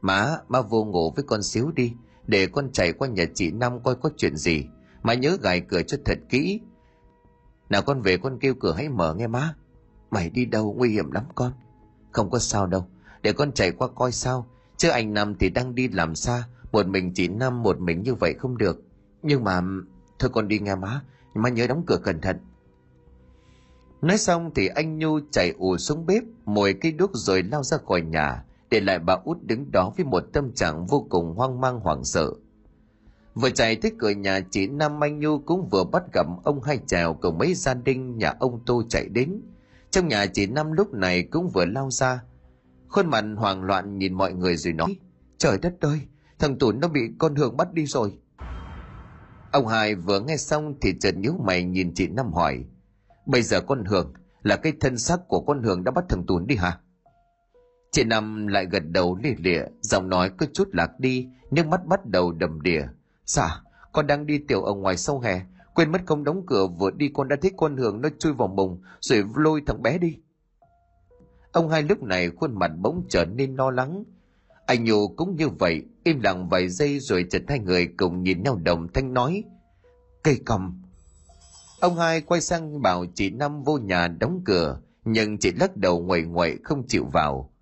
[0.01, 1.93] má má vô ngủ với con xíu đi
[2.27, 4.65] để con chạy qua nhà chị Năm coi có chuyện gì,
[5.03, 6.59] mà nhớ gài cửa cho thật kỹ.
[7.69, 9.55] Nào con về con kêu cửa hãy mở nghe má.
[10.11, 11.51] Mày đi đâu nguy hiểm lắm con.
[12.11, 12.87] Không có sao đâu,
[13.21, 14.47] để con chạy qua coi sao.
[14.77, 18.15] Chứ anh Năm thì đang đi làm xa, một mình chị Năm một mình như
[18.15, 18.83] vậy không được.
[19.23, 19.61] Nhưng mà,
[20.21, 21.01] thôi con đi nghe má,
[21.33, 22.37] má nhớ đóng cửa cẩn thận
[24.01, 27.77] nói xong thì anh nhu chạy ù xuống bếp mồi cây đuốc rồi lao ra
[27.77, 31.61] khỏi nhà để lại bà út đứng đó với một tâm trạng vô cùng hoang
[31.61, 32.33] mang hoảng sợ
[33.35, 36.79] vừa chạy tới cửa nhà chị Nam Anh Nhu cũng vừa bắt gặp ông hai
[36.87, 39.41] trèo cùng mấy gia đình nhà ông Tô chạy đến.
[39.91, 42.23] Trong nhà chị Nam lúc này cũng vừa lao ra.
[42.87, 44.97] Khuôn mặt hoảng loạn nhìn mọi người rồi nói
[45.37, 45.99] Trời đất ơi,
[46.39, 48.19] thằng Tùn nó bị con Hường bắt đi rồi.
[49.51, 52.65] Ông hai vừa nghe xong thì chợt nhíu mày nhìn chị Năm hỏi
[53.25, 54.13] Bây giờ con Hường
[54.43, 56.79] là cái thân xác của con Hường đã bắt thằng Tún đi hả?
[57.91, 61.85] Chị Năm lại gật đầu lìa lịa, giọng nói có chút lạc đi, nước mắt
[61.85, 62.83] bắt đầu đầm đìa.
[63.25, 63.61] Dạ,
[63.91, 65.41] con đang đi tiểu ở ngoài sâu hè,
[65.75, 68.47] quên mất không đóng cửa vừa đi con đã thấy con Hường nó chui vào
[68.47, 70.17] mùng rồi lôi thằng bé đi.
[71.51, 74.03] Ông hai lúc này khuôn mặt bỗng trở nên lo lắng.
[74.71, 78.43] Anh Nhu cũng như vậy, im lặng vài giây rồi chợt hai người cùng nhìn
[78.43, 79.43] nhau đồng thanh nói.
[80.23, 80.81] Cây cầm.
[81.79, 85.99] Ông hai quay sang bảo chị Năm vô nhà đóng cửa, nhưng chị lắc đầu
[86.01, 87.53] ngoại ngoại không chịu vào.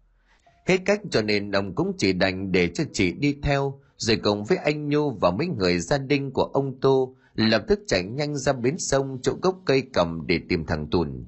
[0.65, 4.43] Hết cách cho nên ông cũng chỉ đành để cho chị đi theo, rồi cùng
[4.43, 8.37] với anh Nhu và mấy người gia đình của ông Tô lập tức chạy nhanh
[8.37, 11.25] ra bến sông chỗ gốc cây cầm để tìm thằng Tùn.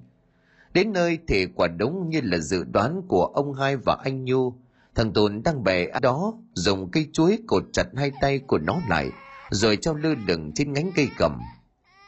[0.74, 4.54] Đến nơi thì quả đúng như là dự đoán của ông hai và anh Nhu.
[4.96, 9.10] Thằng Tồn đang bè đó dùng cây chuối cột chặt hai tay của nó lại,
[9.50, 11.40] rồi treo lơ lửng trên nhánh cây cầm.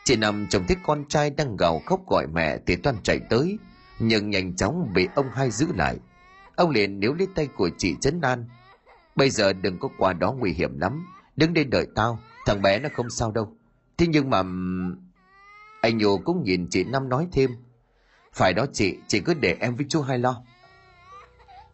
[0.06, 3.58] Chị nằm trông thấy con trai đang gào khóc gọi mẹ thì toan chạy tới,
[4.00, 5.98] nhưng nhanh chóng bị ông hai giữ lại.
[6.56, 8.46] Ông liền níu lấy tay của chị chấn an.
[9.16, 11.06] Bây giờ đừng có qua đó nguy hiểm lắm,
[11.36, 13.58] đứng đây đợi tao, thằng bé nó không sao đâu.
[13.98, 14.44] Thế nhưng mà...
[15.82, 17.52] Anh Nhô cũng nhìn chị Năm nói thêm,
[18.34, 20.44] phải đó chị, chị cứ để em với chú hai lo.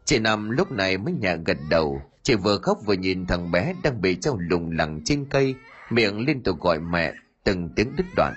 [0.10, 3.74] Chị Năm lúc này mới nhẹ gật đầu, chị vừa khóc vừa nhìn thằng bé
[3.84, 5.56] đang bị treo lùng lẳng trên cây,
[5.90, 7.14] miệng liên tục gọi mẹ,
[7.44, 8.34] từng tiếng đứt đoạn.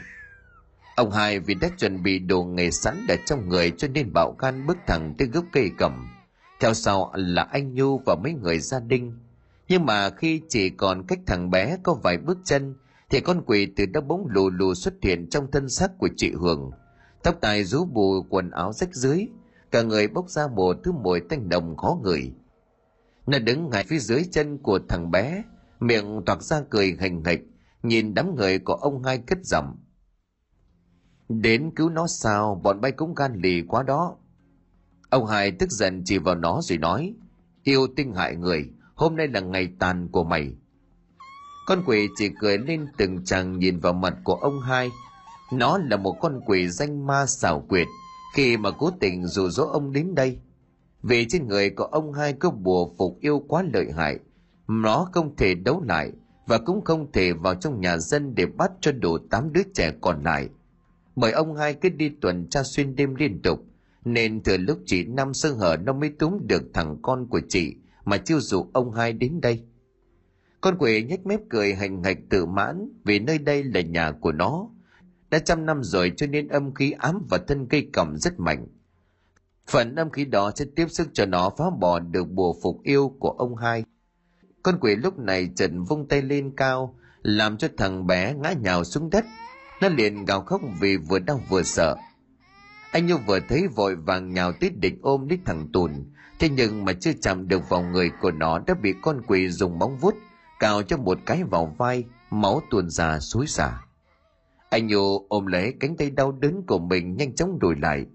[0.97, 4.37] Ông hai vì đã chuẩn bị đồ nghề sẵn để trong người cho nên bạo
[4.39, 6.09] gan bước thẳng tới gốc cây cầm.
[6.61, 9.19] Theo sau là anh Nhu và mấy người gia đình.
[9.69, 12.75] Nhưng mà khi chỉ còn cách thằng bé có vài bước chân,
[13.11, 16.33] thì con quỷ từ đó bóng lù lù xuất hiện trong thân xác của chị
[16.41, 16.71] Hường–
[17.23, 19.27] tóc tai rú bù quần áo rách dưới
[19.73, 22.33] cả người bốc ra một thứ mùi tanh đồng khó ngửi.
[23.27, 25.43] Nó đứng ngay phía dưới chân của thằng bé,
[25.81, 27.41] miệng toạc ra cười hình hịch,
[27.83, 29.77] nhìn đám người của ông hai cất giọng.
[31.29, 32.61] Đến cứu nó sao?
[32.63, 34.17] Bọn bay cũng gan lì quá đó.
[35.11, 37.15] Ông hai tức giận chỉ vào nó rồi nói,
[37.63, 40.55] yêu tinh hại người, hôm nay là ngày tàn của mày.
[41.67, 44.91] Con quỷ chỉ cười lên từng chàng nhìn vào mặt của ông hai.
[45.53, 47.87] Nó là một con quỷ danh ma xảo quyệt
[48.33, 50.39] khi mà cố tình dụ dỗ ông đến đây.
[51.03, 54.19] Vì trên người của ông hai có bùa phục yêu quá lợi hại,
[54.69, 56.13] nó không thể đấu lại
[56.47, 59.93] và cũng không thể vào trong nhà dân để bắt cho đủ tám đứa trẻ
[60.01, 60.49] còn lại.
[61.17, 63.65] Bởi ông hai cứ đi tuần tra xuyên đêm liên tục,
[64.05, 67.75] nên từ lúc chị Năm sơ hở nó mới túm được thằng con của chị
[68.05, 69.63] mà chiêu dụ ông hai đến đây.
[70.61, 74.33] Con quỷ nhếch mép cười hành hạch tự mãn vì nơi đây là nhà của
[74.33, 74.69] nó,
[75.33, 78.67] đã trăm năm rồi cho nên âm khí ám vào thân cây cầm rất mạnh.
[79.67, 83.17] Phần âm khí đó sẽ tiếp sức cho nó phá bỏ được bùa phục yêu
[83.19, 83.85] của ông hai.
[84.63, 88.85] Con quỷ lúc này trần vung tay lên cao, làm cho thằng bé ngã nhào
[88.85, 89.25] xuống đất.
[89.81, 91.97] Nó liền gào khóc vì vừa đau vừa sợ.
[92.91, 95.93] Anh Nhu vừa thấy vội vàng nhào tít định ôm lấy thằng Tùn,
[96.39, 99.79] thế nhưng mà chưa chạm được vào người của nó đã bị con quỷ dùng
[99.79, 100.15] móng vuốt
[100.59, 103.81] cào cho một cái vào vai, máu tuôn ra xối xả.
[104.73, 108.07] Anh Nhu ôm lấy cánh tay đau đớn của mình nhanh chóng đùi lại.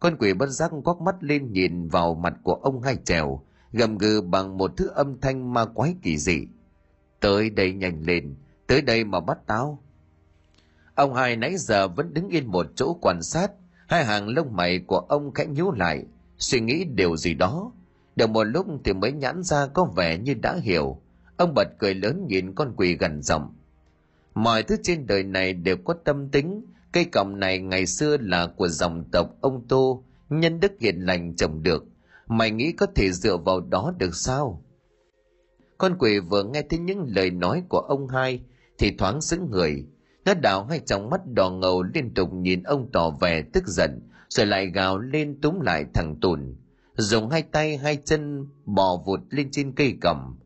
[0.00, 3.42] Con quỷ bất giác quắc mắt lên nhìn vào mặt của ông hai trèo,
[3.72, 6.46] gầm gừ bằng một thứ âm thanh ma quái kỳ dị.
[7.20, 8.34] Tới đây nhanh lên,
[8.66, 9.82] tới đây mà bắt tao.
[10.94, 13.50] Ông hai nãy giờ vẫn đứng yên một chỗ quan sát,
[13.86, 16.04] hai hàng lông mày của ông khẽ nhíu lại,
[16.38, 17.72] suy nghĩ điều gì đó.
[18.16, 21.00] Được một lúc thì mới nhãn ra có vẻ như đã hiểu.
[21.36, 23.54] Ông bật cười lớn nhìn con quỷ gần giọng
[24.36, 26.64] mọi thứ trên đời này đều có tâm tính.
[26.92, 30.04] Cây cọng này ngày xưa là của dòng tộc ông tô.
[30.28, 31.84] Nhân đức hiền lành trồng được.
[32.26, 34.64] Mày nghĩ có thể dựa vào đó được sao?
[35.78, 38.40] Con quỷ vừa nghe thấy những lời nói của ông hai,
[38.78, 39.84] thì thoáng sững người.
[40.24, 44.00] Nó đảo hai trong mắt đỏ ngầu liên tục nhìn ông tỏ vẻ tức giận,
[44.28, 46.56] rồi lại gào lên túm lại thằng tùn.
[46.94, 50.36] Dùng hai tay, hai chân bò vụt lên trên cây cẩm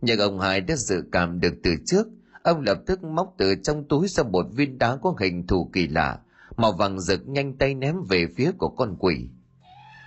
[0.00, 2.06] nhưng ông hai đã dự cảm được từ trước.
[2.46, 5.86] Ông lập tức móc từ trong túi ra một viên đá có hình thù kỳ
[5.86, 6.18] lạ,
[6.56, 9.28] màu vàng rực nhanh tay ném về phía của con quỷ.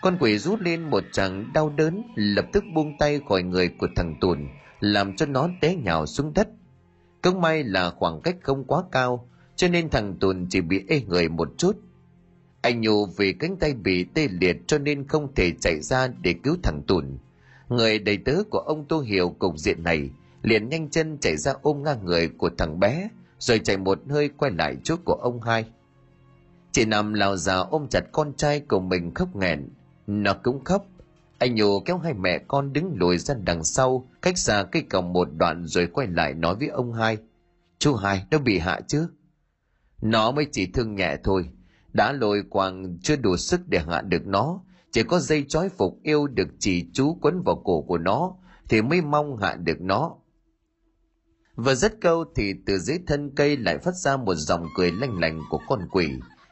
[0.01, 3.87] Con quỷ rút lên một tràng đau đớn, lập tức buông tay khỏi người của
[3.95, 4.47] thằng Tùn,
[4.79, 6.47] làm cho nó té nhào xuống đất.
[7.21, 11.01] Cũng may là khoảng cách không quá cao, cho nên thằng Tùn chỉ bị ê
[11.01, 11.77] người một chút.
[12.61, 16.35] Anh Nhu vì cánh tay bị tê liệt cho nên không thể chạy ra để
[16.43, 17.17] cứu thằng Tùn.
[17.69, 20.09] Người đầy tớ của ông Tô Hiểu cục diện này
[20.41, 23.09] liền nhanh chân chạy ra ôm ngang người của thằng bé
[23.39, 25.65] rồi chạy một hơi quay lại chỗ của ông hai.
[26.71, 29.69] Chị nằm lào già ôm chặt con trai của mình khóc nghẹn.
[30.07, 30.85] Nó cũng khóc.
[31.37, 35.01] Anh Nhu kéo hai mẹ con đứng lùi ra đằng sau, cách xa cây cầu
[35.01, 37.17] một đoạn rồi quay lại nói với ông hai.
[37.79, 39.07] Chú hai, nó bị hạ chứ?
[40.01, 41.49] Nó mới chỉ thương nhẹ thôi.
[41.93, 44.61] Đã lôi quàng chưa đủ sức để hạ được nó.
[44.91, 48.35] Chỉ có dây trói phục yêu được chỉ chú quấn vào cổ của nó
[48.69, 50.15] thì mới mong hạ được nó.
[51.65, 55.19] Vừa dứt câu thì từ dưới thân cây lại phát ra một dòng cười lanh
[55.19, 56.09] lành của con quỷ,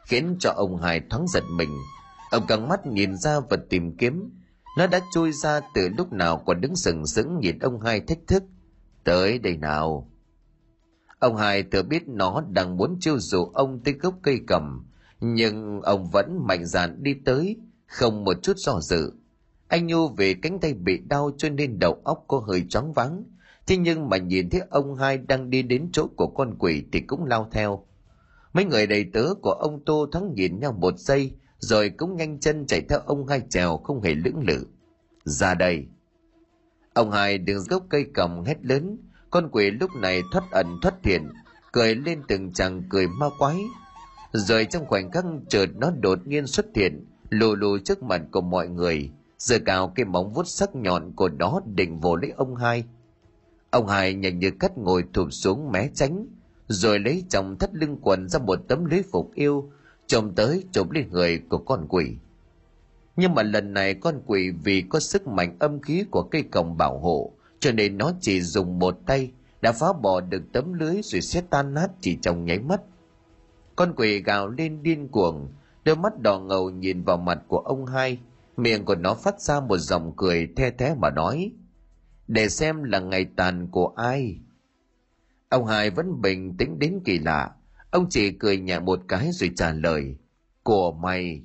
[0.08, 1.70] khiến cho ông Hải thoáng giật mình.
[2.32, 4.30] Ông căng mắt nhìn ra và tìm kiếm.
[4.78, 8.18] Nó đã chui ra từ lúc nào còn đứng sừng sững nhìn ông Hai thách
[8.28, 8.44] thức.
[9.04, 10.12] Tới đây nào.
[11.20, 14.88] Ông Hai thừa biết nó đang muốn chiêu dụ ông tới gốc cây cầm,
[15.20, 17.58] nhưng ông vẫn mạnh dạn đi tới,
[17.88, 19.12] không một chút do dự.
[19.68, 23.24] Anh Nhu về cánh tay bị đau cho nên đầu óc có hơi chóng vắng,
[23.68, 27.00] thế nhưng mà nhìn thấy ông hai đang đi đến chỗ của con quỷ thì
[27.00, 27.86] cũng lao theo.
[28.54, 32.40] Mấy người đầy tớ của ông tô thoáng nhìn nhau một giây, rồi cũng nhanh
[32.40, 34.66] chân chạy theo ông hai trèo không hề lưỡng lự.
[35.26, 35.86] Ra đây.
[36.94, 38.98] Ông hai đứng gốc cây cầm hét lớn.
[39.30, 41.30] Con quỷ lúc này thoát ẩn thoát hiện,
[41.72, 43.58] cười lên từng chàng cười ma quái.
[44.32, 48.42] Rồi trong khoảnh khắc chợt nó đột nhiên xuất hiện, lù lù trước mặt của
[48.42, 52.56] mọi người, giơ cao cái móng vuốt sắc nhọn của nó định vồ lấy ông
[52.56, 52.86] hai.
[53.78, 56.28] Ông hai nhanh như cắt ngồi thụp xuống mé tránh,
[56.68, 59.72] rồi lấy trong thắt lưng quần ra một tấm lưới phục yêu,
[60.08, 62.16] chồng tới trộm lên người của con quỷ.
[63.16, 66.78] Nhưng mà lần này con quỷ vì có sức mạnh âm khí của cây còng
[66.78, 69.32] bảo hộ, cho nên nó chỉ dùng một tay
[69.62, 72.82] đã phá bỏ được tấm lưới rồi xét tan nát chỉ trong nháy mắt.
[73.76, 75.48] Con quỷ gào lên điên cuồng,
[75.84, 78.20] đôi mắt đỏ ngầu nhìn vào mặt của ông hai,
[78.58, 81.52] miệng của nó phát ra một dòng cười the thế mà nói–
[82.28, 84.40] để xem là ngày tàn của ai.
[85.50, 87.52] Ông Hai vẫn bình tĩnh đến kỳ lạ,
[87.92, 90.16] ông chỉ cười nhẹ một cái rồi trả lời,
[90.64, 91.42] của mày.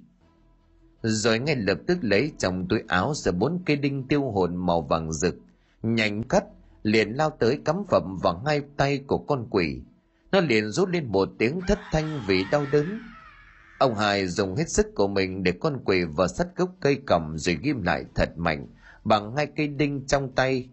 [1.03, 4.83] Rồi ngay lập tức lấy trong túi áo ra bốn cây đinh tiêu hồn màu
[4.83, 5.35] vàng rực,
[5.83, 6.45] nhanh cắt,
[6.83, 9.81] liền lao tới cắm phẩm vào hai tay của con quỷ.
[10.33, 13.01] Nó liền rút lên một tiếng thất thanh vì đau đớn.
[13.79, 17.39] Ông Hai dùng hết sức của mình để con quỷ vào sắt gốc cây cầm
[17.39, 18.67] rồi ghim lại thật mạnh
[19.05, 20.69] bằng hai cây đinh trong tay.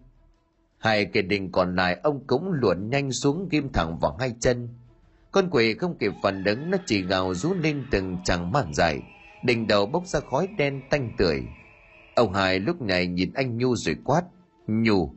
[0.77, 4.69] Hai cây đinh còn lại, ông cũng luồn nhanh xuống ghim thẳng vào hai chân.
[5.31, 9.01] Con quỷ không kịp phản ứng, nó chỉ gào rú lên từng chẳng màn dài.
[9.43, 11.43] Đỉnh đầu bốc ra khói đen tanh tưởi.
[12.15, 14.23] Ông hai lúc này nhìn anh nhu rồi quát,
[14.67, 15.11] nhu,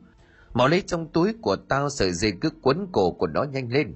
[0.53, 3.95] mau lấy trong túi của tao sợi dây cứ quấn cổ của nó nhanh lên.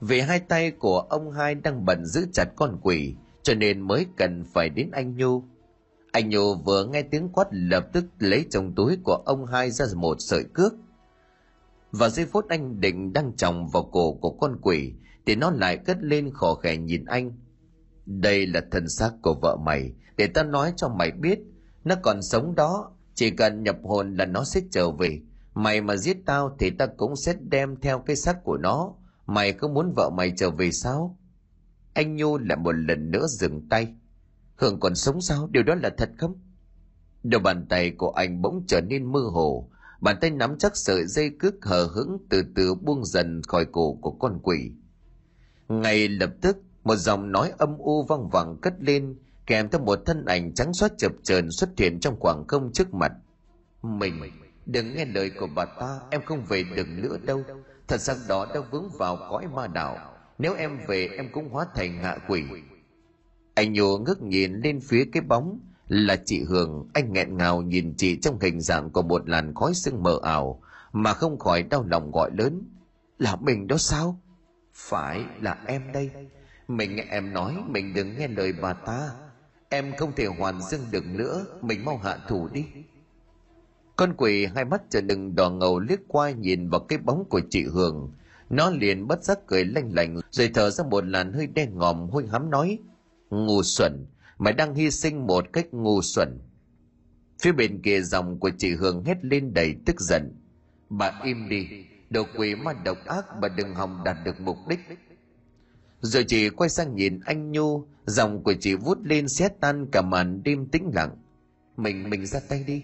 [0.00, 4.06] Vì hai tay của ông hai đang bận giữ chặt con quỷ, cho nên mới
[4.16, 5.42] cần phải đến anh nhu
[6.14, 9.86] anh Nhu vừa nghe tiếng quát lập tức lấy trong túi của ông hai ra
[9.96, 10.74] một sợi cước.
[11.92, 14.92] và giây phút anh định đang chồng vào cổ của con quỷ
[15.26, 17.32] thì nó lại cất lên khò khè nhìn anh.
[18.06, 21.38] Đây là thân xác của vợ mày, để ta nói cho mày biết,
[21.84, 25.20] nó còn sống đó, chỉ cần nhập hồn là nó sẽ trở về.
[25.54, 28.94] Mày mà giết tao thì ta cũng sẽ đem theo cái xác của nó.
[29.26, 31.18] Mày có muốn vợ mày trở về sao?
[31.94, 33.94] Anh Nhu lại một lần nữa dừng tay
[34.56, 35.48] Hương còn sống sao?
[35.50, 36.34] Điều đó là thật không?
[37.22, 39.70] Đầu bàn tay của anh bỗng trở nên mơ hồ.
[40.00, 43.98] Bàn tay nắm chắc sợi dây cước hờ hững từ từ buông dần khỏi cổ
[44.02, 44.72] của con quỷ.
[45.68, 49.98] Ngay lập tức, một dòng nói âm u văng vẳng cất lên, kèm theo một
[50.06, 53.12] thân ảnh trắng xóa chập chờn xuất hiện trong khoảng không trước mặt.
[53.82, 54.20] Mình,
[54.66, 57.42] đừng nghe lời của bà ta, em không về được nữa đâu.
[57.88, 59.96] Thật ra đó đã vướng vào cõi ma đạo.
[60.38, 62.42] Nếu em về em cũng hóa thành hạ quỷ
[63.54, 66.88] anh nhô ngước nhìn lên phía cái bóng là chị hường.
[66.92, 70.62] Anh nghẹn ngào nhìn chị trong hình dạng của một làn khói sương mờ ảo
[70.92, 72.62] mà không khỏi đau lòng gọi lớn.
[73.18, 74.20] Là mình đó sao?
[74.74, 76.10] Phải là em đây.
[76.68, 79.10] Mình nghe em nói, mình đừng nghe lời bà ta.
[79.68, 81.46] Em không thể hoàn dương được nữa.
[81.62, 82.64] Mình mau hạ thủ đi.
[83.96, 87.40] Con quỷ hai mắt trở đừng đỏ ngầu liếc qua nhìn vào cái bóng của
[87.50, 88.12] chị hường.
[88.50, 92.10] Nó liền bất giác cười lanh lành rồi thở ra một làn hơi đen ngòm
[92.10, 92.78] hôi hám nói
[93.30, 94.06] ngu xuẩn
[94.38, 96.38] mày đang hy sinh một cách ngu xuẩn.
[97.42, 100.36] Phía bên kia dòng của chị hương hét lên đầy tức giận.
[100.88, 101.66] Bà im đi,
[102.10, 104.80] đồ quỷ ma độc ác bà đừng hòng đạt được mục đích.
[106.00, 110.02] Rồi chị quay sang nhìn anh nhu, dòng của chị vút lên xé tan cả
[110.02, 111.16] màn đêm tĩnh lặng.
[111.76, 112.82] Mình mình ra tay đi,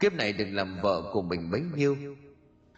[0.00, 1.96] kiếp này đừng làm vợ của mình bấy nhiêu.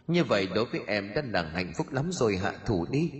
[0.07, 3.11] Như vậy đối với em đã là hạnh phúc lắm rồi, hạ thủ đi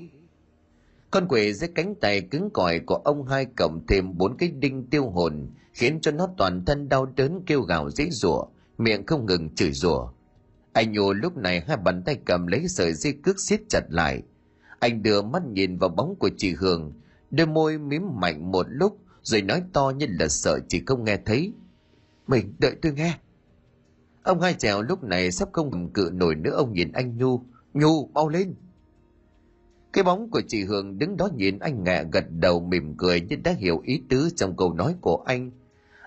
[1.11, 4.89] con quỷ dưới cánh tay cứng cỏi của ông hai cộng thêm bốn cái đinh
[4.89, 8.45] tiêu hồn, khiến cho nó toàn thân đau đớn kêu gào dễ rủa
[8.77, 10.07] miệng không ngừng chửi rủa.
[10.73, 14.23] Anh nhô lúc này hai bàn tay cầm lấy sợi dây cước siết chặt lại.
[14.79, 16.93] Anh đưa mắt nhìn vào bóng của chị hường,
[17.31, 21.17] đôi môi mím mạnh một lúc, rồi nói to như là sợ chị không nghe
[21.25, 21.53] thấy.
[22.27, 23.17] Mình đợi tôi nghe.
[24.23, 27.41] Ông hai trèo lúc này sắp không cầm cự nổi nữa, ông nhìn anh nhu.
[27.73, 28.55] Nhu, mau lên
[29.95, 33.35] cái bóng của chị hường đứng đó nhìn anh ngẹ gật đầu mỉm cười như
[33.43, 35.51] đã hiểu ý tứ trong câu nói của anh.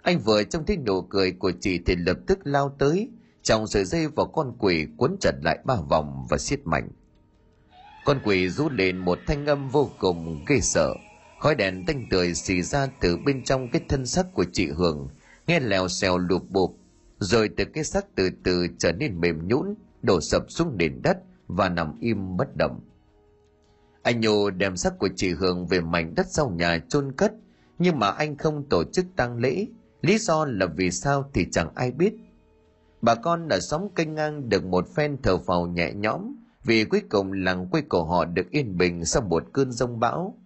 [0.03, 3.09] Anh vừa trông thấy nụ cười của chị thì lập tức lao tới,
[3.43, 6.89] trong sợi dây vào con quỷ cuốn chặt lại ba vòng và siết mạnh.
[8.05, 10.95] Con quỷ rú lên một thanh âm vô cùng ghê sợ.
[11.41, 15.09] Khói đèn tanh tưởi xì ra từ bên trong cái thân sắc của chị hường
[15.47, 16.77] nghe lèo xèo lụp bụp,
[17.19, 21.19] rồi từ cái xác từ từ trở nên mềm nhũn, đổ sập xuống nền đất
[21.47, 22.81] và nằm im bất động
[24.09, 27.33] anh nhô đem xác của chị hường về mảnh đất sau nhà chôn cất,
[27.79, 29.67] nhưng mà anh không tổ chức tang lễ.
[30.01, 32.15] Lý do là vì sao thì chẳng ai biết.
[33.03, 37.03] Bà con ở xóm kênh ngang được một phen thờ phào nhẹ nhõm, vì cuối
[37.11, 40.39] cùng làng quê của họ được yên bình sau một cơn rông bão.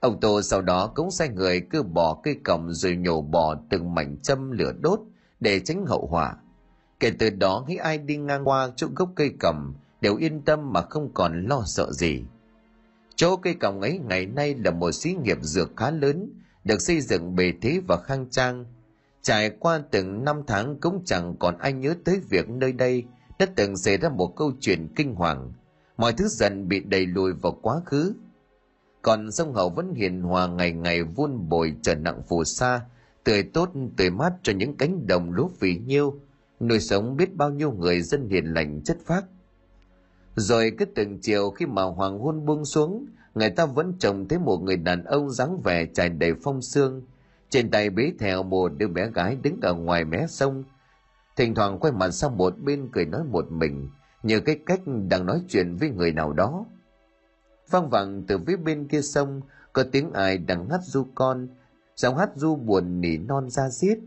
[0.00, 3.94] Ông tô sau đó cũng sai người cứ bỏ cây còng rồi nhổ bỏ từng
[3.94, 5.00] mảnh châm lửa đốt
[5.40, 6.36] để tránh hậu họa.
[7.00, 10.72] Kể từ đó khi ai đi ngang qua chỗ gốc cây cầm đều yên tâm
[10.72, 12.24] mà không còn lo sợ gì
[13.16, 16.30] chỗ cây còng ấy ngày nay là một xí nghiệp dược khá lớn,
[16.64, 18.64] được xây dựng bề thế và khang trang.
[19.22, 23.04] Trải qua từng năm tháng cũng chẳng còn ai nhớ tới việc nơi đây
[23.38, 25.52] đã từng xảy ra một câu chuyện kinh hoàng.
[25.96, 28.14] Mọi thứ dần bị đẩy lùi vào quá khứ.
[29.02, 32.80] Còn sông hậu vẫn hiền hòa ngày ngày vun bồi trở nặng phù sa,
[33.24, 36.20] tươi tốt, tươi mát cho những cánh đồng lúa phì nhiêu.
[36.60, 39.24] Nuôi sống biết bao nhiêu người dân hiền lành chất phác
[40.36, 44.38] rồi cứ từng chiều khi mà hoàng hôn buông xuống, người ta vẫn trông thấy
[44.38, 47.02] một người đàn ông dáng vẻ trải đầy phong sương.
[47.50, 50.64] Trên tay bế theo một đứa bé gái đứng ở ngoài mé sông.
[51.36, 53.88] Thỉnh thoảng quay mặt sang một bên cười nói một mình
[54.22, 56.64] như cái cách đang nói chuyện với người nào đó.
[57.70, 59.40] Vang vẳng từ phía bên kia sông,
[59.72, 61.48] có tiếng ai đang hát du con.
[61.96, 63.98] Giọng hát du buồn nỉ non ra giết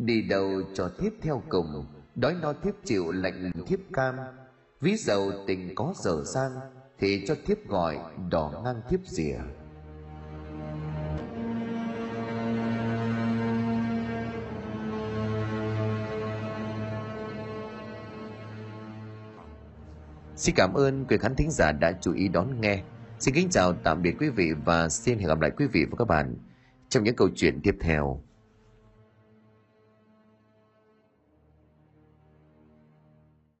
[0.00, 1.84] đi đầu cho thiếp theo cùng,
[2.14, 4.16] đói no thiếp chịu lạnh thiếp cam
[4.80, 6.52] ví dầu tình có dở sang
[6.98, 7.98] thì cho thiếp gọi
[8.30, 9.38] đỏ ngang thiếp rìa
[20.36, 22.82] Xin cảm ơn quý khán thính giả đã chú ý đón nghe.
[23.18, 25.96] Xin kính chào tạm biệt quý vị và xin hẹn gặp lại quý vị và
[25.98, 26.36] các bạn
[26.88, 28.22] trong những câu chuyện tiếp theo.